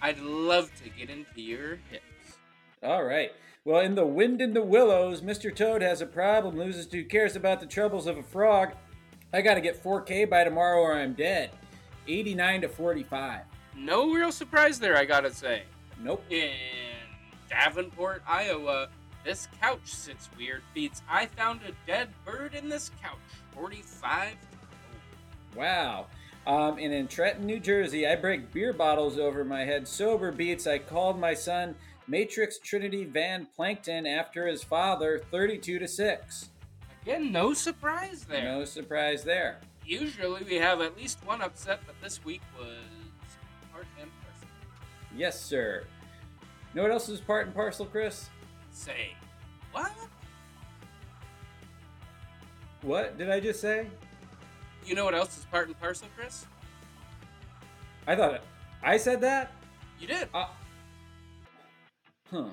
I'd 0.00 0.20
love 0.20 0.70
to 0.82 0.90
get 0.90 1.10
into 1.10 1.40
your 1.40 1.78
hips. 1.90 2.38
All 2.82 3.04
right. 3.04 3.32
Well, 3.64 3.80
in 3.80 3.94
the 3.94 4.06
wind 4.06 4.40
in 4.40 4.54
the 4.54 4.62
willows, 4.62 5.20
Mr. 5.20 5.54
Toad 5.54 5.82
has 5.82 6.00
a 6.00 6.06
problem, 6.06 6.56
loses 6.56 6.90
who 6.90 7.04
cares 7.04 7.36
about 7.36 7.60
the 7.60 7.66
troubles 7.66 8.06
of 8.06 8.16
a 8.16 8.22
frog. 8.22 8.70
I 9.32 9.42
got 9.42 9.54
to 9.54 9.60
get 9.60 9.82
4K 9.82 10.30
by 10.30 10.44
tomorrow 10.44 10.80
or 10.80 10.94
I'm 10.94 11.14
dead. 11.14 11.50
89 12.06 12.62
to 12.62 12.68
45. 12.68 13.42
No 13.76 14.12
real 14.12 14.32
surprise 14.32 14.80
there, 14.80 14.96
I 14.96 15.04
gotta 15.04 15.32
say. 15.32 15.62
Nope. 16.00 16.24
In 16.30 16.50
Davenport, 17.48 18.22
Iowa, 18.26 18.88
this 19.24 19.48
couch 19.60 19.80
sits 19.84 20.28
weird 20.36 20.62
beats. 20.74 21.02
I 21.08 21.26
found 21.26 21.60
a 21.62 21.72
dead 21.86 22.08
bird 22.24 22.54
in 22.54 22.68
this 22.68 22.90
couch. 23.02 23.18
45 23.54 24.34
Wow. 25.58 26.06
Um, 26.46 26.78
and 26.78 26.94
in 26.94 27.08
Trenton, 27.08 27.44
New 27.44 27.58
Jersey, 27.58 28.06
I 28.06 28.14
break 28.14 28.52
beer 28.52 28.72
bottles 28.72 29.18
over 29.18 29.44
my 29.44 29.64
head. 29.64 29.88
Sober 29.88 30.30
beats. 30.30 30.68
I 30.68 30.78
called 30.78 31.18
my 31.18 31.34
son 31.34 31.74
Matrix 32.06 32.58
Trinity 32.58 33.04
Van 33.04 33.46
Plankton 33.56 34.06
after 34.06 34.46
his 34.46 34.62
father, 34.62 35.20
32 35.32 35.80
to 35.80 35.88
6. 35.88 36.50
Again, 37.02 37.32
no 37.32 37.52
surprise 37.52 38.24
there. 38.24 38.44
No 38.44 38.64
surprise 38.64 39.24
there. 39.24 39.58
Usually 39.84 40.44
we 40.44 40.54
have 40.54 40.80
at 40.80 40.96
least 40.96 41.18
one 41.26 41.42
upset, 41.42 41.80
but 41.86 41.96
this 42.00 42.24
week 42.24 42.42
was 42.56 42.68
part 43.72 43.86
and 44.00 44.10
parcel. 44.22 44.48
Yes, 45.16 45.40
sir. 45.40 45.84
Know 46.72 46.82
what 46.82 46.92
else 46.92 47.08
is 47.08 47.20
part 47.20 47.46
and 47.46 47.54
parcel, 47.54 47.84
Chris? 47.84 48.28
Say, 48.70 49.14
what? 49.72 49.92
What 52.82 53.18
did 53.18 53.28
I 53.28 53.40
just 53.40 53.60
say? 53.60 53.88
You 54.88 54.94
know 54.94 55.04
what 55.04 55.14
else 55.14 55.36
is 55.36 55.44
part 55.44 55.66
and 55.66 55.78
parcel, 55.78 56.08
Chris? 56.16 56.46
I 58.06 58.16
thought 58.16 58.32
it. 58.32 58.42
I 58.82 58.96
said 58.96 59.20
that? 59.20 59.52
You 60.00 60.06
did. 60.06 60.28
Uh, 60.32 60.46
huh. 62.30 62.44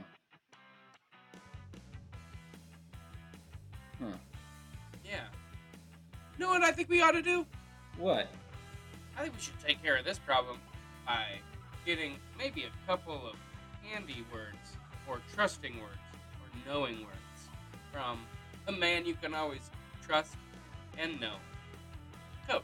Huh. 4.02 4.08
Yeah. 5.06 5.22
You 6.38 6.46
know 6.46 6.50
what 6.50 6.62
I 6.62 6.74
think 6.74 6.90
we 6.90 7.02
ought 7.02 7.12
to 7.12 7.22
do? 7.22 7.46
What? 7.98 8.28
I 9.18 9.22
think 9.22 9.36
we 9.36 9.40
should 9.40 9.60
take 9.66 9.82
care 9.82 9.96
of 9.96 10.04
this 10.04 10.20
problem 10.20 10.58
by 11.06 11.40
getting 11.86 12.18
maybe 12.38 12.66
a 12.66 12.86
couple 12.86 13.16
of 13.16 13.38
handy 13.82 14.26
words, 14.34 14.76
or 15.08 15.22
trusting 15.34 15.80
words, 15.80 15.96
or 16.42 16.70
knowing 16.70 16.98
words 16.98 17.50
from 17.94 18.20
a 18.68 18.74
man 18.74 19.06
you 19.06 19.16
can 19.16 19.34
always 19.34 19.72
trust 20.06 20.36
and 20.98 21.18
know. 21.22 21.36
Coach. 22.48 22.64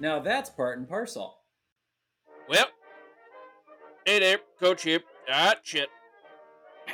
Now 0.00 0.20
that's 0.20 0.50
part 0.50 0.78
and 0.78 0.88
parcel. 0.88 1.38
Well, 2.48 2.66
hey 4.06 4.20
there, 4.20 4.38
Coach 4.60 4.82
here. 4.82 5.00
Ah, 5.30 5.54
shit. 5.62 5.88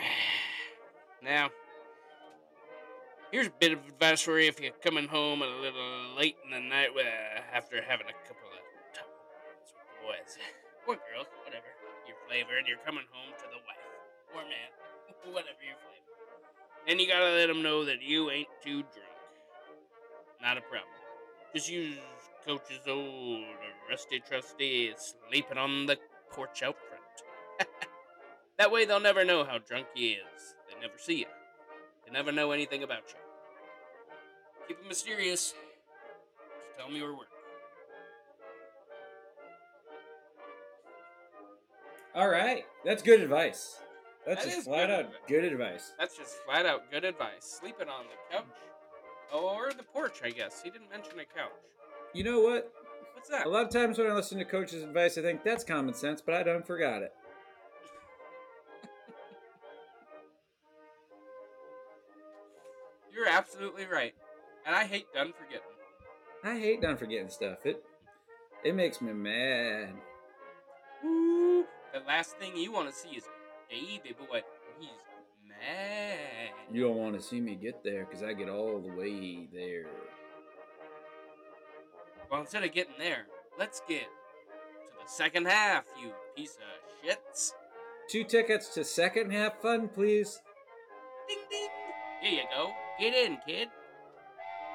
Now, 1.22 1.48
here's 3.32 3.46
a 3.46 3.52
bit 3.58 3.72
of 3.72 3.78
advice 3.88 4.20
for 4.20 4.38
you 4.38 4.46
if 4.46 4.60
you're 4.60 4.76
coming 4.84 5.08
home 5.08 5.40
a 5.40 5.46
little 5.46 6.14
late 6.18 6.36
in 6.44 6.50
the 6.50 6.60
night 6.60 6.88
uh, 6.94 7.40
after 7.56 7.80
having 7.80 8.08
a 8.08 8.16
couple 8.28 8.44
of 8.52 8.60
moments 8.60 9.72
with 9.72 9.88
boys. 10.04 10.38
Or 10.86 10.96
girls, 10.96 11.24
whatever 11.46 11.64
your 12.06 12.16
flavor, 12.28 12.58
and 12.58 12.68
you're 12.68 12.84
coming 12.84 13.08
home 13.08 13.32
to 13.40 13.46
the 13.48 13.56
wife. 13.64 13.88
Or 14.36 14.42
man, 14.44 14.68
whatever 15.32 15.64
your 15.64 15.80
flavor. 15.80 16.12
And 16.86 17.00
you 17.00 17.08
gotta 17.08 17.32
let 17.32 17.46
them 17.46 17.62
know 17.62 17.86
that 17.86 18.02
you 18.02 18.30
ain't 18.30 18.52
too 18.62 18.84
drunk. 18.92 19.16
Not 20.42 20.58
a 20.58 20.60
problem. 20.60 21.03
Just 21.54 21.70
use 21.70 21.96
Coach's 22.46 22.80
old 22.88 23.44
rusty 23.88 24.20
trusty 24.20 24.92
sleeping 24.96 25.56
on 25.56 25.86
the 25.86 25.96
porch 26.30 26.62
out 26.62 26.76
front. 26.88 27.70
that 28.58 28.72
way 28.72 28.84
they'll 28.84 29.00
never 29.00 29.24
know 29.24 29.44
how 29.44 29.58
drunk 29.58 29.86
he 29.94 30.12
is. 30.12 30.54
They 30.68 30.80
never 30.80 30.98
see 30.98 31.20
you. 31.20 31.26
They 32.04 32.12
never 32.12 32.32
know 32.32 32.50
anything 32.50 32.82
about 32.82 33.04
you. 33.08 33.14
Keep 34.66 34.78
it 34.80 34.88
mysterious. 34.88 35.54
Just 36.56 36.78
tell 36.78 36.90
me 36.90 36.98
your 36.98 37.12
work. 37.16 37.28
All 42.14 42.28
right. 42.28 42.64
That's 42.84 43.02
good 43.02 43.20
advice. 43.20 43.80
That's 44.26 44.44
That 44.44 44.54
just 44.54 44.66
flat 44.66 44.90
out 44.90 45.00
advice. 45.00 45.16
good 45.28 45.44
advice. 45.44 45.92
That's 45.98 46.16
just 46.16 46.36
flat 46.44 46.66
out 46.66 46.90
good 46.90 47.04
advice. 47.04 47.58
Sleeping 47.60 47.88
on 47.88 48.04
the 48.04 48.36
couch. 48.36 48.44
Or 49.32 49.70
the 49.76 49.82
porch, 49.82 50.20
I 50.24 50.30
guess. 50.30 50.62
He 50.62 50.70
didn't 50.70 50.90
mention 50.90 51.18
a 51.18 51.24
couch. 51.24 51.50
You 52.12 52.24
know 52.24 52.40
what? 52.40 52.72
What's 53.14 53.28
that? 53.28 53.46
A 53.46 53.48
lot 53.48 53.64
of 53.64 53.70
times 53.70 53.98
when 53.98 54.06
I 54.10 54.14
listen 54.14 54.38
to 54.38 54.44
coach's 54.44 54.82
advice, 54.82 55.16
I 55.18 55.22
think 55.22 55.42
that's 55.42 55.64
common 55.64 55.94
sense, 55.94 56.20
but 56.20 56.34
I 56.34 56.42
don't 56.42 56.66
forgot 56.66 57.02
it. 57.02 57.12
You're 63.12 63.28
absolutely 63.28 63.86
right. 63.86 64.14
And 64.66 64.74
I 64.74 64.84
hate 64.84 65.12
done 65.12 65.32
forgetting. 65.38 65.62
I 66.42 66.58
hate 66.58 66.82
done 66.82 66.96
forgetting 66.96 67.30
stuff. 67.30 67.64
It 67.64 67.82
it 68.64 68.74
makes 68.74 69.00
me 69.00 69.12
mad. 69.12 69.94
Ooh, 71.04 71.64
the 71.92 72.00
last 72.06 72.36
thing 72.36 72.56
you 72.56 72.72
want 72.72 72.88
to 72.88 72.94
see 72.94 73.10
is 73.10 73.24
baby 73.68 74.14
boy. 74.18 74.42
He's 74.78 74.90
mad. 75.48 76.03
You 76.74 76.82
don't 76.82 76.96
want 76.96 77.14
to 77.14 77.22
see 77.22 77.40
me 77.40 77.54
get 77.54 77.84
there 77.84 78.04
because 78.04 78.24
I 78.24 78.32
get 78.32 78.48
all 78.48 78.80
the 78.80 78.92
way 78.92 79.46
there. 79.52 79.86
Well, 82.28 82.40
instead 82.40 82.64
of 82.64 82.72
getting 82.72 82.94
there, 82.98 83.26
let's 83.56 83.80
get 83.88 84.02
to 84.02 85.04
the 85.04 85.08
second 85.08 85.46
half, 85.46 85.84
you 86.02 86.10
piece 86.34 86.56
of 86.56 87.08
shits. 87.08 87.52
Two 88.10 88.24
tickets 88.24 88.74
to 88.74 88.82
second 88.82 89.30
half 89.30 89.62
fun, 89.62 89.86
please. 89.86 90.42
Ding 91.28 91.38
ding. 91.48 91.68
Here 92.20 92.40
you 92.40 92.48
go. 92.52 92.72
Get 92.98 93.14
in, 93.14 93.38
kid. 93.46 93.68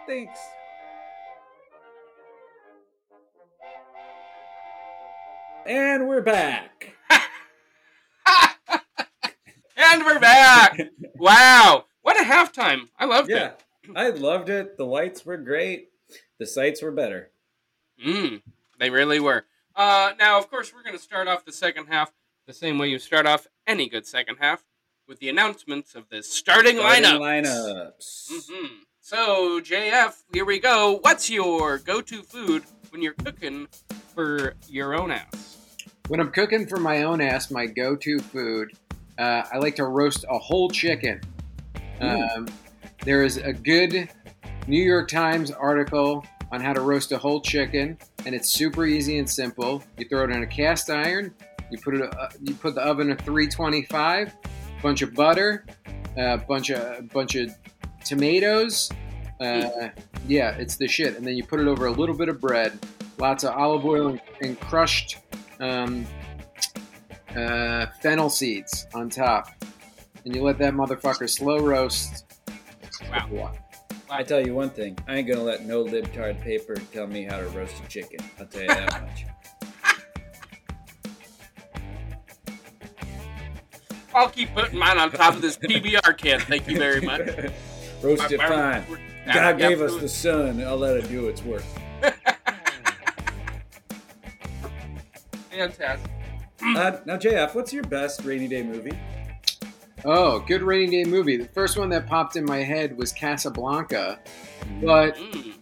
Thanks. 0.07 0.39
And 5.65 6.07
we're 6.07 6.21
back. 6.21 6.95
and 9.75 10.05
we're 10.05 10.19
back. 10.21 10.79
wow, 11.15 11.83
what 12.09 12.19
a 12.19 12.23
halftime! 12.23 12.89
I 12.97 13.05
loved 13.05 13.29
it. 13.29 13.35
Yeah, 13.35 13.51
it. 13.83 13.91
I 13.95 14.09
loved 14.09 14.49
it. 14.49 14.77
The 14.77 14.85
lights 14.85 15.25
were 15.27 15.37
great. 15.37 15.89
The 16.39 16.47
sights 16.47 16.81
were 16.81 16.91
better. 16.91 17.29
Mm, 18.03 18.41
they 18.79 18.89
really 18.89 19.19
were. 19.19 19.45
Uh, 19.75 20.13
now, 20.17 20.39
of 20.39 20.49
course, 20.49 20.73
we're 20.73 20.81
going 20.81 20.95
to 20.95 21.01
start 21.01 21.27
off 21.27 21.45
the 21.45 21.51
second 21.51 21.85
half 21.85 22.11
the 22.47 22.53
same 22.53 22.79
way 22.79 22.87
you 22.87 22.97
start 22.97 23.27
off 23.27 23.45
any 23.67 23.87
good 23.87 24.07
second 24.07 24.37
half 24.39 24.63
with 25.07 25.19
the 25.19 25.29
announcements 25.29 25.93
of 25.93 26.09
the 26.09 26.23
starting, 26.23 26.77
Starting 26.77 27.03
lineup. 27.03 27.19
lineups. 27.19 28.29
hmm 28.49 28.65
So, 29.01 29.61
JF, 29.61 30.15
here 30.33 30.45
we 30.45 30.59
go. 30.59 30.97
What's 31.01 31.29
your 31.29 31.77
go 31.77 32.01
to 32.01 32.23
food 32.23 32.63
when 32.89 33.03
you're 33.03 33.13
cooking 33.13 33.67
for 34.15 34.55
your 34.67 34.95
own 34.99 35.11
ass? 35.11 35.75
When 36.07 36.19
I'm 36.19 36.31
cooking 36.31 36.65
for 36.65 36.77
my 36.79 37.03
own 37.03 37.21
ass, 37.21 37.51
my 37.51 37.67
go-to 37.67 38.17
food, 38.19 38.71
uh, 39.19 39.43
I 39.53 39.59
like 39.59 39.75
to 39.75 39.85
roast 39.85 40.25
a 40.27 40.39
whole 40.39 40.69
chicken. 40.69 41.21
Um, 42.01 42.47
there 43.03 43.23
is 43.23 43.37
a 43.37 43.53
good 43.53 44.09
New 44.67 44.81
York 44.81 45.09
Times 45.09 45.51
article 45.51 46.25
on 46.51 46.61
how 46.61 46.73
to 46.73 46.81
roast 46.81 47.11
a 47.11 47.17
whole 47.17 47.41
chicken, 47.41 47.97
and 48.25 48.33
it's 48.33 48.49
super 48.49 48.85
easy 48.85 49.19
and 49.19 49.29
simple. 49.29 49.83
You 49.97 50.07
throw 50.07 50.23
it 50.23 50.31
in 50.31 50.43
a 50.43 50.47
cast 50.47 50.89
iron. 50.89 51.33
You 51.71 51.77
put 51.77 51.95
it. 51.95 52.01
Uh, 52.01 52.29
you 52.41 52.55
put 52.55 52.75
the 52.75 52.81
oven 52.81 53.11
at 53.11 53.21
325. 53.21 54.35
Bunch 54.81 55.01
of 55.01 55.13
butter, 55.13 55.65
a 56.17 56.37
bunch 56.37 56.69
of 56.69 57.09
bunch 57.09 57.35
of 57.35 57.51
tomatoes. 58.03 58.89
Uh, 59.39 59.89
yeah, 60.27 60.51
it's 60.51 60.75
the 60.75 60.87
shit. 60.87 61.15
And 61.15 61.25
then 61.25 61.35
you 61.35 61.43
put 61.43 61.59
it 61.59 61.67
over 61.67 61.87
a 61.87 61.91
little 61.91 62.15
bit 62.15 62.29
of 62.29 62.41
bread, 62.41 62.77
lots 63.17 63.43
of 63.43 63.55
olive 63.55 63.85
oil 63.85 64.07
and, 64.09 64.21
and 64.41 64.59
crushed 64.59 65.17
um, 65.59 66.05
uh, 67.35 67.87
fennel 68.01 68.29
seeds 68.29 68.87
on 68.93 69.09
top, 69.09 69.49
and 70.25 70.35
you 70.35 70.43
let 70.43 70.57
that 70.59 70.73
motherfucker 70.73 71.29
slow 71.29 71.59
roast. 71.59 72.25
Wow. 73.31 73.51
I 74.09 74.23
tell 74.23 74.45
you 74.45 74.55
one 74.55 74.71
thing, 74.71 74.97
I 75.07 75.17
ain't 75.17 75.27
gonna 75.27 75.43
let 75.43 75.65
no 75.65 75.83
libtard 75.85 76.41
paper 76.41 76.75
tell 76.91 77.05
me 77.07 77.23
how 77.23 77.37
to 77.37 77.47
roast 77.49 77.75
a 77.83 77.87
chicken. 77.87 78.19
I'll 78.39 78.47
tell 78.47 78.61
you 78.61 78.67
that 78.67 79.01
much. 79.01 79.25
I'll 84.15 84.29
keep 84.29 84.53
putting 84.55 84.79
mine 84.79 84.97
on 84.97 85.11
top 85.11 85.35
of 85.35 85.41
this 85.41 85.57
PBR 85.57 86.17
can. 86.17 86.39
Thank 86.39 86.67
you 86.67 86.77
very 86.77 87.01
much. 87.01 87.21
roast 88.01 88.31
it 88.31 88.37
My- 88.39 88.47
fine. 88.47 88.83
Yeah, 89.25 89.33
God 89.51 89.59
gave 89.59 89.81
us 89.81 89.95
the 89.97 90.09
sun. 90.09 90.63
I'll 90.63 90.77
let 90.77 90.97
it 90.97 91.07
do 91.07 91.27
its 91.27 91.43
work. 91.43 91.61
Fantastic. 95.51 96.09
Uh, 96.61 96.97
now, 97.05 97.17
JF, 97.17 97.53
what's 97.53 97.71
your 97.71 97.83
best 97.83 98.23
rainy 98.23 98.47
day 98.47 98.63
movie? 98.63 98.97
Oh, 100.05 100.39
good 100.39 100.61
rainy 100.61 101.03
day 101.03 101.09
movie. 101.09 101.37
The 101.37 101.47
first 101.49 101.77
one 101.77 101.89
that 101.89 102.07
popped 102.07 102.35
in 102.35 102.45
my 102.45 102.57
head 102.63 102.97
was 102.97 103.11
Casablanca, 103.11 104.19
but 104.81 105.15
Mm, 105.17 105.53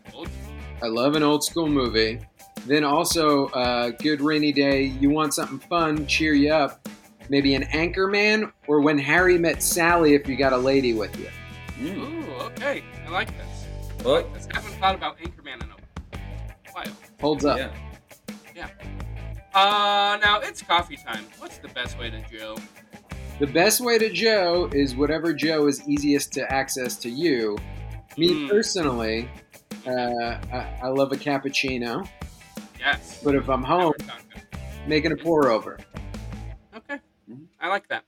I 0.84 0.88
love 0.88 1.16
an 1.16 1.24
old 1.24 1.44
school 1.44 1.68
movie. 1.68 2.20
Then 2.66 2.84
also, 2.84 3.48
uh, 3.50 3.90
good 4.02 4.22
rainy 4.22 4.52
day. 4.52 4.84
You 4.84 5.10
want 5.10 5.34
something 5.34 5.60
fun, 5.60 6.06
cheer 6.06 6.34
you 6.34 6.52
up. 6.54 6.88
Maybe 7.30 7.56
an 7.56 7.64
Anchorman 7.64 8.52
or 8.68 8.82
When 8.82 8.98
Harry 8.98 9.38
Met 9.38 9.64
Sally 9.64 10.14
if 10.14 10.28
you 10.28 10.36
got 10.36 10.54
a 10.54 10.58
lady 10.58 10.94
with 10.94 11.18
you. 11.20 11.30
Mm. 11.80 11.98
Ooh, 11.98 12.32
okay. 12.46 12.84
I 13.06 13.10
like 13.10 13.30
this. 13.38 13.66
I 14.06 14.10
like 14.10 14.34
this. 14.34 14.48
I 14.52 14.58
haven't 14.58 14.74
thought 14.80 14.96
about 14.96 15.18
Anchorman 15.20 15.64
in 15.64 15.70
a 15.70 16.18
while. 16.74 16.86
Holds 17.20 17.44
up. 17.46 17.58
yeah. 17.58 17.70
Yeah. 18.56 18.70
Uh, 19.54 20.18
now 20.22 20.40
it's 20.42 20.62
coffee 20.62 20.98
time. 20.98 21.26
What's 21.40 21.58
the 21.58 21.68
best 21.70 21.98
way 21.98 22.10
to 22.12 22.22
Joe? 22.30 22.58
The 23.40 23.48
best 23.48 23.82
way 23.82 23.98
to 24.00 24.10
Joe 24.10 24.70
is 24.74 24.96
whatever 24.96 25.32
Joe 25.34 25.68
is 25.68 25.88
easiest 25.88 26.34
to 26.34 26.52
access 26.52 26.96
to 26.98 27.10
you. 27.10 27.58
Me 28.18 28.30
Mm. 28.34 28.50
personally, 28.50 29.30
uh, 29.86 30.40
I, 30.52 30.80
I 30.84 30.88
love 30.88 31.12
a 31.12 31.16
cappuccino, 31.18 32.08
Yes. 32.80 33.22
but 33.24 33.36
if 33.36 33.48
I'm 33.48 33.64
home, 33.64 33.94
making 34.88 35.12
a 35.12 35.16
pour 35.18 35.50
over. 35.50 35.78
Okay. 36.76 37.00
Mhm. 37.30 37.46
I 37.60 37.68
like 37.68 37.88
that. 37.90 38.06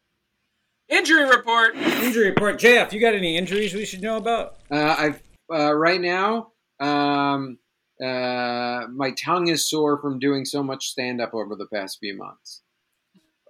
Injury 0.87 1.25
report. 1.29 1.75
Injury 1.75 2.29
report. 2.31 2.57
JF, 2.59 2.91
you 2.91 2.99
got 2.99 3.13
any 3.13 3.37
injuries 3.37 3.75
we 3.75 3.85
should 3.85 4.01
know 4.01 4.17
about? 4.17 4.55
Uh, 4.71 4.95
I've 4.97 5.21
uh, 5.51 5.73
right 5.73 6.01
now, 6.01 6.53
um, 6.79 7.57
uh, 8.01 8.85
my 8.91 9.11
tongue 9.11 9.47
is 9.47 9.69
sore 9.69 9.99
from 10.01 10.17
doing 10.19 10.45
so 10.45 10.63
much 10.63 10.87
stand 10.87 11.19
up 11.21 11.33
over 11.35 11.55
the 11.55 11.67
past 11.73 11.97
few 11.99 12.15
months. 12.17 12.61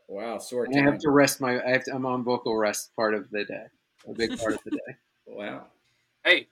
Wow, 0.09 0.39
sore 0.39 0.65
And 0.65 0.75
I 0.75 0.91
have 0.91 0.99
to 1.01 1.11
rest 1.11 1.39
my. 1.39 1.63
I 1.63 1.69
have 1.69 1.83
to, 1.85 1.93
I'm 1.93 2.05
on 2.07 2.23
vocal 2.23 2.57
rest 2.57 2.91
part 2.95 3.13
of 3.13 3.29
the 3.29 3.45
day, 3.45 3.65
a 4.07 4.13
big 4.13 4.35
part 4.37 4.53
of 4.53 4.59
the 4.65 4.71
day. 4.71 4.77
Wow. 5.31 5.67
Hey, 6.23 6.47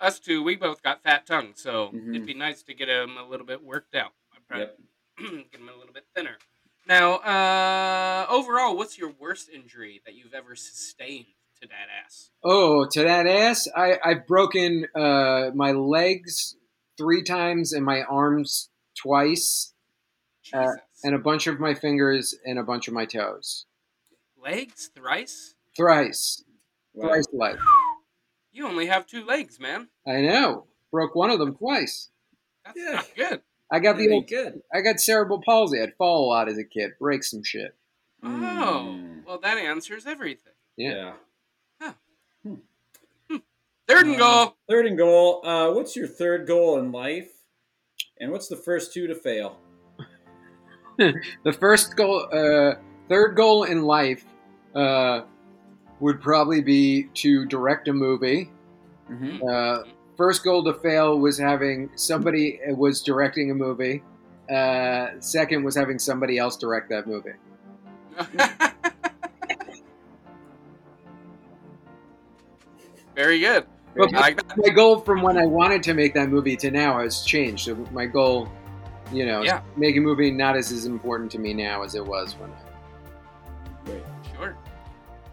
us 0.00 0.20
two, 0.20 0.44
we 0.44 0.54
both 0.54 0.84
got 0.84 1.02
fat 1.02 1.26
tongues, 1.26 1.60
so 1.60 1.90
Mhm. 1.92 2.14
it'd 2.14 2.26
be 2.26 2.32
nice 2.32 2.62
to 2.62 2.72
get 2.74 2.86
them 2.86 3.16
a 3.18 3.28
little 3.28 3.44
bit 3.44 3.60
worked 3.60 3.96
out. 3.96 4.12
I'd 4.32 4.46
probably 4.46 4.68
Yep. 5.18 5.46
get 5.50 5.58
them 5.58 5.68
a 5.68 5.76
little 5.76 5.92
bit 5.92 6.06
thinner. 6.14 6.38
Now, 6.86 7.14
uh, 7.16 8.26
overall, 8.30 8.76
what's 8.76 8.96
your 8.96 9.10
worst 9.10 9.48
injury 9.50 10.00
that 10.06 10.14
you've 10.14 10.32
ever 10.32 10.54
sustained 10.54 11.26
to 11.60 11.66
that 11.68 11.88
ass? 12.04 12.30
Oh, 12.44 12.86
to 12.92 13.02
that 13.02 13.26
ass! 13.26 13.66
I, 13.76 13.98
I've 14.02 14.26
broken 14.28 14.86
uh, 14.94 15.50
my 15.52 15.72
legs 15.72 16.56
three 16.96 17.24
times 17.24 17.72
and 17.72 17.84
my 17.84 18.02
arms 18.02 18.70
twice, 18.96 19.74
Uh, 20.52 20.72
and 21.04 21.14
a 21.14 21.18
bunch 21.18 21.46
of 21.46 21.60
my 21.60 21.74
fingers 21.74 22.34
and 22.44 22.58
a 22.58 22.62
bunch 22.62 22.88
of 22.88 22.94
my 22.94 23.04
toes. 23.06 23.66
Legs 24.42 24.90
thrice? 24.94 25.54
Thrice, 25.76 26.42
Wow. 26.94 27.08
thrice 27.08 27.26
leg. 27.32 27.56
You 28.52 28.66
only 28.66 28.86
have 28.86 29.06
two 29.06 29.24
legs, 29.24 29.60
man. 29.60 29.88
I 30.04 30.22
know. 30.22 30.66
Broke 30.90 31.14
one 31.14 31.30
of 31.30 31.38
them 31.38 31.54
twice. 31.54 32.08
That's 32.64 32.76
Yeah. 32.76 32.92
not 32.94 33.08
good. 33.14 33.42
I 33.70 33.78
got 33.78 33.96
the 33.96 34.10
old. 34.10 34.26
good. 34.26 34.62
I 34.74 34.80
got 34.80 34.98
cerebral 34.98 35.40
palsy. 35.40 35.80
I'd 35.80 35.94
fall 35.96 36.24
a 36.24 36.28
lot 36.28 36.48
as 36.48 36.58
a 36.58 36.64
kid, 36.64 36.94
break 36.98 37.22
some 37.22 37.44
shit. 37.44 37.76
Oh, 38.24 38.26
Mm. 38.28 39.24
well, 39.24 39.38
that 39.38 39.56
answers 39.56 40.04
everything. 40.04 40.52
Yeah. 40.76 41.14
Third 43.88 44.06
and 44.06 44.12
Um, 44.14 44.18
goal. 44.18 44.56
Third 44.68 44.86
and 44.86 44.98
goal. 44.98 45.46
Uh, 45.46 45.72
what's 45.72 45.94
your 45.96 46.06
third 46.08 46.46
goal 46.46 46.78
in 46.78 46.90
life? 46.92 47.32
And 48.18 48.30
what's 48.32 48.48
the 48.48 48.56
first 48.56 48.92
two 48.92 49.06
to 49.06 49.14
fail? 49.14 49.58
The 51.44 51.52
first 51.52 51.96
goal, 51.96 52.26
uh, 52.32 52.74
third 53.08 53.34
goal 53.34 53.64
in 53.64 53.82
life, 53.82 54.24
uh, 54.74 55.22
would 56.00 56.20
probably 56.20 56.60
be 56.62 57.08
to 57.14 57.46
direct 57.46 57.88
a 57.88 57.92
movie. 57.92 58.50
Mm-hmm. 59.10 59.46
Uh, 59.46 59.84
first 60.16 60.42
goal 60.44 60.64
to 60.64 60.74
fail 60.74 61.18
was 61.18 61.38
having 61.38 61.90
somebody 61.94 62.60
was 62.68 63.02
directing 63.02 63.50
a 63.50 63.54
movie. 63.54 64.02
Uh, 64.50 65.08
second 65.20 65.62
was 65.62 65.76
having 65.76 65.98
somebody 65.98 66.38
else 66.38 66.56
direct 66.56 66.88
that 66.88 67.06
movie. 67.06 67.32
Very 73.14 73.38
good. 73.40 73.66
Like 73.96 74.40
my 74.56 74.68
goal 74.70 75.00
from 75.00 75.20
when 75.20 75.36
I 75.36 75.44
wanted 75.44 75.82
to 75.84 75.94
make 75.94 76.14
that 76.14 76.28
movie 76.30 76.56
to 76.56 76.70
now 76.70 77.00
has 77.00 77.22
changed. 77.24 77.66
So 77.66 77.74
my 77.92 78.06
goal, 78.06 78.48
you 79.12 79.26
know, 79.26 79.42
Yeah. 79.42 79.62
make 79.76 79.96
a 79.96 80.00
movie 80.00 80.30
not 80.30 80.56
as, 80.56 80.70
as 80.72 80.86
important 80.86 81.30
to 81.32 81.38
me 81.38 81.52
now 81.54 81.82
as 81.82 81.94
it 81.94 82.04
was 82.04 82.34
when. 82.36 82.50
Great. 83.84 84.02
Sure. 84.34 84.56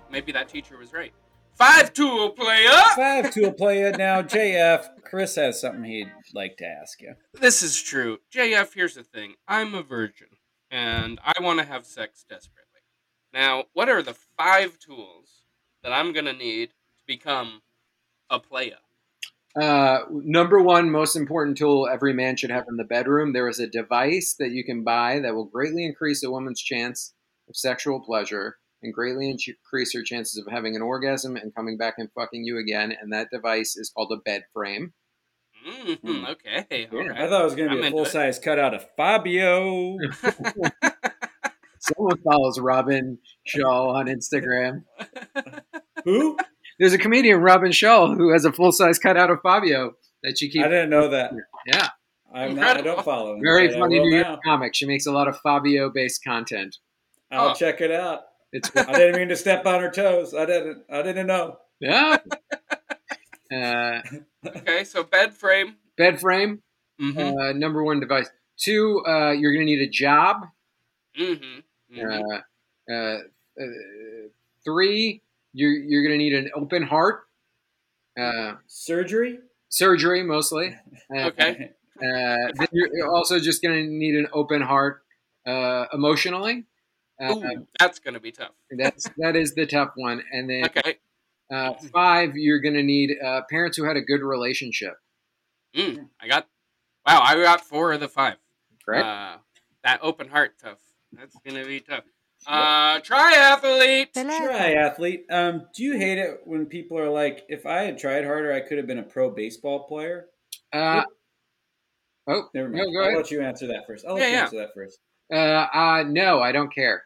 Maybe 0.10 0.32
that 0.32 0.48
teacher 0.50 0.78
was 0.78 0.94
right. 0.94 1.14
Five 1.56 1.94
tool 1.94 2.30
player. 2.32 2.70
Five 2.96 3.32
to 3.32 3.48
a 3.48 3.52
player 3.52 3.92
now. 3.92 4.22
JF, 4.22 5.02
Chris 5.04 5.36
has 5.36 5.60
something 5.60 5.84
he'd 5.84 6.12
like 6.34 6.58
to 6.58 6.66
ask 6.66 7.02
you. 7.02 7.16
This 7.34 7.64
is 7.64 7.82
true. 7.82 8.20
JF, 8.34 8.74
here's 8.74 8.94
the 8.96 9.04
thing. 9.04 9.34
I'm 9.48 9.74
a 9.74 9.82
virgin, 9.82 10.28
and 10.70 11.20
I 11.24 11.34
want 11.42 11.60
to 11.60 11.66
have 11.66 11.86
sex 11.86 12.24
desperately. 12.30 12.64
Now, 13.34 13.66
what 13.74 13.90
are 13.90 14.04
the 14.04 14.16
five 14.38 14.78
tools 14.80 15.42
that 15.84 15.92
I'm 15.92 16.14
going 16.14 16.26
to 16.26 16.34
need 16.34 16.70
to 16.70 16.76
become 17.08 17.62
a 18.30 18.40
player? 18.40 18.78
Uh, 19.60 20.00
number 20.12 20.62
one, 20.62 20.92
most 20.92 21.16
important 21.16 21.58
tool 21.58 21.88
every 21.92 22.14
man 22.14 22.36
should 22.38 22.52
have 22.52 22.66
in 22.70 22.78
the 22.78 22.84
bedroom. 22.84 23.34
There 23.34 23.48
is 23.48 23.60
a 23.60 23.68
device 23.68 24.36
that 24.40 24.52
you 24.52 24.64
can 24.64 24.84
buy 24.84 25.20
that 25.20 25.34
will 25.34 25.46
greatly 25.46 25.86
increase 25.86 26.24
a 26.24 26.30
woman's 26.32 26.62
chance 26.62 27.14
of 27.50 27.56
sexual 27.56 28.00
pleasure 28.00 28.58
and 28.84 28.94
greatly 28.94 29.30
increase 29.30 29.94
her 29.96 30.04
chances 30.04 30.38
of 30.38 30.52
having 30.52 30.76
an 30.76 30.82
orgasm 30.82 31.36
and 31.36 31.56
coming 31.56 31.78
back 31.78 31.96
and 31.98 32.10
fucking 32.14 32.44
you 32.44 32.60
again. 32.60 32.94
And 33.02 33.12
that 33.14 33.30
device 33.32 33.76
is 33.76 33.90
called 33.90 34.12
a 34.12 34.18
bed 34.18 34.44
frame. 34.54 34.94
Mm, 35.68 36.00
Hmm. 36.00 36.26
okay. 36.26 36.88
All 36.92 37.04
Yeah, 37.04 37.14
I 37.26 37.28
thought 37.28 37.42
it 37.42 37.46
was 37.46 37.56
going 37.56 37.70
to 37.70 37.76
I'm 37.76 37.82
be 37.82 37.88
a 37.88 37.92
full 37.92 38.06
size 38.06 38.38
cutout 38.40 38.74
of 38.76 38.86
Fabio. 38.96 39.98
Someone 41.80 42.18
follows 42.24 42.60
Robin 42.60 43.18
Shaw 43.46 43.90
on 43.90 44.06
Instagram. 44.08 44.84
Who? 46.06 46.38
There's 46.80 46.94
a 46.94 46.98
comedian, 46.98 47.40
Robin 47.42 47.72
Shaw, 47.72 48.14
who 48.14 48.32
has 48.32 48.46
a 48.46 48.52
full 48.52 48.72
size 48.72 49.00
cutout 49.00 49.30
of 49.32 49.42
Fabio 49.42 49.94
that 50.24 50.38
she 50.38 50.50
keeps. 50.50 50.66
I 50.66 50.68
didn't 50.70 50.90
know 50.90 51.10
that. 51.10 51.34
Yeah, 51.66 51.90
I'm 52.34 52.56
not, 52.56 52.78
I 52.78 52.82
don't 52.82 53.04
follow 53.04 53.34
him. 53.36 53.42
very 53.42 53.70
funny 53.72 54.00
New 54.00 54.16
York 54.16 54.28
now. 54.28 54.40
comic. 54.44 54.76
She 54.76 54.86
makes 54.86 55.06
a 55.06 55.12
lot 55.12 55.28
of 55.28 55.40
Fabio 55.42 55.90
based 55.90 56.24
content. 56.24 56.78
I'll 57.32 57.50
Oh. 57.50 57.54
check 57.54 57.82
it 57.82 57.92
out. 57.92 58.22
It's 58.54 58.72
I 58.76 58.94
didn't 58.94 59.16
mean 59.18 59.28
to 59.30 59.36
step 59.36 59.66
on 59.66 59.82
her 59.82 59.90
toes. 59.92 60.34
I 60.34 60.46
didn't. 60.46 60.84
I 60.90 61.02
didn't 61.02 61.28
know. 61.28 61.58
yeah. 61.80 62.18
Uh, 63.50 64.02
okay, 64.46 64.84
so 64.84 65.04
bed 65.04 65.34
frame. 65.34 65.76
bed 65.98 66.20
frame, 66.20 66.62
Mm-hmm. 67.02 67.38
uh, 67.40 67.54
number 67.54 67.82
one 67.82 68.02
device. 68.02 68.30
Two, 68.60 69.02
uh, 69.08 69.32
you're 69.32 69.54
going 69.54 69.66
to 69.66 69.72
need 69.72 69.82
a 69.82 69.90
job. 69.90 70.38
mm-hmm. 71.18 71.98
mm-hmm. 71.98 72.32
Uh, 72.34 72.94
Uh, 72.94 73.20
uh, 73.62 73.66
three, 74.66 75.22
you're 75.58 75.72
you're 75.90 76.04
gonna 76.04 76.18
need 76.18 76.34
an 76.34 76.50
open 76.56 76.84
heart. 76.84 77.24
Uh, 78.20 78.56
Surgery. 78.68 79.40
surgery 79.70 80.24
mostly. 80.24 80.76
Uh, 81.16 81.28
Okay. 81.28 81.72
Uh, 81.98 82.52
then 82.54 82.68
you're 82.74 83.10
also 83.16 83.40
just 83.40 83.62
going 83.64 83.74
to 83.74 83.90
need 83.92 84.14
an 84.16 84.28
open 84.32 84.62
heart 84.62 85.02
uh, 85.48 85.86
emotionally. 85.92 86.66
Uh, 87.20 87.34
Ooh, 87.34 87.68
that's 87.80 87.98
gonna 87.98 88.20
be 88.20 88.32
tough. 88.32 88.52
that's 88.78 89.10
that 89.18 89.36
is 89.36 89.56
the 89.56 89.66
tough 89.66 89.92
one. 89.96 90.22
And 90.32 90.48
then 90.50 90.66
Okay. 90.66 90.98
uh, 91.52 91.74
five, 91.92 92.36
you're 92.36 92.60
going 92.60 92.76
to 92.76 92.84
need 92.84 93.16
uh, 93.24 93.42
parents 93.50 93.78
who 93.78 93.84
had 93.86 93.98
a 93.98 94.02
good 94.02 94.22
relationship. 94.22 94.94
Mm, 95.76 96.10
I 96.22 96.28
got. 96.28 96.48
Wow, 97.08 97.22
I 97.24 97.34
got 97.42 97.62
four 97.62 97.94
of 97.94 98.00
the 98.00 98.10
five. 98.10 98.36
Right? 98.86 99.04
Uh, 99.04 99.38
that 99.84 100.00
open 100.04 100.28
heart 100.30 100.54
tough. 100.62 100.80
That's 101.14 101.36
gonna 101.46 101.66
be 101.66 101.80
tough. 101.80 102.04
Uh, 102.46 103.00
triathlete. 103.02 104.14
Triathlete. 104.14 105.24
Um, 105.32 105.68
do 105.76 105.84
you 105.84 105.98
hate 105.98 106.18
it 106.18 106.42
when 106.46 106.66
people 106.66 106.98
are 107.00 107.10
like, 107.10 107.46
"If 107.50 107.66
I 107.66 107.80
had 107.84 107.98
tried 107.98 108.26
harder, 108.26 108.54
I 108.54 108.62
could 108.62 108.78
have 108.78 108.88
been 108.88 109.00
a 109.00 109.04
pro 109.04 109.30
baseball 109.30 109.86
player"? 109.88 110.28
Uh, 110.72 111.04
oh, 112.28 112.50
Never 112.54 112.70
mind. 112.70 112.86
No, 112.86 112.92
go 112.92 113.00
I'll 113.00 113.06
ahead. 113.08 113.18
let 113.18 113.32
you 113.32 113.42
answer 113.42 113.68
that 113.68 113.84
first. 113.88 114.06
I'll 114.06 114.14
let 114.16 114.22
Yeah, 114.22 114.28
you 114.28 114.34
yeah. 114.34 114.44
answer 114.44 114.58
that 114.58 114.74
first. 114.74 115.00
uh, 115.34 115.36
uh, 115.74 116.04
no, 116.08 116.40
I 116.40 116.52
don't 116.52 116.74
care. 116.74 117.04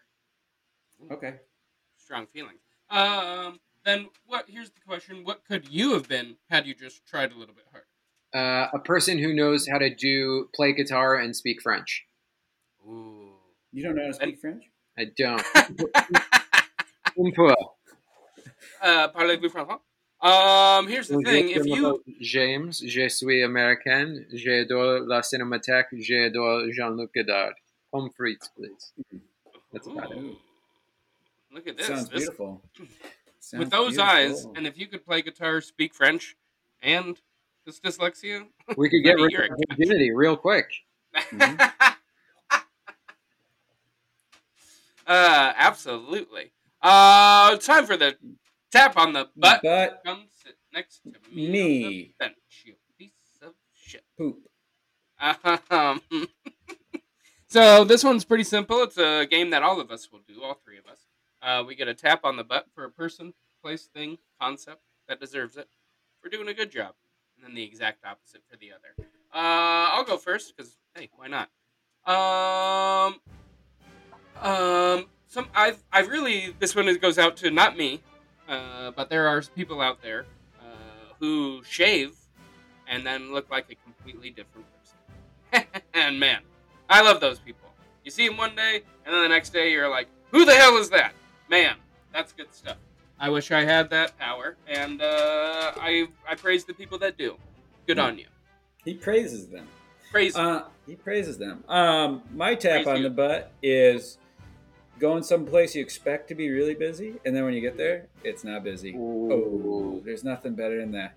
Okay. 1.12 1.36
Strong 1.98 2.28
feelings. 2.28 2.60
Um, 2.90 3.60
then 3.86 4.10
what? 4.26 4.46
Here's 4.48 4.70
the 4.70 4.82
question: 4.86 5.24
What 5.24 5.46
could 5.46 5.68
you 5.70 5.94
have 5.94 6.08
been 6.08 6.36
had 6.50 6.68
you 6.68 6.76
just 6.76 7.06
tried 7.08 7.32
a 7.32 7.36
little 7.38 7.56
bit 7.56 7.66
harder? 7.72 7.88
Uh, 8.34 8.70
a 8.74 8.80
person 8.80 9.18
who 9.18 9.34
knows 9.34 9.68
how 9.68 9.78
to 9.78 9.94
do 9.94 10.50
play 10.54 10.74
guitar 10.74 11.16
and 11.16 11.36
speak 11.36 11.62
French. 11.62 12.06
Ooh. 12.88 13.34
You 13.74 13.84
don't 13.84 13.96
know 13.96 14.04
how 14.04 14.08
to 14.10 14.14
speak 14.14 14.40
French? 14.40 14.64
I 14.98 15.06
don't. 15.18 15.44
Un 17.18 17.32
uh, 18.82 19.08
parlez-vous 19.10 19.50
français? 19.50 19.80
Um, 20.22 20.88
here's 20.88 21.08
the 21.08 21.20
thing: 21.22 21.50
if 21.50 21.66
you 21.66 22.04
James, 22.20 22.80
je 22.86 23.10
suis 23.10 23.42
américain, 23.44 24.24
j'adore 24.34 25.00
la 25.08 25.22
cinémathèque, 25.22 25.88
j'adore 26.00 26.72
Jean-Luc 26.72 27.12
Godard. 27.16 27.54
Home 27.92 28.10
frites, 28.16 28.50
please. 28.56 28.94
That's 29.74 29.88
about 29.88 30.12
it. 30.12 30.38
Look 31.52 31.68
at 31.68 31.78
this. 31.78 31.88
Sounds 31.88 32.08
This- 32.10 32.22
beautiful. 32.26 32.62
Sounds 33.40 33.60
with 33.60 33.72
those 33.72 33.96
beautiful. 33.96 34.04
eyes, 34.16 34.46
and 34.56 34.68
if 34.68 34.78
you 34.78 34.86
could 34.88 35.04
play 35.04 35.22
guitar, 35.24 35.60
speak 35.62 35.96
French, 35.96 36.36
and 36.84 37.20
this 37.66 37.80
dyslexia, 37.80 38.46
We 38.78 38.90
could 38.90 39.02
get 39.04 39.16
rid 39.16 39.34
of 39.34 39.40
a 39.40 39.48
catch. 39.50 39.58
virginity 39.70 40.12
real 40.12 40.38
quick. 40.38 40.68
Mhm. 41.16 41.96
Uh, 45.12 45.54
absolutely. 45.58 46.52
Uh, 46.82 47.58
time 47.58 47.86
for 47.86 47.98
the 47.98 48.16
tap 48.72 48.98
on 48.98 49.14
the 49.14 49.30
butt. 49.36 49.62
but 49.64 50.02
Come 50.06 50.26
sit 50.44 50.56
next 50.74 51.02
to 51.04 51.10
me, 51.34 51.50
Me. 51.50 52.16
bench, 52.20 52.36
you 52.66 52.74
piece 52.98 53.12
of 53.42 53.54
shit. 53.74 54.04
poop. 54.18 54.40
Um, 55.70 56.02
so 57.48 57.84
this 57.84 58.04
one's 58.04 58.26
pretty 58.26 58.44
simple. 58.44 58.82
It's 58.84 58.98
a 58.98 59.28
game 59.30 59.50
that 59.52 59.62
all 59.64 59.80
of 59.80 59.92
us 59.92 60.12
will 60.12 60.22
do, 60.28 60.42
all 60.44 60.56
three 60.66 60.78
of 60.78 60.86
us. 60.88 61.00
Uh, 61.42 61.64
we 61.68 61.76
get 61.76 61.88
a 61.88 61.94
tap 61.94 62.22
on 62.24 62.38
the 62.38 62.44
butt 62.44 62.68
for 62.74 62.84
a 62.86 62.90
person, 62.90 63.34
place, 63.64 63.86
thing, 63.94 64.18
concept 64.40 64.82
that 65.08 65.20
deserves 65.20 65.58
it. 65.58 65.68
We're 66.24 66.30
doing 66.30 66.48
a 66.48 66.54
good 66.54 66.72
job, 66.72 66.94
and 67.36 67.46
then 67.46 67.54
the 67.56 67.64
exact 67.64 68.06
opposite 68.06 68.42
for 68.50 68.58
the 68.58 68.70
other. 68.72 68.96
Uh, 69.34 69.90
I'll 69.94 70.04
go 70.04 70.18
first 70.18 70.56
because 70.56 70.78
hey, 70.96 71.10
why 71.16 71.28
not? 71.28 71.50
Um, 72.08 73.20
um, 74.42 75.06
some 75.28 75.48
I've 75.56 75.82
I've 75.92 76.10
really 76.10 76.56
this 76.60 76.76
one 76.76 76.94
goes 76.98 77.18
out 77.18 77.38
to 77.38 77.52
not 77.52 77.78
me, 77.78 78.02
uh, 78.50 78.92
but 78.92 79.10
there 79.10 79.28
are 79.28 79.42
people 79.42 79.82
out 79.82 80.02
there 80.02 80.26
uh, 80.60 81.14
who 81.20 81.62
shave 81.64 82.16
and 82.88 83.06
then 83.06 83.32
look 83.34 83.50
like 83.50 83.66
a 83.72 83.76
completely 83.76 84.30
different 84.30 84.66
person. 85.52 85.68
and 85.94 86.20
man, 86.20 86.42
I 86.90 87.02
love 87.02 87.22
those 87.22 87.40
people. 87.40 87.70
You 88.04 88.12
see 88.12 88.28
them 88.28 88.38
one 88.38 88.56
day, 88.56 88.82
and 89.06 89.14
then 89.14 89.24
the 89.24 89.30
next 89.30 89.52
day 89.52 89.72
you're 89.72 89.90
like, 89.90 90.08
"Who 90.32 90.44
the 90.44 90.56
hell 90.56 90.78
is 90.78 90.90
that?" 90.90 91.14
Man, 91.50 91.76
that's 92.14 92.34
good 92.34 92.54
stuff. 92.54 92.78
I 93.20 93.30
wish 93.30 93.52
I 93.52 93.64
had 93.64 93.90
that 93.92 94.18
power, 94.18 94.58
and 94.68 95.02
uh, 95.02 95.74
I 95.78 96.08
I 96.28 96.36
praise 96.36 96.66
the 96.66 96.74
people 96.74 96.98
that 97.00 97.18
do. 97.18 97.38
Good 97.88 98.00
on 98.00 98.18
you. 98.18 98.28
He 98.84 98.96
praises 98.96 99.48
them. 99.48 99.68
Praise. 100.12 100.36
Uh, 100.36 100.66
he 100.88 100.96
praises 100.96 101.38
them. 101.38 101.64
Um, 101.70 102.24
my 102.34 102.56
tap 102.56 102.84
Praise 102.84 102.88
on 102.88 102.98
you. 102.98 103.04
the 103.04 103.10
butt 103.12 103.52
is 103.62 104.18
going 105.02 105.24
someplace 105.24 105.76
you 105.76 105.82
expect 105.82 106.28
to 106.30 106.36
be 106.36 106.50
really 106.50 106.76
busy, 106.76 107.16
and 107.26 107.36
then 107.36 107.44
when 107.44 107.54
you 107.54 107.60
get 107.60 107.76
there, 107.76 108.06
it's 108.24 108.44
not 108.44 108.64
busy. 108.64 108.96
Oh, 108.98 110.00
there's 110.06 110.24
nothing 110.24 110.54
better 110.54 110.80
than 110.80 110.92
that. 110.92 111.16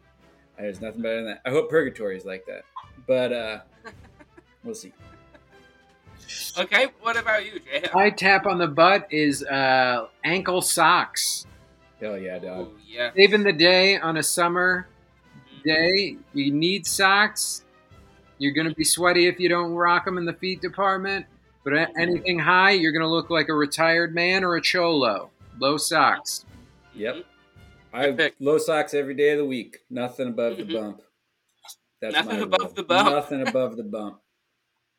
There's 0.58 0.80
nothing 0.80 1.02
better 1.02 1.16
than 1.16 1.26
that. 1.26 1.42
I 1.44 1.50
hope 1.50 1.68
purgatory 1.68 2.16
is 2.16 2.24
like 2.24 2.46
that, 2.46 2.64
but 3.06 3.32
uh, 3.32 3.58
we'll 4.64 4.74
see. 4.74 4.92
okay, 6.58 6.88
what 7.02 7.16
about 7.18 7.44
you, 7.44 7.60
Jay? 7.60 7.88
My 7.92 8.08
tap 8.10 8.46
on 8.46 8.58
the 8.58 8.68
butt 8.68 9.06
is 9.10 9.44
uh, 9.44 10.06
ankle 10.24 10.62
socks. 10.62 11.46
Hell 12.00 12.18
yeah, 12.18 12.38
dog. 12.38 12.68
Oh 12.70 12.78
yeah. 12.86 13.10
Saving 13.14 13.42
the 13.42 13.52
day 13.52 13.98
on 13.98 14.16
a 14.16 14.22
summer 14.22 14.88
day. 15.64 16.16
You 16.32 16.52
need 16.52 16.86
socks. 16.86 17.64
You're 18.38 18.52
going 18.52 18.68
to 18.68 18.74
be 18.74 18.84
sweaty 18.84 19.26
if 19.26 19.38
you 19.38 19.48
don't 19.48 19.72
rock 19.72 20.04
them 20.04 20.18
in 20.18 20.24
the 20.24 20.32
feet 20.32 20.60
department. 20.60 21.26
But 21.64 21.90
anything 21.98 22.38
high, 22.38 22.72
you're 22.72 22.92
going 22.92 23.02
to 23.02 23.08
look 23.08 23.30
like 23.30 23.48
a 23.48 23.54
retired 23.54 24.14
man 24.14 24.44
or 24.44 24.56
a 24.56 24.60
cholo. 24.60 25.30
Low 25.58 25.76
socks. 25.78 26.44
Yep. 26.94 27.24
I 27.92 28.10
pick. 28.10 28.34
low 28.40 28.58
socks 28.58 28.92
every 28.92 29.14
day 29.14 29.30
of 29.30 29.38
the 29.38 29.44
week. 29.44 29.78
Nothing 29.88 30.28
above 30.28 30.58
the 30.58 30.64
bump. 30.64 31.00
That's 32.00 32.14
Nothing 32.14 32.38
my 32.38 32.44
above 32.44 32.60
rule. 32.60 32.72
the 32.74 32.82
bump. 32.82 33.10
Nothing 33.10 33.48
above 33.48 33.76
the 33.76 33.82
bump. 33.84 34.20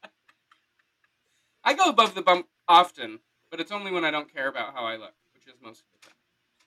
I 1.64 1.74
go 1.74 1.90
above 1.90 2.16
the 2.16 2.22
bump 2.22 2.48
often, 2.68 3.20
but 3.52 3.60
it's 3.60 3.72
only 3.72 3.92
when 3.92 4.06
I 4.06 4.12
don't 4.12 4.34
care 4.34 4.48
about 4.48 4.74
how 4.74 4.86
I 4.86 4.96
look, 4.96 5.14
which 5.34 5.46
is 5.48 5.54
most 5.62 5.82
of 5.82 5.86
the 6.02 6.08
time. 6.08 6.12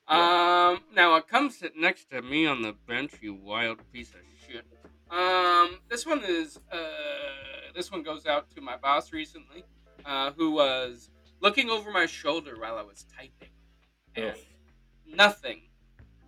Um, 0.09 0.81
now 0.95 1.15
uh, 1.15 1.21
come 1.21 1.49
sit 1.49 1.75
next 1.75 2.09
to 2.11 2.21
me 2.21 2.45
on 2.45 2.61
the 2.61 2.73
bench, 2.87 3.13
you 3.21 3.33
wild 3.33 3.79
piece 3.91 4.09
of 4.11 4.21
shit. 4.47 4.65
Um, 5.11 5.79
this 5.89 6.05
one 6.05 6.23
is 6.25 6.59
uh, 6.71 6.77
this 7.75 7.91
one 7.91 8.01
goes 8.03 8.25
out 8.25 8.49
to 8.55 8.61
my 8.61 8.75
boss 8.77 9.11
recently, 9.13 9.63
uh, 10.05 10.31
who 10.31 10.51
was 10.51 11.09
looking 11.41 11.69
over 11.69 11.91
my 11.91 12.05
shoulder 12.05 12.55
while 12.57 12.77
I 12.77 12.83
was 12.83 13.05
typing, 13.15 13.53
and 14.15 14.35
nothing 15.07 15.61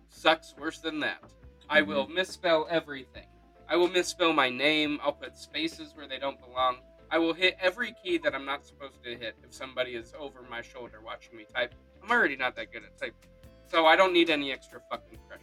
sucks 0.08 0.54
worse 0.58 0.78
than 0.78 1.00
that. 1.00 1.22
I 1.68 1.82
will 1.82 2.06
misspell 2.08 2.66
everything. 2.70 3.26
I 3.68 3.76
will 3.76 3.88
misspell 3.88 4.32
my 4.32 4.50
name. 4.50 5.00
I'll 5.02 5.12
put 5.12 5.36
spaces 5.36 5.92
where 5.94 6.06
they 6.06 6.18
don't 6.18 6.40
belong. 6.40 6.78
I 7.10 7.18
will 7.18 7.34
hit 7.34 7.56
every 7.60 7.94
key 8.02 8.18
that 8.18 8.34
I'm 8.34 8.44
not 8.44 8.64
supposed 8.64 9.02
to 9.04 9.10
hit 9.10 9.36
if 9.42 9.52
somebody 9.52 9.92
is 9.92 10.14
over 10.18 10.40
my 10.50 10.62
shoulder 10.62 11.00
watching 11.04 11.36
me 11.36 11.46
type. 11.54 11.74
I'm 12.02 12.10
already 12.10 12.36
not 12.36 12.56
that 12.56 12.72
good 12.72 12.84
at 12.84 12.98
typing, 12.98 13.30
so 13.70 13.86
I 13.86 13.96
don't 13.96 14.12
need 14.12 14.30
any 14.30 14.52
extra 14.52 14.80
fucking 14.90 15.18
pressure. 15.28 15.42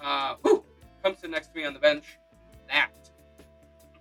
Uh, 0.00 0.36
whew, 0.42 0.64
come 1.02 1.16
sit 1.16 1.30
next 1.30 1.48
to 1.48 1.56
me 1.56 1.64
on 1.64 1.74
the 1.74 1.80
bench. 1.80 2.04
That. 2.68 2.90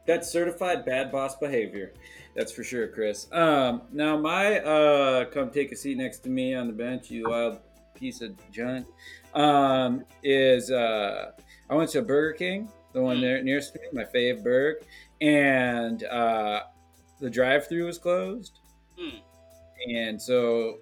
That's 0.05 0.29
certified 0.29 0.85
bad 0.85 1.11
boss 1.11 1.35
behavior. 1.35 1.93
That's 2.37 2.51
for 2.51 2.63
sure, 2.63 2.87
Chris. 2.87 3.27
Um, 3.33 3.81
now 3.91 4.15
my 4.15 4.59
uh, 4.59 5.25
come 5.25 5.49
take 5.49 5.71
a 5.71 5.75
seat 5.75 5.97
next 5.97 6.19
to 6.19 6.29
me 6.29 6.53
on 6.53 6.67
the 6.67 6.73
bench, 6.73 7.09
you 7.09 7.27
wild 7.27 7.59
piece 7.95 8.21
of 8.21 8.35
junk. 8.51 8.85
Um, 9.33 10.05
is 10.21 10.69
uh, 10.69 11.31
I 11.69 11.73
went 11.75 11.89
to 11.91 12.01
Burger 12.03 12.33
King, 12.37 12.69
the 12.93 13.01
one 13.01 13.17
Mm. 13.17 13.21
there 13.21 13.43
nearest 13.43 13.73
me, 13.73 13.81
my 13.91 14.03
fave 14.03 14.43
burg, 14.43 14.77
and 15.19 16.03
uh, 16.03 16.61
the 17.19 17.29
drive-through 17.29 17.85
was 17.87 17.97
closed, 17.97 18.59
Hmm. 18.97 19.17
and 19.91 20.21
so 20.21 20.77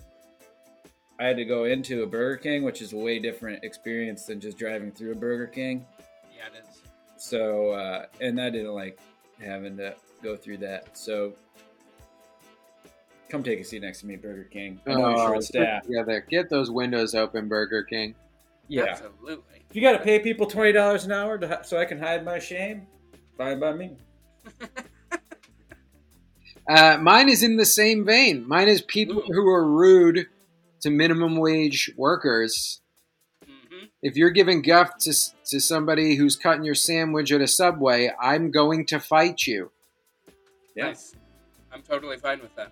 I 1.19 1.27
had 1.27 1.37
to 1.37 1.45
go 1.45 1.63
into 1.63 2.03
a 2.03 2.05
Burger 2.05 2.35
King, 2.35 2.63
which 2.63 2.81
is 2.81 2.91
a 2.91 2.97
way 2.97 3.19
different 3.19 3.63
experience 3.63 4.25
than 4.25 4.41
just 4.41 4.57
driving 4.57 4.91
through 4.91 5.13
a 5.13 5.15
Burger 5.15 5.47
King. 5.47 5.85
Yeah, 6.35 6.47
it 6.47 6.65
is. 6.69 6.81
So, 7.15 7.69
uh, 7.71 8.07
and 8.19 8.41
I 8.41 8.49
didn't 8.49 8.73
like 8.73 8.99
having 9.41 9.77
to 9.77 9.95
go 10.21 10.35
through 10.35 10.57
that. 10.57 10.97
So, 10.97 11.33
come 13.35 13.43
take 13.43 13.59
a 13.59 13.63
seat 13.63 13.81
next 13.81 13.99
to 13.99 14.05
me, 14.07 14.15
Burger 14.15 14.45
King. 14.45 14.79
I 14.87 14.91
know 14.91 15.09
you're 15.09 15.19
Oh, 15.19 15.25
short 15.27 15.43
staffed. 15.43 15.87
Yeah, 15.89 16.03
there. 16.03 16.21
Get 16.21 16.49
those 16.49 16.71
windows 16.71 17.13
open, 17.13 17.47
Burger 17.49 17.83
King. 17.83 18.15
Yeah. 18.69 18.85
Absolutely. 18.85 19.61
If 19.69 19.75
you 19.75 19.81
got 19.81 19.91
to 19.93 19.99
pay 19.99 20.19
people 20.19 20.45
twenty 20.47 20.71
dollars 20.71 21.05
an 21.05 21.11
hour 21.11 21.37
to, 21.37 21.59
so 21.63 21.77
I 21.77 21.85
can 21.85 21.99
hide 21.99 22.23
my 22.23 22.39
shame, 22.39 22.87
fine 23.37 23.59
by 23.59 23.73
me. 23.73 23.97
Uh, 26.67 26.97
mine 26.99 27.29
is 27.29 27.43
in 27.43 27.57
the 27.57 27.65
same 27.65 28.03
vein. 28.03 28.43
Mine 28.47 28.67
is 28.67 28.81
people 28.81 29.19
Ooh. 29.19 29.31
who 29.31 29.47
are 29.49 29.63
rude 29.63 30.25
to 30.81 30.89
minimum 30.89 31.37
wage 31.37 31.91
workers. 31.95 32.81
hmm 33.45 33.83
If 34.01 34.15
you're 34.15 34.31
giving 34.31 34.63
guff 34.63 34.97
to, 35.01 35.13
to 35.51 35.59
somebody 35.59 36.15
who's 36.15 36.35
cutting 36.35 36.63
your 36.63 36.73
sandwich 36.73 37.31
at 37.31 37.39
a 37.39 37.45
subway, 37.47 38.11
I'm 38.19 38.49
going 38.49 38.87
to 38.87 38.99
fight 38.99 39.45
you. 39.45 39.71
Yes, 40.75 41.13
Nice. 41.13 41.15
I'm 41.71 41.83
totally 41.83 42.17
fine 42.17 42.41
with 42.41 42.55
that. 42.55 42.71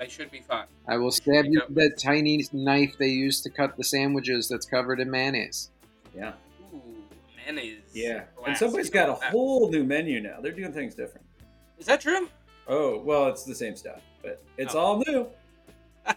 They 0.00 0.08
should 0.08 0.30
be 0.30 0.40
fine. 0.40 0.64
I 0.88 0.96
will 0.96 1.10
stab 1.10 1.44
you 1.44 1.60
with 1.68 1.74
that 1.76 1.98
tiny 1.98 2.42
knife 2.52 2.96
they 2.98 3.08
use 3.08 3.42
to 3.42 3.50
cut 3.50 3.76
the 3.76 3.84
sandwiches 3.84 4.48
that's 4.48 4.64
covered 4.64 4.98
in 4.98 5.10
mayonnaise. 5.10 5.70
Yeah. 6.16 6.32
Ooh, 6.74 6.82
mayonnaise. 7.36 7.82
Yeah. 7.92 8.22
And 8.36 8.44
blast. 8.44 8.60
Subway's 8.60 8.88
got 8.88 9.10
a 9.10 9.14
whole 9.28 9.70
new 9.70 9.84
menu 9.84 10.20
now. 10.22 10.40
They're 10.40 10.52
doing 10.52 10.72
things 10.72 10.94
different. 10.94 11.26
Is 11.78 11.84
that 11.84 12.00
true? 12.00 12.30
Oh, 12.66 12.98
well, 13.00 13.26
it's 13.28 13.44
the 13.44 13.54
same 13.54 13.76
stuff, 13.76 14.00
but 14.22 14.42
it's 14.56 14.74
Oh. 14.74 14.78
all 14.78 15.02
new. 15.06 15.26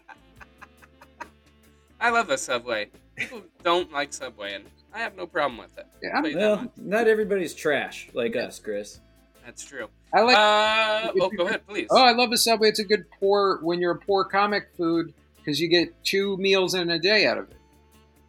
I 1.99 2.09
love 2.09 2.29
a 2.29 2.37
Subway. 2.37 2.89
People 3.17 3.41
don't 3.63 3.91
like 3.91 4.13
Subway, 4.13 4.53
and 4.53 4.63
I 4.93 4.99
have 4.99 5.15
no 5.17 5.27
problem 5.27 5.57
with 5.57 5.77
it. 5.77 5.87
Yeah, 6.01 6.09
I'll 6.15 6.21
tell 6.21 6.31
you 6.31 6.37
that 6.39 6.41
Well, 6.57 6.71
not 6.77 7.07
everybody's 7.09 7.53
trash 7.53 8.07
like 8.13 8.37
us, 8.37 8.59
Chris. 8.59 8.99
That's 9.45 9.63
true. 9.65 9.87
I 10.13 10.21
like. 10.21 10.37
Uh, 10.37 11.11
oh, 11.21 11.29
go 11.35 11.47
ahead, 11.47 11.67
please. 11.67 11.87
oh, 11.91 12.01
I 12.03 12.11
love 12.13 12.29
the 12.29 12.37
Subway. 12.37 12.69
It's 12.69 12.79
a 12.79 12.83
good 12.83 13.05
poor 13.19 13.59
when 13.61 13.79
you're 13.81 13.91
a 13.91 13.99
poor 13.99 14.23
comic 14.23 14.69
food 14.77 15.13
because 15.37 15.59
you 15.59 15.67
get 15.67 15.89
two 16.05 16.37
meals 16.37 16.73
in 16.75 16.89
a 16.91 16.99
day 16.99 17.25
out 17.25 17.37
of 17.37 17.49
it. 17.49 17.57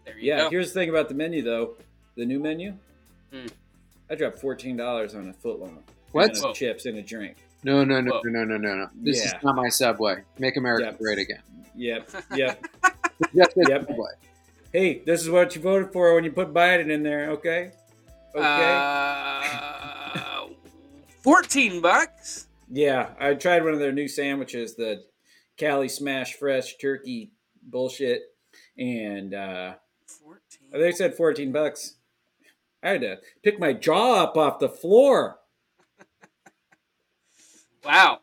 there 0.04 0.18
you 0.18 0.28
Yeah, 0.32 0.38
go. 0.42 0.50
here's 0.50 0.72
the 0.72 0.80
thing 0.80 0.88
about 0.90 1.08
the 1.08 1.14
menu, 1.14 1.42
though. 1.42 1.74
The 2.16 2.24
new 2.24 2.38
menu, 2.40 2.74
Hmm. 3.32 3.46
I 4.10 4.14
dropped 4.16 4.38
fourteen 4.40 4.76
dollars 4.76 5.14
on 5.14 5.28
a 5.28 5.32
footlong. 5.46 5.78
What? 6.12 6.36
and 6.36 6.44
a 6.44 6.52
chips 6.52 6.86
and 6.86 6.98
a 6.98 7.02
drink. 7.02 7.36
No, 7.64 7.82
no, 7.84 8.00
no, 8.00 8.12
Whoa. 8.12 8.20
no, 8.26 8.44
no, 8.44 8.56
no, 8.56 8.74
no. 8.74 8.88
This 8.94 9.18
Yeah. 9.24 9.36
is 9.38 9.42
not 9.42 9.56
my 9.56 9.68
Subway. 9.68 10.22
Make 10.38 10.56
America 10.56 10.84
Yep. 10.84 10.98
great 10.98 11.18
again. 11.18 11.40
Yep, 11.76 12.10
yep. 12.34 12.64
Just 13.34 13.56
a 13.56 13.64
Yep. 13.68 13.86
Subway. 13.88 14.10
hey, 14.72 14.98
this 15.06 15.22
is 15.22 15.30
what 15.30 15.54
you 15.56 15.62
voted 15.62 15.92
for 15.92 16.14
when 16.14 16.24
you 16.24 16.30
put 16.32 16.52
Biden 16.52 16.90
in 16.90 17.02
there, 17.02 17.30
okay? 17.30 17.70
Okay. 18.34 18.74
Uh, 18.76 19.83
Fourteen 21.24 21.80
bucks. 21.80 22.46
yeah, 22.70 23.14
I 23.18 23.32
tried 23.34 23.64
one 23.64 23.72
of 23.74 23.80
their 23.80 23.92
new 23.92 24.06
sandwiches, 24.08 24.76
the 24.76 25.02
Cali 25.56 25.88
Smash 25.88 26.34
Fresh 26.34 26.76
Turkey 26.76 27.32
bullshit, 27.62 28.22
and 28.78 29.32
uh, 29.34 29.74
Fourteen. 30.06 30.68
they 30.70 30.92
said 30.92 31.16
fourteen 31.16 31.50
bucks. 31.50 31.94
I 32.82 32.90
had 32.90 33.00
to 33.00 33.16
pick 33.42 33.58
my 33.58 33.72
jaw 33.72 34.22
up 34.24 34.36
off 34.36 34.58
the 34.60 34.68
floor. 34.68 35.38
Wow. 37.84 38.20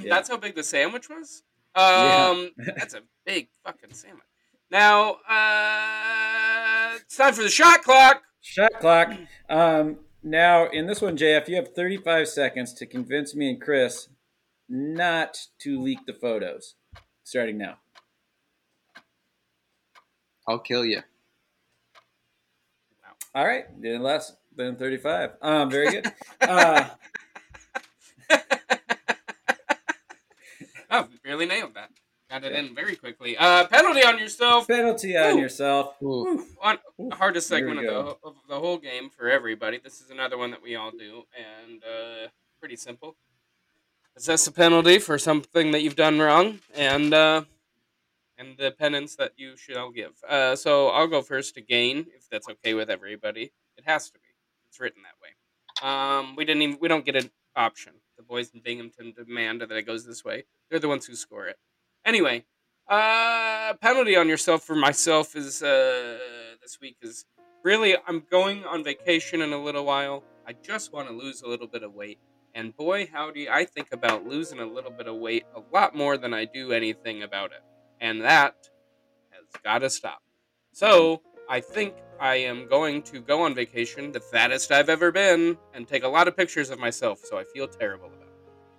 Yeah. 0.00 0.14
That's 0.14 0.28
how 0.28 0.36
big 0.36 0.54
the 0.54 0.62
sandwich 0.62 1.08
was? 1.08 1.42
Um, 1.74 2.50
that's 2.76 2.94
a 2.94 3.00
big 3.26 3.48
fucking 3.64 3.92
sandwich. 3.92 4.22
Now, 4.70 5.14
uh, 5.28 6.96
it's 6.96 7.16
time 7.16 7.34
for 7.34 7.42
the 7.42 7.48
shot 7.48 7.82
clock. 7.82 8.22
Shot 8.40 8.70
clock. 8.80 9.12
Um, 9.48 9.98
now, 10.22 10.68
in 10.68 10.86
this 10.86 11.00
one, 11.00 11.16
JF, 11.16 11.48
you 11.48 11.56
have 11.56 11.74
35 11.74 12.28
seconds 12.28 12.72
to 12.74 12.86
convince 12.86 13.34
me 13.34 13.50
and 13.50 13.60
Chris 13.60 14.08
not 14.68 15.46
to 15.60 15.80
leak 15.80 15.98
the 16.06 16.12
photos. 16.12 16.74
Starting 17.24 17.58
now. 17.58 17.76
I'll 20.48 20.58
kill 20.58 20.84
you. 20.84 21.02
All 23.34 23.46
right, 23.46 23.64
then 23.80 24.02
less 24.02 24.32
than 24.56 24.76
35. 24.76 25.32
Um, 25.40 25.70
very 25.70 25.90
good. 25.90 26.12
Uh, 26.40 26.88
Oh, 30.90 31.06
really 31.24 31.46
nailed 31.46 31.74
that. 31.74 31.90
Got 32.30 32.44
it 32.44 32.52
in 32.52 32.76
very 32.76 32.94
quickly. 32.94 33.36
Uh, 33.36 33.66
penalty 33.66 34.04
on 34.04 34.16
yourself. 34.16 34.68
penalty 34.68 35.16
on 35.16 35.36
Ooh. 35.36 35.40
yourself. 35.40 35.96
Ooh. 36.00 36.46
On 36.62 36.78
Oof, 37.00 37.12
hardest 37.14 37.48
segment 37.48 37.80
of 37.80 37.84
the, 37.84 38.16
of 38.22 38.36
the 38.48 38.60
whole 38.60 38.78
game 38.78 39.10
for 39.10 39.28
everybody. 39.28 39.80
This 39.82 40.00
is 40.00 40.10
another 40.10 40.38
one 40.38 40.52
that 40.52 40.62
we 40.62 40.76
all 40.76 40.92
do, 40.92 41.24
and 41.36 41.82
uh, 41.82 42.28
pretty 42.60 42.76
simple. 42.76 43.16
Assess 44.16 44.46
a 44.46 44.52
penalty 44.52 45.00
for 45.00 45.18
something 45.18 45.72
that 45.72 45.82
you've 45.82 45.96
done 45.96 46.20
wrong, 46.20 46.60
and 46.72 47.12
uh, 47.12 47.42
and 48.38 48.56
the 48.56 48.70
penance 48.70 49.16
that 49.16 49.32
you 49.36 49.56
shall 49.56 49.90
give. 49.90 50.12
Uh, 50.28 50.54
so 50.54 50.86
I'll 50.88 51.08
go 51.08 51.22
first 51.22 51.54
to 51.56 51.60
gain, 51.60 52.06
if 52.16 52.28
that's 52.30 52.48
okay 52.48 52.74
with 52.74 52.90
everybody. 52.90 53.50
It 53.76 53.84
has 53.86 54.08
to 54.10 54.20
be. 54.20 54.28
It's 54.68 54.78
written 54.78 55.02
that 55.02 55.16
way. 55.20 55.30
Um, 55.90 56.36
we 56.36 56.44
didn't 56.44 56.62
even. 56.62 56.78
We 56.80 56.86
don't 56.86 57.04
get 57.04 57.16
an 57.16 57.28
option. 57.56 57.94
The 58.16 58.22
boys 58.22 58.52
in 58.54 58.60
Binghamton 58.60 59.14
demand 59.16 59.62
that 59.62 59.72
it 59.72 59.82
goes 59.82 60.06
this 60.06 60.24
way. 60.24 60.44
They're 60.70 60.78
the 60.78 60.86
ones 60.86 61.06
who 61.06 61.16
score 61.16 61.48
it. 61.48 61.58
Anyway, 62.04 62.44
uh, 62.88 63.74
penalty 63.80 64.16
on 64.16 64.28
yourself 64.28 64.62
for 64.62 64.74
myself 64.74 65.36
is 65.36 65.62
uh, 65.62 66.18
this 66.62 66.78
week 66.80 66.96
is 67.02 67.26
really 67.62 67.96
I'm 68.06 68.22
going 68.30 68.64
on 68.64 68.82
vacation 68.82 69.42
in 69.42 69.52
a 69.52 69.62
little 69.62 69.84
while. 69.84 70.24
I 70.46 70.54
just 70.54 70.92
want 70.92 71.08
to 71.08 71.14
lose 71.14 71.42
a 71.42 71.48
little 71.48 71.66
bit 71.66 71.82
of 71.82 71.92
weight, 71.92 72.18
and 72.54 72.74
boy, 72.76 73.08
howdy, 73.12 73.48
I 73.50 73.64
think 73.64 73.88
about 73.92 74.26
losing 74.26 74.58
a 74.60 74.66
little 74.66 74.90
bit 74.90 75.06
of 75.06 75.16
weight 75.16 75.44
a 75.54 75.60
lot 75.72 75.94
more 75.94 76.16
than 76.16 76.32
I 76.32 76.46
do 76.46 76.72
anything 76.72 77.22
about 77.22 77.52
it, 77.52 77.62
and 78.00 78.22
that 78.22 78.56
has 79.30 79.44
got 79.62 79.80
to 79.80 79.90
stop. 79.90 80.22
So 80.72 81.20
I 81.48 81.60
think 81.60 81.94
I 82.18 82.36
am 82.36 82.66
going 82.66 83.02
to 83.02 83.20
go 83.20 83.42
on 83.42 83.54
vacation, 83.54 84.12
the 84.12 84.20
fattest 84.20 84.72
I've 84.72 84.88
ever 84.88 85.12
been, 85.12 85.58
and 85.74 85.86
take 85.86 86.02
a 86.02 86.08
lot 86.08 86.28
of 86.28 86.36
pictures 86.36 86.70
of 86.70 86.78
myself, 86.78 87.20
so 87.20 87.38
I 87.38 87.44
feel 87.44 87.68
terrible 87.68 88.06
about 88.06 88.28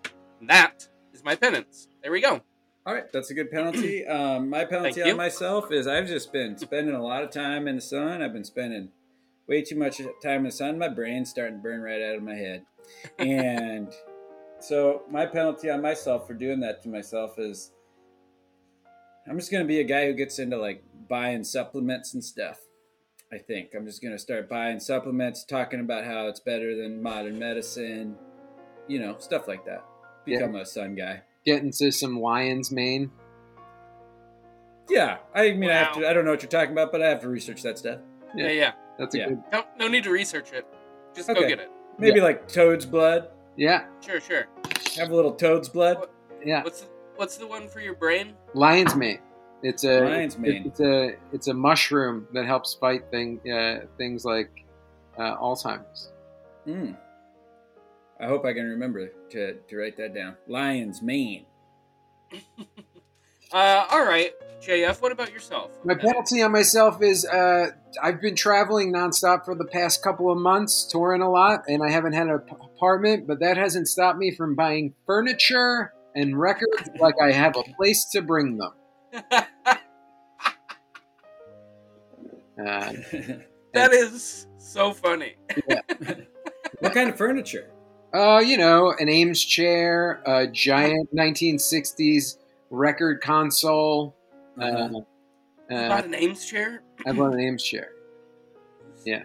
it. 0.05 0.11
And 0.39 0.49
that 0.49 0.87
is 1.13 1.23
my 1.23 1.35
penance. 1.35 1.87
There 2.01 2.11
we 2.11 2.19
go. 2.19 2.41
All 2.85 2.95
right, 2.95 3.11
that's 3.11 3.29
a 3.29 3.33
good 3.33 3.51
penalty. 3.51 4.05
Um, 4.11 4.49
my 4.49 4.65
penalty 4.65 5.01
on 5.03 5.15
myself 5.15 5.71
is 5.71 5.87
I've 5.87 6.07
just 6.07 6.33
been 6.33 6.57
spending 6.57 6.95
a 6.95 7.01
lot 7.01 7.23
of 7.23 7.29
time 7.29 7.67
in 7.67 7.75
the 7.75 7.81
sun. 7.81 8.21
I've 8.21 8.33
been 8.33 8.43
spending 8.43 8.89
way 9.47 9.61
too 9.61 9.77
much 9.77 9.99
time 10.21 10.39
in 10.39 10.43
the 10.45 10.51
sun. 10.51 10.77
My 10.77 10.89
brain's 10.89 11.29
starting 11.29 11.57
to 11.57 11.61
burn 11.61 11.81
right 11.81 12.01
out 12.01 12.15
of 12.15 12.23
my 12.23 12.35
head. 12.35 12.65
And 13.19 13.93
so 14.59 15.03
my 15.09 15.25
penalty 15.25 15.69
on 15.69 15.81
myself 15.81 16.27
for 16.27 16.33
doing 16.33 16.59
that 16.61 16.81
to 16.83 16.89
myself 16.89 17.37
is 17.37 17.71
I'm 19.27 19.37
just 19.37 19.51
going 19.51 19.63
to 19.63 19.67
be 19.67 19.79
a 19.79 19.85
guy 19.85 20.07
who 20.07 20.13
gets 20.13 20.39
into 20.39 20.57
like 20.57 20.83
buying 21.07 21.43
supplements 21.43 22.13
and 22.13 22.23
stuff. 22.23 22.59
I 23.31 23.37
think 23.37 23.69
I'm 23.75 23.85
just 23.85 24.01
going 24.01 24.13
to 24.13 24.19
start 24.19 24.49
buying 24.49 24.79
supplements, 24.79 25.45
talking 25.45 25.79
about 25.79 26.03
how 26.03 26.27
it's 26.27 26.41
better 26.41 26.75
than 26.75 27.01
modern 27.01 27.39
medicine, 27.39 28.17
you 28.87 28.99
know, 28.99 29.15
stuff 29.19 29.47
like 29.47 29.65
that. 29.65 29.85
Yeah. 30.25 30.39
Become 30.39 30.55
a 30.55 30.65
sun 30.65 30.95
guy. 30.95 31.21
Get 31.45 31.63
into 31.63 31.91
some 31.91 32.19
lion's 32.19 32.71
mane. 32.71 33.11
Yeah, 34.89 35.17
I 35.33 35.51
mean, 35.53 35.69
I 35.69 35.73
have 35.75 35.93
to. 35.95 36.07
I 36.07 36.13
don't 36.13 36.25
know 36.25 36.31
what 36.31 36.41
you're 36.41 36.49
talking 36.49 36.73
about, 36.73 36.91
but 36.91 37.01
I 37.01 37.07
have 37.09 37.21
to 37.21 37.29
research 37.29 37.61
that 37.63 37.77
stuff. 37.77 37.99
Yeah, 38.35 38.49
yeah. 38.49 38.71
That's 38.99 39.15
a 39.15 39.17
Yeah. 39.19 39.27
good. 39.29 39.43
No, 39.51 39.63
no 39.77 39.87
need 39.87 40.03
to 40.03 40.11
research 40.11 40.51
it. 40.53 40.65
Just 41.15 41.27
go 41.27 41.35
get 41.47 41.59
it. 41.59 41.69
Maybe 41.97 42.19
like 42.21 42.47
toad's 42.47 42.85
blood. 42.85 43.29
Yeah, 43.57 43.85
Sure, 44.05 44.19
sure. 44.21 44.47
Have 44.97 45.09
a 45.11 45.15
little 45.15 45.33
toad's 45.33 45.67
blood. 45.69 46.07
yeah. 46.43 46.63
What's 46.63 46.81
the, 46.81 46.87
what's 47.15 47.37
the 47.37 47.47
one 47.47 47.67
for 47.67 47.79
your 47.79 47.95
brain? 47.95 48.33
Lion's 48.53 48.95
mane. 48.95 49.19
It's 49.61 49.83
a 49.83 50.01
Lion's 50.01 50.37
mane. 50.37 50.63
It's 50.65 50.79
a 50.79 51.15
it's 51.31 51.47
a 51.47 51.53
mushroom 51.53 52.27
that 52.33 52.45
helps 52.45 52.73
fight 52.75 53.03
thing 53.11 53.39
uh, 53.51 53.85
things 53.97 54.25
like 54.25 54.49
uh, 55.17 55.37
Alzheimer's. 55.37 56.11
Mm. 56.67 56.97
I 58.21 58.27
hope 58.27 58.45
I 58.45 58.53
can 58.53 58.65
remember 58.65 59.11
to, 59.31 59.55
to 59.55 59.77
write 59.77 59.97
that 59.97 60.13
down. 60.13 60.35
Lion's 60.47 61.01
mane. 61.01 61.45
Uh, 63.53 63.85
all 63.91 64.05
right, 64.05 64.31
JF. 64.61 65.01
What 65.01 65.11
about 65.11 65.33
yourself? 65.33 65.71
My 65.83 65.93
penalty 65.93 66.41
on 66.41 66.53
myself 66.53 67.01
is 67.01 67.25
uh, 67.25 67.71
I've 68.01 68.21
been 68.21 68.35
traveling 68.35 68.93
nonstop 68.93 69.43
for 69.43 69.55
the 69.55 69.65
past 69.65 70.01
couple 70.01 70.31
of 70.31 70.37
months, 70.37 70.85
touring 70.85 71.21
a 71.21 71.29
lot, 71.29 71.63
and 71.67 71.83
I 71.83 71.91
haven't 71.91 72.13
had 72.13 72.27
an 72.27 72.39
apartment, 72.49 73.27
but 73.27 73.41
that 73.41 73.57
hasn't 73.57 73.89
stopped 73.89 74.17
me 74.17 74.33
from 74.33 74.55
buying 74.55 74.93
furniture 75.05 75.91
and 76.15 76.39
records 76.39 76.89
like 77.01 77.15
I 77.21 77.33
have 77.33 77.57
a 77.57 77.63
place 77.75 78.05
to 78.13 78.21
bring 78.21 78.57
them. 78.57 78.71
Uh, 82.59 82.93
that 83.73 83.91
is 83.91 84.45
so 84.59 84.93
funny. 84.93 85.33
what 86.79 86.93
kind 86.93 87.09
of 87.09 87.17
furniture? 87.17 87.71
Uh, 88.13 88.39
you 88.39 88.57
know, 88.57 88.93
an 88.99 89.07
Eames 89.09 89.43
chair, 89.43 90.21
a 90.25 90.47
giant 90.47 91.09
1960s 91.15 92.37
record 92.69 93.21
console. 93.21 94.15
Uh, 94.59 94.63
Uh-huh. 94.65 94.99
Uh, 95.73 95.87
bought 95.87 96.05
an 96.05 96.15
Eames 96.15 96.45
chair? 96.45 96.83
I 97.07 97.13
bought 97.13 97.33
an 97.33 97.39
Eames 97.39 97.63
chair. 97.63 97.91
Yeah. 99.05 99.23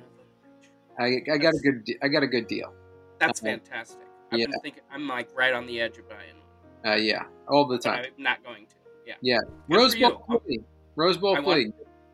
I, 0.99 1.17
I 1.33 1.37
got 1.39 1.55
a 1.55 1.59
good 1.59 1.85
I 2.03 2.09
got 2.09 2.23
a 2.23 2.27
good 2.29 2.47
deal. 2.47 2.73
That's 3.19 3.43
Uh-huh. 3.43 3.51
fantastic. 3.59 4.07
I've 4.31 4.39
Yeah. 4.39 4.47
been 4.47 4.61
thinking. 4.61 4.83
I'm 4.93 5.09
like 5.09 5.29
right 5.37 5.53
on 5.53 5.67
the 5.67 5.81
edge 5.81 5.99
of 5.99 6.09
buying 6.09 6.37
one, 6.83 6.93
Uh, 6.93 6.97
yeah, 6.97 7.25
all 7.49 7.67
the 7.67 7.79
time. 7.79 8.05
I'm 8.17 8.23
not 8.23 8.45
going 8.45 8.67
to. 8.67 8.75
Yeah. 9.05 9.15
Yeah, 9.21 9.39
Good 9.69 9.77
Rose 9.77 9.95
Bowl. 9.97 10.25
Philly. 10.29 10.65
Rose 10.95 11.17
Bowl 11.17 11.35
Philly. 11.37 11.73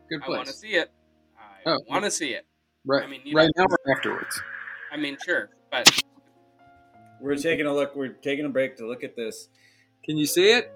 Good 0.09 0.21
I 0.25 0.29
want 0.29 0.47
to 0.47 0.53
see 0.53 0.73
it. 0.75 0.91
I 1.37 1.69
Oh. 1.71 1.79
want 1.87 2.03
to 2.05 2.11
see 2.11 2.33
it. 2.33 2.45
Right, 2.85 3.03
I 3.03 3.07
mean, 3.07 3.21
right 3.33 3.49
know- 3.55 3.63
now 3.63 3.75
or 3.85 3.95
afterwards. 3.95 4.41
I 4.91 4.97
mean, 4.97 5.17
sure, 5.23 5.51
but 5.71 5.87
We're 7.23 7.37
taking 7.37 7.65
a 7.65 7.73
look. 7.73 7.95
We're 7.95 8.09
taking 8.09 8.45
a 8.45 8.49
break 8.49 8.75
to 8.77 8.87
look 8.87 9.03
at 9.03 9.15
this. 9.15 9.47
Can 10.03 10.17
you 10.17 10.25
see 10.25 10.51
it? 10.51 10.73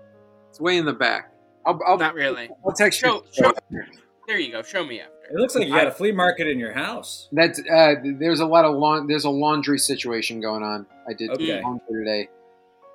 It's 0.50 0.62
way 0.62 0.78
in 0.78 0.86
the 0.86 0.94
back. 0.94 1.34
I'll, 1.66 1.78
I'll, 1.86 1.98
not 1.98 2.14
really. 2.16 2.50
I'll 2.66 2.72
text 2.72 3.00
Show, 3.02 3.16
you. 3.16 3.44
show. 3.44 3.54
There 4.28 4.40
you 4.40 4.54
go. 4.54 4.62
Show 4.64 4.86
me 4.86 5.02
after. 5.02 5.14
It 5.30 5.36
looks 5.36 5.56
like 5.56 5.68
you 5.68 5.74
got 5.74 5.88
a 5.88 5.92
flea 5.92 6.14
market 6.14 6.48
in 6.48 6.58
your 6.58 6.72
house. 6.72 7.28
That's 7.34 7.60
uh, 7.60 7.96
there's 8.18 8.40
a 8.40 8.46
lot 8.46 8.64
of 8.64 8.76
laun- 8.76 9.08
there's 9.08 9.26
a 9.26 9.30
laundry 9.30 9.78
situation 9.78 10.40
going 10.40 10.64
on. 10.64 10.86
I 11.10 11.14
did 11.14 11.32
Okay. 11.32 11.62
laundry 11.62 12.06
today. 12.06 12.30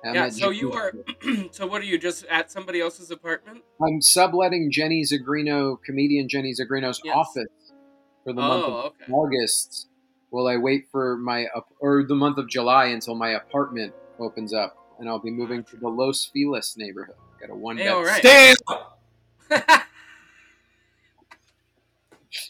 I'm 0.03 0.15
yeah. 0.15 0.25
at 0.25 0.33
So 0.33 0.49
you 0.49 0.73
are. 0.73 0.91
so 1.51 1.67
what 1.67 1.81
are 1.81 1.85
you 1.85 1.99
just 1.99 2.25
at 2.25 2.51
somebody 2.51 2.81
else's 2.81 3.11
apartment? 3.11 3.61
I'm 3.85 4.01
subletting 4.01 4.71
Jenny 4.71 5.03
Zigrino, 5.03 5.77
comedian 5.85 6.27
Jenny 6.27 6.53
Zigrino's 6.53 6.99
Yes. 7.03 7.15
office 7.15 7.47
for 8.23 8.33
the 8.33 8.41
month 8.41 8.65
of 8.65 8.73
Oh, 8.73 8.77
okay. 8.87 9.11
August. 9.13 9.87
While 10.33 10.47
I 10.47 10.57
wait 10.57 10.87
for 10.91 11.15
my 11.15 11.45
up 11.55 11.67
or 11.79 12.03
the 12.07 12.15
month 12.15 12.39
of 12.39 12.49
July 12.49 12.85
until 12.85 13.13
my 13.13 13.29
apartment 13.29 13.93
opens 14.19 14.51
up, 14.51 14.75
and 14.97 15.07
I'll 15.07 15.19
be 15.19 15.29
moving 15.29 15.63
to 15.65 15.77
the 15.77 15.87
Los 15.87 16.25
Feliz 16.25 16.73
neighborhood. 16.75 17.13
Got 17.39 17.51
a 17.51 17.55
one 17.55 17.77
Hey, 17.77 17.85
bed. 17.85 18.55
right. 19.51 19.61
Out. 19.61 19.83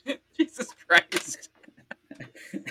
Jesus 0.40 0.70
Christ. 0.88 1.50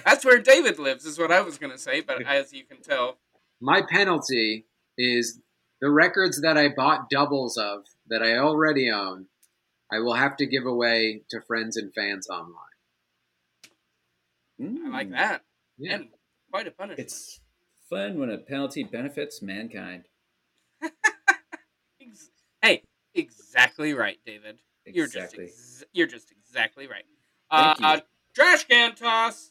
That's 0.03 0.25
where 0.25 0.39
David 0.39 0.79
lives, 0.79 1.05
is 1.05 1.19
what 1.19 1.31
I 1.31 1.43
was 1.43 1.59
going 1.59 1.73
to 1.73 1.79
say, 1.79 2.01
but 2.01 2.23
as 2.25 2.55
you 2.55 2.65
can 2.65 2.81
tell, 2.81 3.19
My 3.61 3.83
penalty 3.83 4.65
is 4.97 5.43
the 5.83 5.91
records 5.91 6.41
that 6.41 6.57
I 6.57 6.71
bought 6.75 7.11
doubles 7.11 7.59
of 7.59 7.83
that 8.09 8.23
I 8.23 8.39
already 8.39 8.91
own. 8.91 9.27
I 9.93 9.99
will 9.99 10.15
have 10.15 10.39
to 10.39 10.47
give 10.47 10.65
away 10.65 11.25
to 11.29 11.43
friends 11.43 11.77
and 11.77 11.93
fans 11.93 12.31
online. 12.31 12.72
I 14.63 14.89
like 14.89 15.09
Mm. 15.09 15.13
that. 15.13 15.45
Yeah. 15.79 15.95
And 15.97 16.09
quite 16.51 16.67
a 16.67 16.71
punishment. 16.71 17.01
It's 17.07 17.41
fun 17.91 18.19
when 18.19 18.31
a 18.31 18.39
penalty 18.39 18.85
benefits 18.85 19.43
mankind. 19.43 20.09
Hey, 22.61 22.83
exactly 23.15 23.93
right, 23.95 24.19
David. 24.25 24.61
You're 24.87 25.07
just 25.09 25.37
ex- 25.39 25.83
you're 25.93 26.07
just 26.07 26.31
exactly 26.31 26.87
right. 26.87 27.05
Uh, 27.51 27.75
Thank 27.75 27.81
you. 27.81 27.87
uh, 27.87 28.01
trash 28.35 28.65
can 28.69 28.95
toss. 28.95 29.51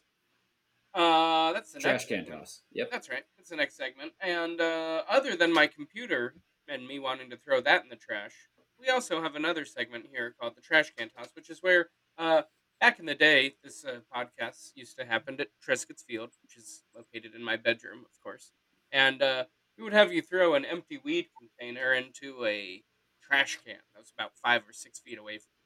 Uh, 0.94 1.54
that's 1.54 1.72
the 1.74 1.80
Trash 1.80 1.92
next 1.94 2.06
can 2.08 2.20
segment. 2.26 2.40
toss. 2.42 2.62
Yep. 2.74 2.92
That's 2.92 3.10
right. 3.10 3.24
That's 3.38 3.50
the 3.50 3.56
next 3.56 3.76
segment. 3.78 4.14
And 4.22 4.60
uh, 4.62 5.04
other 5.10 5.36
than 5.36 5.54
my 5.54 5.68
computer 5.68 6.36
and 6.68 6.86
me 6.88 7.00
wanting 7.00 7.30
to 7.32 7.38
throw 7.38 7.62
that 7.62 7.84
in 7.84 7.90
the 7.90 7.96
trash, 7.98 8.34
we 8.80 8.88
also 8.90 9.22
have 9.22 9.36
another 9.36 9.64
segment 9.66 10.06
here 10.12 10.34
called 10.40 10.56
the 10.56 10.62
trash 10.62 10.92
can 10.98 11.10
toss, 11.10 11.30
which 11.34 11.50
is 11.50 11.60
where 11.62 11.90
uh, 12.18 12.42
back 12.82 13.00
in 13.00 13.06
the 13.06 13.16
day, 13.16 13.54
this 13.64 13.86
uh, 13.86 14.00
podcast 14.14 14.72
used 14.76 14.98
to 14.98 15.06
happen 15.06 15.40
at 15.40 15.48
Triscuit's 15.62 16.04
Field, 16.04 16.32
which 16.42 16.58
is 16.58 16.84
located 16.96 17.36
in 17.36 17.44
my 17.44 17.56
bedroom, 17.56 18.00
of 18.00 18.22
course. 18.22 18.52
And 18.92 19.22
uh, 19.22 19.46
we 19.78 19.84
would 19.84 19.94
have 19.94 20.12
you 20.12 20.22
throw 20.22 20.56
an 20.56 20.66
empty 20.66 21.00
weed 21.04 21.28
container 21.40 21.94
into 21.94 22.44
a 22.46 22.84
trash 23.22 23.60
can 23.64 23.78
that 23.94 24.00
was 24.00 24.12
about 24.18 24.32
five 24.44 24.64
or 24.68 24.74
six 24.74 25.00
feet 25.00 25.20
away 25.20 25.38
from 25.38 25.52
you. 25.54 25.62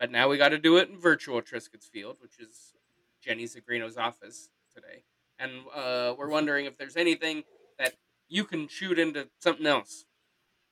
But 0.00 0.10
now 0.12 0.28
we 0.28 0.38
got 0.38 0.50
to 0.50 0.58
do 0.58 0.76
it 0.78 0.88
in 0.88 0.98
virtual 0.98 1.42
Triscuit's 1.42 1.88
Field, 1.88 2.18
which 2.20 2.38
is 2.38 2.74
Jenny 3.22 3.44
Zigrino's 3.44 3.96
office 3.96 4.50
today. 4.74 5.02
And 5.38 5.52
uh, 5.74 6.14
we're 6.16 6.30
wondering 6.30 6.66
if 6.66 6.78
there's 6.78 6.96
anything 6.96 7.42
that 7.78 7.94
you 8.28 8.44
can 8.44 8.68
shoot 8.68 8.98
into 8.98 9.28
something 9.40 9.66
else 9.66 10.04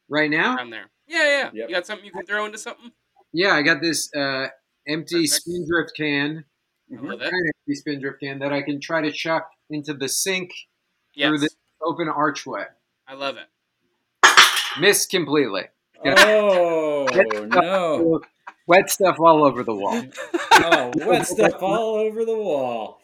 Right 0.09 0.31
now, 0.31 0.57
around 0.57 0.71
there. 0.71 0.91
Yeah, 1.09 1.25
yeah. 1.25 1.51
Yep. 1.53 1.69
You 1.69 1.75
got 1.75 1.87
something 1.87 2.07
you 2.07 2.13
can 2.13 2.27
throw 2.27 2.47
into 2.47 2.59
something? 2.59 2.93
yeah, 3.33 3.55
I 3.55 3.63
got 3.63 3.81
this 3.81 4.11
uh, 4.15 4.49
empty 4.89 5.27
Perfect. 5.27 5.43
spindrift 5.43 5.93
can, 5.97 6.45
I 6.93 7.01
love 7.01 7.21
it. 7.21 7.27
of 7.27 7.33
empty 7.33 7.75
spindrift 7.75 8.21
can 8.21 8.39
that 8.41 8.53
I 8.53 8.63
can 8.63 8.81
try 8.81 9.01
to 9.03 9.11
chuck 9.13 9.51
into 9.71 9.95
the 9.95 10.09
sink 10.09 10.51
through 11.17 11.39
Yes. 11.39 11.41
the 11.43 11.51
open 11.83 12.09
archway. 12.09 12.65
I 13.07 13.15
love 13.15 13.37
it. 13.37 13.47
Missed 14.81 15.11
completely. 15.11 15.65
Oh 16.05 17.07
no! 17.49 18.21
Wet 18.67 18.91
stuff 18.91 19.17
all 19.21 19.45
over 19.45 19.63
the 19.63 19.75
wall. 19.75 20.03
Oh, 20.57 20.93
wet 21.05 21.27
stuff 21.27 21.61
all 21.63 21.97
over 21.97 22.25
the 22.25 22.37
wall. 22.37 23.01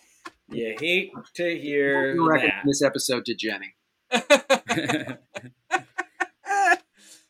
You 0.49 0.76
hate 0.78 1.12
to 1.35 1.59
hear 1.59 2.14
We'll 2.14 2.33
that. 2.39 2.62
this 2.64 2.81
episode 2.83 3.24
to 3.26 3.35
Jenny. 3.35 3.74
that 4.11 5.18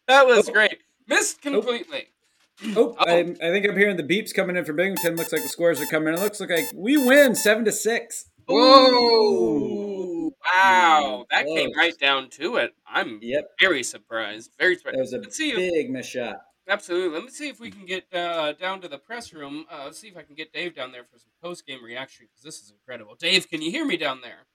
was 0.08 0.48
oh. 0.48 0.52
great. 0.52 0.78
Missed 1.08 1.40
completely. 1.42 2.08
oh, 2.08 2.19
I, 2.62 3.18
I 3.20 3.50
think 3.50 3.66
I'm 3.68 3.76
hearing 3.76 3.96
the 3.96 4.02
beeps 4.02 4.34
coming 4.34 4.56
in 4.56 4.64
for 4.64 4.72
Binghamton. 4.72 5.16
Looks 5.16 5.32
like 5.32 5.42
the 5.42 5.48
scores 5.48 5.80
are 5.80 5.86
coming. 5.86 6.14
It 6.14 6.20
looks 6.20 6.40
like 6.40 6.70
we 6.74 6.96
win 6.96 7.34
seven 7.34 7.64
to 7.64 7.72
six. 7.72 8.26
Ooh, 8.50 10.32
wow. 10.54 11.24
That 11.30 11.46
came 11.46 11.70
right 11.76 11.96
down 11.98 12.28
to 12.30 12.56
it. 12.56 12.74
I'm 12.86 13.18
Yep, 13.22 13.50
very 13.60 13.82
surprised. 13.82 14.50
Very 14.58 14.76
surprised. 14.76 14.96
that 14.96 15.02
was 15.02 15.12
a 15.12 15.18
Let's 15.18 15.36
see 15.36 15.50
if 15.50 15.56
big 15.56 15.90
miss 15.90 16.06
shot. 16.06 16.42
Absolutely. 16.68 17.14
Let 17.14 17.24
me 17.24 17.30
see 17.30 17.48
if 17.48 17.58
we 17.58 17.70
can 17.70 17.84
get 17.86 18.04
uh, 18.14 18.52
down 18.52 18.80
to 18.82 18.88
the 18.88 18.98
press 18.98 19.32
room. 19.32 19.64
Uh, 19.70 19.82
let's 19.84 19.98
see 19.98 20.08
if 20.08 20.16
I 20.16 20.22
can 20.22 20.34
get 20.36 20.52
Dave 20.52 20.74
down 20.74 20.92
there 20.92 21.04
for 21.04 21.18
some 21.18 21.30
post 21.42 21.66
game 21.66 21.82
reaction 21.82 22.26
because 22.30 22.42
this 22.44 22.60
is 22.62 22.70
incredible. 22.70 23.16
Dave, 23.18 23.48
can 23.48 23.60
you 23.62 23.70
hear 23.70 23.84
me 23.84 23.96
down 23.96 24.20
there? 24.22 24.46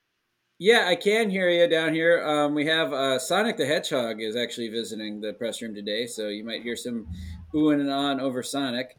Yeah, 0.57 0.85
I 0.87 0.95
can 0.95 1.29
hear 1.29 1.49
you 1.49 1.67
down 1.67 1.93
here. 1.93 2.25
Um, 2.25 2.55
we 2.55 2.65
have 2.67 2.93
uh, 2.93 3.19
Sonic 3.19 3.57
the 3.57 3.65
Hedgehog 3.65 4.21
is 4.21 4.37
actually 4.37 4.69
visiting 4.69 5.19
the 5.19 5.33
press 5.33 5.61
room 5.61 5.75
today, 5.75 6.07
so 6.07 6.29
you 6.29 6.45
might 6.45 6.61
hear 6.63 6.77
some 6.77 7.07
oohing 7.55 7.79
and 7.79 7.89
on 7.91 8.19
over 8.19 8.43
Sonic. 8.43 8.97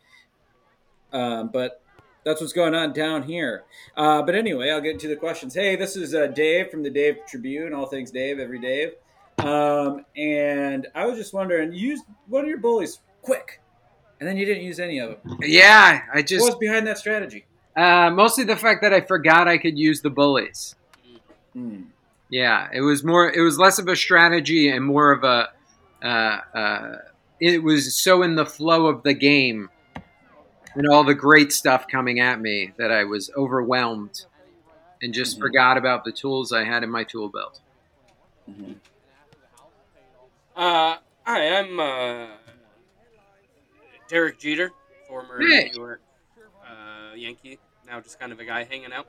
Um, 1.13 1.51
but 1.53 1.81
that's 2.25 2.41
what's 2.41 2.53
going 2.53 2.75
on 2.75 2.93
down 2.93 3.23
here. 3.23 3.65
Uh, 3.97 4.23
but 4.23 4.35
anyway, 4.35 4.71
I'll 4.71 4.81
get 4.81 4.93
into 4.93 5.09
the 5.09 5.17
questions. 5.17 5.55
Hey, 5.55 5.77
this 5.77 5.97
is 5.97 6.15
uh, 6.15 6.27
Dave 6.29 6.71
from 6.71 6.83
the 6.83 6.91
Dave 6.91 7.19
Tribune, 7.29 7.73
all 7.73 7.87
things 7.87 8.11
Dave, 8.11 8.39
every 8.39 8.59
Dave. 8.59 8.93
Um, 9.39 10.05
and 10.17 10.89
I 10.95 11.07
was 11.07 11.19
just 11.19 11.33
wondering, 11.33 11.73
you 11.73 11.91
used 11.91 12.05
one 12.27 12.43
of 12.45 12.49
your 12.49 12.59
bullies 12.59 13.01
quick, 13.23 13.61
and 14.19 14.29
then 14.29 14.37
you 14.37 14.47
didn't 14.47 14.65
use 14.65 14.81
any 14.81 14.99
of 14.99 15.11
them. 15.11 15.39
Yeah, 15.43 16.01
I 16.13 16.17
What 16.17 16.27
just 16.27 16.45
was 16.47 16.55
behind 16.57 16.87
that 16.87 16.99
strategy? 16.99 17.45
uh, 17.77 18.11
mostly 18.11 18.45
the 18.45 18.57
fact 18.57 18.83
that 18.83 18.93
I 18.93 19.03
forgot 19.03 19.47
I 19.47 19.59
could 19.59 19.79
use 19.79 20.01
the 20.01 20.11
bullies. 20.11 20.75
Hmm. 21.53 21.83
Yeah, 22.31 22.69
it 22.73 22.81
was 22.81 23.05
more. 23.05 23.31
It 23.31 23.41
was 23.41 23.57
less 23.59 23.79
of 23.79 23.87
a 23.89 23.95
strategy 23.95 24.69
and 24.69 24.85
more 24.85 25.13
of 25.13 25.23
a. 25.23 25.51
Uh, 26.03 26.57
uh, 26.59 26.97
it 27.41 27.63
was 27.63 27.95
so 27.97 28.23
in 28.23 28.35
the 28.37 28.47
flow 28.47 28.87
of 28.87 29.03
the 29.03 29.15
game, 29.15 29.71
and 30.75 30.87
all 30.89 31.05
the 31.05 31.15
great 31.15 31.53
stuff 31.53 31.87
coming 31.89 32.21
at 32.21 32.41
me 32.41 32.73
that 32.79 32.91
I 32.91 33.05
was 33.05 33.31
overwhelmed, 33.37 34.25
and 35.03 35.13
just 35.15 35.37
Mhm. 35.37 35.41
forgot 35.41 35.77
about 35.77 36.05
the 36.05 36.13
tools 36.13 36.53
I 36.53 36.65
had 36.65 36.83
in 36.83 36.91
my 36.91 37.05
tool 37.05 37.29
belt. 37.29 37.61
Mhm. 38.51 38.77
Uh, 40.55 40.97
hi, 41.25 41.59
I'm 41.59 41.79
uh, 41.81 42.27
Derek 44.09 44.39
Jeter, 44.39 44.73
former 45.09 45.41
Hey. 45.41 45.71
New 45.75 45.81
York 45.83 46.01
uh, 46.67 47.15
Yankee, 47.15 47.59
now 47.87 48.01
just 48.01 48.19
kind 48.19 48.33
of 48.33 48.41
a 48.41 48.45
guy 48.45 48.65
hanging 48.65 48.93
out. 48.93 49.07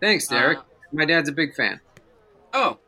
Thanks, 0.00 0.26
Derek. 0.28 0.58
Uh, 0.58 0.62
my 0.92 1.04
dad's 1.04 1.28
a 1.28 1.32
big 1.32 1.54
fan. 1.54 1.80
oh, 2.52 2.78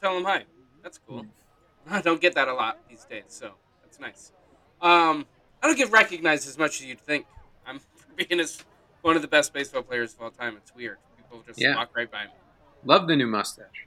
tell 0.00 0.16
him 0.16 0.24
hi. 0.24 0.44
That's 0.82 0.98
cool. 0.98 1.26
I 1.90 2.00
don't 2.00 2.20
get 2.20 2.34
that 2.34 2.48
a 2.48 2.54
lot 2.54 2.78
these 2.88 3.04
days, 3.04 3.24
so 3.28 3.54
that's 3.98 4.00
nice. 4.00 4.32
Um, 4.80 5.26
I 5.62 5.66
don't 5.68 5.76
get 5.76 5.90
recognized 5.90 6.46
as 6.48 6.58
much 6.58 6.80
as 6.80 6.86
you'd 6.86 7.00
think. 7.00 7.26
I'm 7.66 7.80
being 8.16 8.40
as 8.40 8.62
one 9.02 9.16
of 9.16 9.22
the 9.22 9.28
best 9.28 9.52
baseball 9.52 9.82
players 9.82 10.14
of 10.14 10.20
all 10.22 10.30
time. 10.30 10.56
It's 10.56 10.74
weird. 10.74 10.98
People 11.16 11.42
just 11.46 11.60
Yeah. 11.60 11.76
walk 11.76 11.90
right 11.96 12.10
by 12.10 12.24
me. 12.24 12.30
Love 12.84 13.06
the 13.08 13.16
new 13.16 13.26
mustache. 13.26 13.86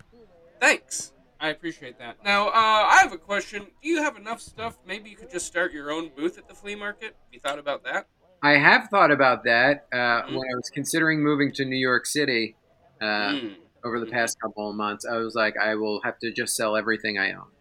Thanks. 0.60 1.14
I 1.40 1.50
appreciate 1.50 1.98
that. 2.00 2.18
Now, 2.24 2.50
uh, 2.50 2.52
I 2.54 3.00
have 3.02 3.14
a 3.14 3.18
question. 3.18 3.68
Do 3.82 3.88
you 3.88 4.04
have 4.04 4.18
enough 4.18 4.42
stuff? 4.42 4.78
Maybe 4.86 5.10
you 5.10 5.16
could 5.16 5.30
just 5.32 5.46
start 5.48 5.72
your 5.72 5.90
own 5.90 6.10
booth 6.16 6.38
at 6.38 6.50
the 6.50 6.54
flea 6.54 6.76
market. 6.76 7.16
Have 7.24 7.32
you 7.34 7.40
thought 7.40 7.60
about 7.60 7.86
that? 7.86 8.08
I 8.44 8.58
have 8.58 8.90
thought 8.90 9.12
about 9.12 9.44
that 9.46 9.86
uh, 9.94 9.98
Mhm. 10.24 10.28
when 10.30 10.38
I 10.52 10.56
was 10.56 10.70
considering 10.74 11.22
moving 11.24 11.52
to 11.54 11.66
New 11.66 11.78
York 11.78 12.06
City 12.06 12.56
uh, 13.02 13.06
Mm, 13.32 13.56
over 13.86 13.98
the 14.02 14.06
Mhm. 14.06 14.12
past 14.12 14.38
couple 14.42 14.70
of 14.70 14.76
months. 14.76 15.06
I 15.06 15.16
was 15.18 15.34
like, 15.34 15.56
I 15.58 15.76
will 15.76 16.02
have 16.04 16.20
to 16.20 16.32
just 16.34 16.56
sell 16.58 16.76
everything 16.76 17.18
I 17.18 17.32
own. 17.32 17.52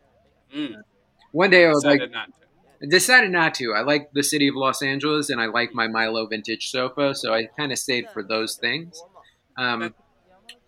mm. 0.53 0.75
One 1.33 1.51
day 1.51 1.67
I 1.67 1.69
was 1.69 1.85
like, 1.85 2.01
Decided 2.01 2.13
not 2.13 2.27
to. 2.29 2.33
I 2.81 2.87
decided 2.87 3.31
not 3.31 3.55
to. 3.55 3.75
I 3.75 3.81
like 3.83 4.13
the 4.13 4.23
city 4.23 4.49
of 4.49 4.55
Los 4.55 4.83
Angeles 4.83 5.31
and 5.31 5.41
I 5.41 5.47
like 5.47 5.75
my 5.75 5.89
Milo 5.89 6.27
vintage 6.27 6.71
sofa, 6.71 7.15
so 7.15 7.35
I 7.35 7.47
kind 7.47 7.73
of 7.73 7.79
stayed 7.79 8.09
for 8.11 8.23
those 8.23 8.57
things. 8.57 9.03
Um, 9.57 9.95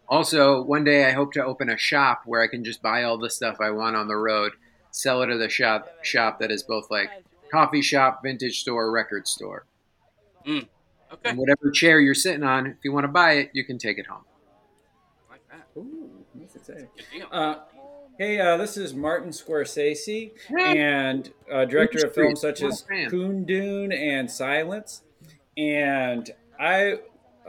also, 0.08 0.60
one 0.60 0.82
day 0.82 1.06
I 1.06 1.12
hope 1.12 1.32
to 1.34 1.44
open 1.44 1.70
a 1.70 1.78
shop 1.78 2.22
where 2.26 2.42
I 2.42 2.48
can 2.48 2.64
just 2.64 2.82
buy 2.82 3.04
all 3.04 3.16
the 3.16 3.30
stuff 3.30 3.58
I 3.60 3.70
want 3.70 3.94
on 3.94 4.08
the 4.08 4.16
road, 4.16 4.52
sell 4.90 5.22
it 5.22 5.30
at 5.30 5.40
a 5.40 5.48
shop 5.48 5.88
shop 6.02 6.40
that 6.40 6.50
is 6.50 6.64
both 6.64 6.90
like 6.90 7.10
coffee 7.52 7.82
shop, 7.82 8.22
vintage 8.24 8.60
store, 8.60 8.90
record 8.90 9.28
store. 9.28 9.64
Okay, 11.12 11.30
And 11.30 11.38
whatever 11.38 11.70
chair 11.70 12.00
you're 12.00 12.14
sitting 12.14 12.42
on, 12.42 12.66
if 12.66 12.76
you 12.82 12.92
want 12.92 13.04
to 13.04 13.08
buy 13.08 13.32
it, 13.32 13.50
you 13.52 13.64
can 13.64 13.78
take 13.78 13.98
it 13.98 14.06
home. 14.06 14.24
like 15.30 15.42
that. 15.50 15.66
Ooh, 15.76 16.10
that's 16.34 16.56
exciting. 16.56 16.88
Good 16.96 17.06
deal. 17.12 17.28
Uh, 17.30 17.56
hey, 18.20 18.38
uh, 18.38 18.58
this 18.58 18.76
is 18.76 18.92
Martin 18.92 19.30
Scorsese, 19.30 20.32
and 20.54 21.32
uh, 21.50 21.64
director 21.64 22.06
of 22.06 22.14
films 22.14 22.42
such 22.42 22.60
as 22.62 22.82
Fan. 22.82 23.10
Kundun 23.10 23.96
and 23.96 24.30
Silence. 24.30 25.00
And 25.56 26.30
I, 26.60 26.98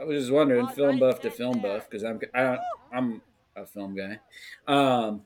I 0.00 0.04
was 0.04 0.22
just 0.22 0.32
wondering, 0.32 0.66
film 0.68 0.98
buff 0.98 1.20
to 1.20 1.30
film 1.30 1.60
buff, 1.60 1.90
because 1.90 2.02
I'm 2.02 2.18
I, 2.34 2.56
I'm 2.90 3.20
a 3.54 3.66
film 3.66 3.94
guy. 3.94 4.20
Um, 4.66 5.24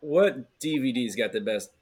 what 0.00 0.58
DVD's 0.58 1.14
got 1.14 1.32
the 1.32 1.42
best 1.42 1.72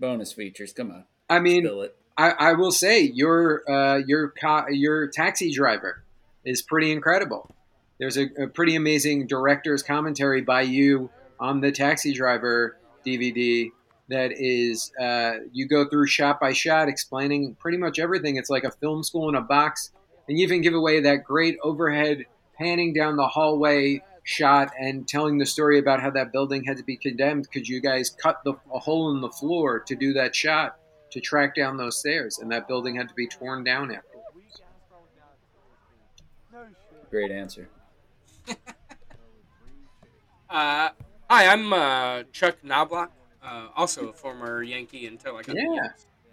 bonus 0.00 0.32
features? 0.32 0.72
Come 0.72 0.90
on, 0.90 1.04
I 1.30 1.38
mean, 1.38 1.66
spill 1.66 1.82
it. 1.82 1.96
I, 2.16 2.30
I 2.30 2.52
will 2.54 2.72
say 2.72 3.00
your 3.00 3.62
uh, 3.70 3.98
your 4.04 4.30
co- 4.30 4.66
your 4.70 5.06
taxi 5.06 5.52
driver 5.52 6.02
is 6.44 6.62
pretty 6.62 6.90
incredible. 6.90 7.54
There's 8.00 8.16
a, 8.16 8.26
a 8.42 8.48
pretty 8.48 8.74
amazing 8.74 9.28
director's 9.28 9.84
commentary 9.84 10.40
by 10.40 10.62
you 10.62 11.10
on 11.40 11.60
the 11.60 11.72
taxi 11.72 12.12
driver 12.12 12.76
DVD 13.06 13.70
that 14.08 14.32
is 14.32 14.92
uh, 15.00 15.34
you 15.52 15.68
go 15.68 15.88
through 15.88 16.06
shot 16.06 16.40
by 16.40 16.52
shot, 16.52 16.88
explaining 16.88 17.54
pretty 17.56 17.78
much 17.78 17.98
everything. 17.98 18.36
It's 18.36 18.50
like 18.50 18.64
a 18.64 18.70
film 18.70 19.04
school 19.04 19.28
in 19.28 19.34
a 19.34 19.42
box, 19.42 19.92
and 20.28 20.38
you 20.38 20.44
even 20.44 20.62
give 20.62 20.74
away 20.74 21.00
that 21.00 21.24
great 21.24 21.58
overhead 21.62 22.24
panning 22.56 22.92
down 22.92 23.16
the 23.16 23.26
hallway 23.28 24.02
shot 24.24 24.70
and 24.78 25.06
telling 25.08 25.38
the 25.38 25.46
story 25.46 25.78
about 25.78 26.00
how 26.00 26.10
that 26.10 26.32
building 26.32 26.64
had 26.64 26.76
to 26.76 26.82
be 26.82 26.96
condemned 26.96 27.46
because 27.50 27.68
you 27.68 27.80
guys 27.80 28.10
cut 28.10 28.42
the, 28.44 28.52
a 28.74 28.78
hole 28.78 29.10
in 29.14 29.20
the 29.20 29.30
floor 29.30 29.80
to 29.80 29.94
do 29.94 30.12
that 30.12 30.34
shot 30.34 30.76
to 31.10 31.20
track 31.20 31.54
down 31.54 31.76
those 31.76 31.98
stairs, 31.98 32.38
and 32.38 32.50
that 32.50 32.68
building 32.68 32.96
had 32.96 33.08
to 33.08 33.14
be 33.14 33.26
torn 33.26 33.64
down 33.64 33.90
afterwards. 33.90 34.62
Great 37.10 37.30
answer. 37.30 37.68
Uh, 40.50 40.88
hi, 41.28 41.46
I'm 41.46 41.72
uh, 41.72 42.22
Chuck 42.32 42.56
Knoblauch, 42.64 43.08
uh, 43.42 43.68
also 43.76 44.08
a 44.08 44.12
former 44.12 44.62
Yankee 44.62 45.06
until 45.06 45.36
I 45.36 45.42
got 45.42 45.56
Yeah. 45.56 45.88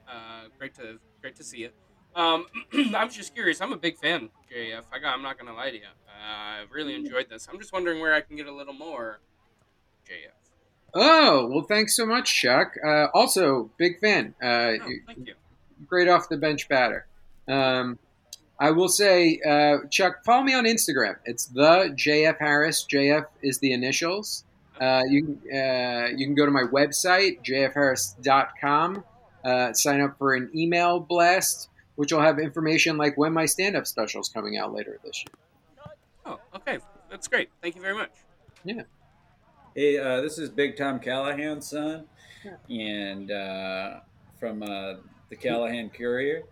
Uh, 0.08 0.48
great 0.58 0.74
to 0.76 1.00
great 1.22 1.36
to 1.38 1.44
see 1.44 1.60
you. 1.60 1.70
Um, 2.16 2.46
I 2.96 3.04
was 3.04 3.16
just 3.16 3.34
curious. 3.34 3.60
I'm 3.62 3.74
a 3.74 3.78
big 3.78 3.98
fan, 3.98 4.30
JF. 4.54 4.84
I 4.94 5.00
got, 5.00 5.14
I'm 5.16 5.22
not 5.24 5.38
gonna 5.38 5.54
lie 5.54 5.72
to 5.72 5.78
you. 5.78 5.84
Uh, 6.08 6.62
I've 6.62 6.72
really 6.72 6.96
enjoyed 6.96 7.30
this. 7.30 7.48
I'm 7.52 7.60
just 7.60 7.74
wondering 7.74 8.00
where 8.00 8.14
I 8.14 8.22
can 8.22 8.36
get 8.36 8.48
a 8.48 8.54
little 8.54 8.74
more 8.74 9.20
JF. 10.08 10.32
Oh 10.94 11.48
well, 11.48 11.64
thanks 11.64 11.96
so 11.96 12.06
much, 12.06 12.34
Chuck. 12.42 12.74
Uh, 12.86 13.08
also, 13.14 13.70
big 13.78 14.00
fan. 14.00 14.34
Uh, 14.42 14.46
Oh, 14.82 14.88
thank 15.08 15.28
you. 15.28 15.34
great 15.88 16.08
off 16.08 16.30
the 16.30 16.38
bench 16.38 16.70
batter. 16.70 17.06
Um, 17.48 18.00
I 18.58 18.72
will 18.72 18.88
say, 18.88 19.40
uh, 19.46 19.80
Chuck, 19.92 20.24
follow 20.24 20.42
me 20.44 20.54
on 20.54 20.64
Instagram. 20.64 21.16
It's 21.26 21.48
the 21.48 21.94
JF 21.98 22.38
Harris. 22.40 22.86
JF 22.90 23.26
is 23.42 23.60
the 23.60 23.74
initials. 23.74 24.46
Uh, 24.80 25.02
you 25.08 25.24
can 25.24 25.58
uh, 25.58 26.08
you 26.16 26.26
can 26.26 26.36
go 26.36 26.46
to 26.46 26.52
my 26.52 26.64
website 26.64 27.42
jfharris.com. 27.44 29.04
Uh, 29.44 29.74
sign 29.74 30.02
up 30.02 30.18
for 30.18 30.34
an 30.34 30.50
email 30.56 31.00
blast, 31.00 31.70
which 31.96 32.12
will 32.12 32.22
have 32.22 32.40
information 32.40 32.98
like 32.98 33.16
when 33.18 33.32
my 33.32 33.46
stand-up 33.46 33.86
special 33.86 34.20
is 34.20 34.28
coming 34.28 34.58
out 34.58 34.74
later 34.74 35.00
this 35.04 35.24
year. 35.24 35.96
Oh, 36.26 36.40
okay, 36.56 36.80
that's 37.12 37.28
great. 37.28 37.50
Thank 37.62 37.76
you 37.76 37.82
very 37.82 37.94
much. 37.94 38.10
Yeah. 38.64 38.82
Hey, 39.76 40.00
uh, 40.00 40.22
this 40.22 40.40
is 40.40 40.50
Big 40.50 40.78
Tom 40.78 41.00
Callahan's 41.00 41.70
son, 41.70 42.06
and 42.70 43.30
uh, 43.30 44.00
from 44.40 44.64
uh, 44.64 44.96
the 45.30 45.36
Callahan 45.36 45.90
Courier. 45.90 46.44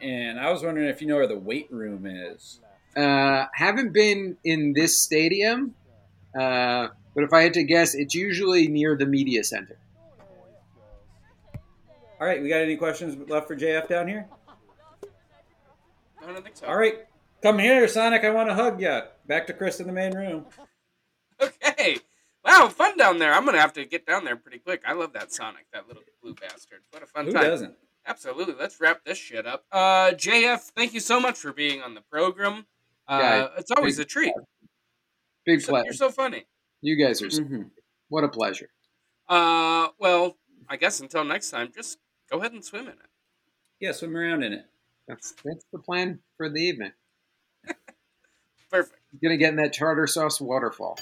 And 0.00 0.40
I 0.40 0.50
was 0.50 0.62
wondering 0.62 0.88
if 0.88 1.02
you 1.02 1.08
know 1.08 1.16
where 1.16 1.26
the 1.26 1.38
weight 1.38 1.70
room 1.70 2.06
is. 2.06 2.60
Uh, 2.96 3.46
haven't 3.52 3.92
been 3.92 4.36
in 4.44 4.72
this 4.72 5.02
stadium, 5.02 5.74
uh, 6.38 6.88
but 7.20 7.26
if 7.26 7.34
I 7.34 7.42
had 7.42 7.52
to 7.54 7.62
guess, 7.62 7.94
it's 7.94 8.14
usually 8.14 8.66
near 8.66 8.96
the 8.96 9.04
media 9.04 9.44
center. 9.44 9.76
All 12.18 12.26
right, 12.26 12.40
we 12.42 12.48
got 12.48 12.62
any 12.62 12.76
questions 12.76 13.28
left 13.28 13.46
for 13.46 13.54
JF 13.54 13.88
down 13.88 14.08
here? 14.08 14.26
No, 16.22 16.28
I 16.28 16.32
don't 16.32 16.42
think 16.42 16.56
so. 16.56 16.66
All 16.66 16.76
right, 16.78 17.00
come 17.42 17.58
here, 17.58 17.86
Sonic. 17.88 18.24
I 18.24 18.30
want 18.30 18.48
to 18.48 18.54
hug 18.54 18.80
you. 18.80 19.00
Back 19.26 19.46
to 19.48 19.52
Chris 19.52 19.80
in 19.80 19.86
the 19.86 19.92
main 19.92 20.14
room. 20.14 20.46
Okay. 21.42 21.98
Wow, 22.42 22.68
fun 22.68 22.96
down 22.96 23.18
there. 23.18 23.34
I'm 23.34 23.44
gonna 23.44 23.60
have 23.60 23.74
to 23.74 23.84
get 23.84 24.06
down 24.06 24.24
there 24.24 24.36
pretty 24.36 24.58
quick. 24.58 24.80
I 24.86 24.94
love 24.94 25.12
that 25.12 25.30
Sonic, 25.30 25.66
that 25.74 25.86
little 25.86 26.02
blue 26.22 26.34
bastard. 26.34 26.80
What 26.90 27.02
a 27.02 27.06
fun 27.06 27.26
Who 27.26 27.32
time. 27.32 27.44
doesn't? 27.44 27.74
Absolutely. 28.06 28.54
Let's 28.58 28.80
wrap 28.80 29.04
this 29.04 29.18
shit 29.18 29.46
up. 29.46 29.64
Uh, 29.70 30.12
JF, 30.12 30.60
thank 30.74 30.94
you 30.94 31.00
so 31.00 31.20
much 31.20 31.36
for 31.36 31.52
being 31.52 31.82
on 31.82 31.94
the 31.94 32.00
program. 32.10 32.64
Uh, 33.06 33.18
Yeah, 33.20 33.48
it's 33.58 33.70
always 33.70 33.98
a 33.98 34.06
treat. 34.06 34.32
Big 35.44 35.60
You're 35.60 35.68
pleasure. 35.68 35.84
you're 35.84 35.92
so 35.94 36.10
funny. 36.10 36.44
You 36.82 36.96
guys 36.96 37.22
are 37.22 37.26
Mm-hmm. 37.28 37.62
what 38.08 38.24
a 38.24 38.28
pleasure. 38.28 38.68
Uh, 39.28 39.88
well, 39.98 40.36
I 40.68 40.76
guess 40.76 41.00
until 41.00 41.24
next 41.24 41.50
time, 41.50 41.70
just 41.74 41.98
go 42.30 42.38
ahead 42.38 42.52
and 42.52 42.64
swim 42.64 42.82
in 42.86 42.92
it. 42.92 42.98
Yeah, 43.80 43.92
swim 43.92 44.16
around 44.16 44.42
in 44.42 44.52
it. 44.52 44.64
That's 45.08 45.34
that's 45.44 45.64
the 45.72 45.78
plan 45.78 46.20
for 46.36 46.48
the 46.48 46.60
evening. 46.60 46.92
Perfect. 48.70 48.96
Gonna 49.22 49.36
get 49.36 49.50
in 49.50 49.56
that 49.56 49.72
tartar 49.72 50.06
sauce 50.06 50.40
waterfall. 50.40 50.96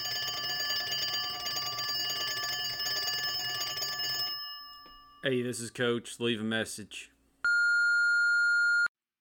Hey, 5.25 5.43
this 5.43 5.61
is 5.61 5.71
Coach. 5.71 6.21
Leave 6.21 6.41
a 6.41 6.45
message. 6.45 7.11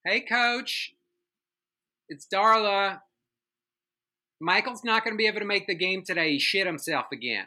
Hey, 0.05 0.22
coach. 0.22 0.93
It's 2.08 2.28
Darla. 2.34 3.01
Michael's 4.39 4.83
not 4.83 5.03
going 5.03 5.13
to 5.13 5.17
be 5.17 5.27
able 5.27 5.39
to 5.39 5.45
make 5.45 5.67
the 5.67 5.75
game 5.75 6.03
today. 6.03 6.33
He 6.33 6.39
shit 6.39 6.67
himself 6.67 7.07
again. 7.11 7.45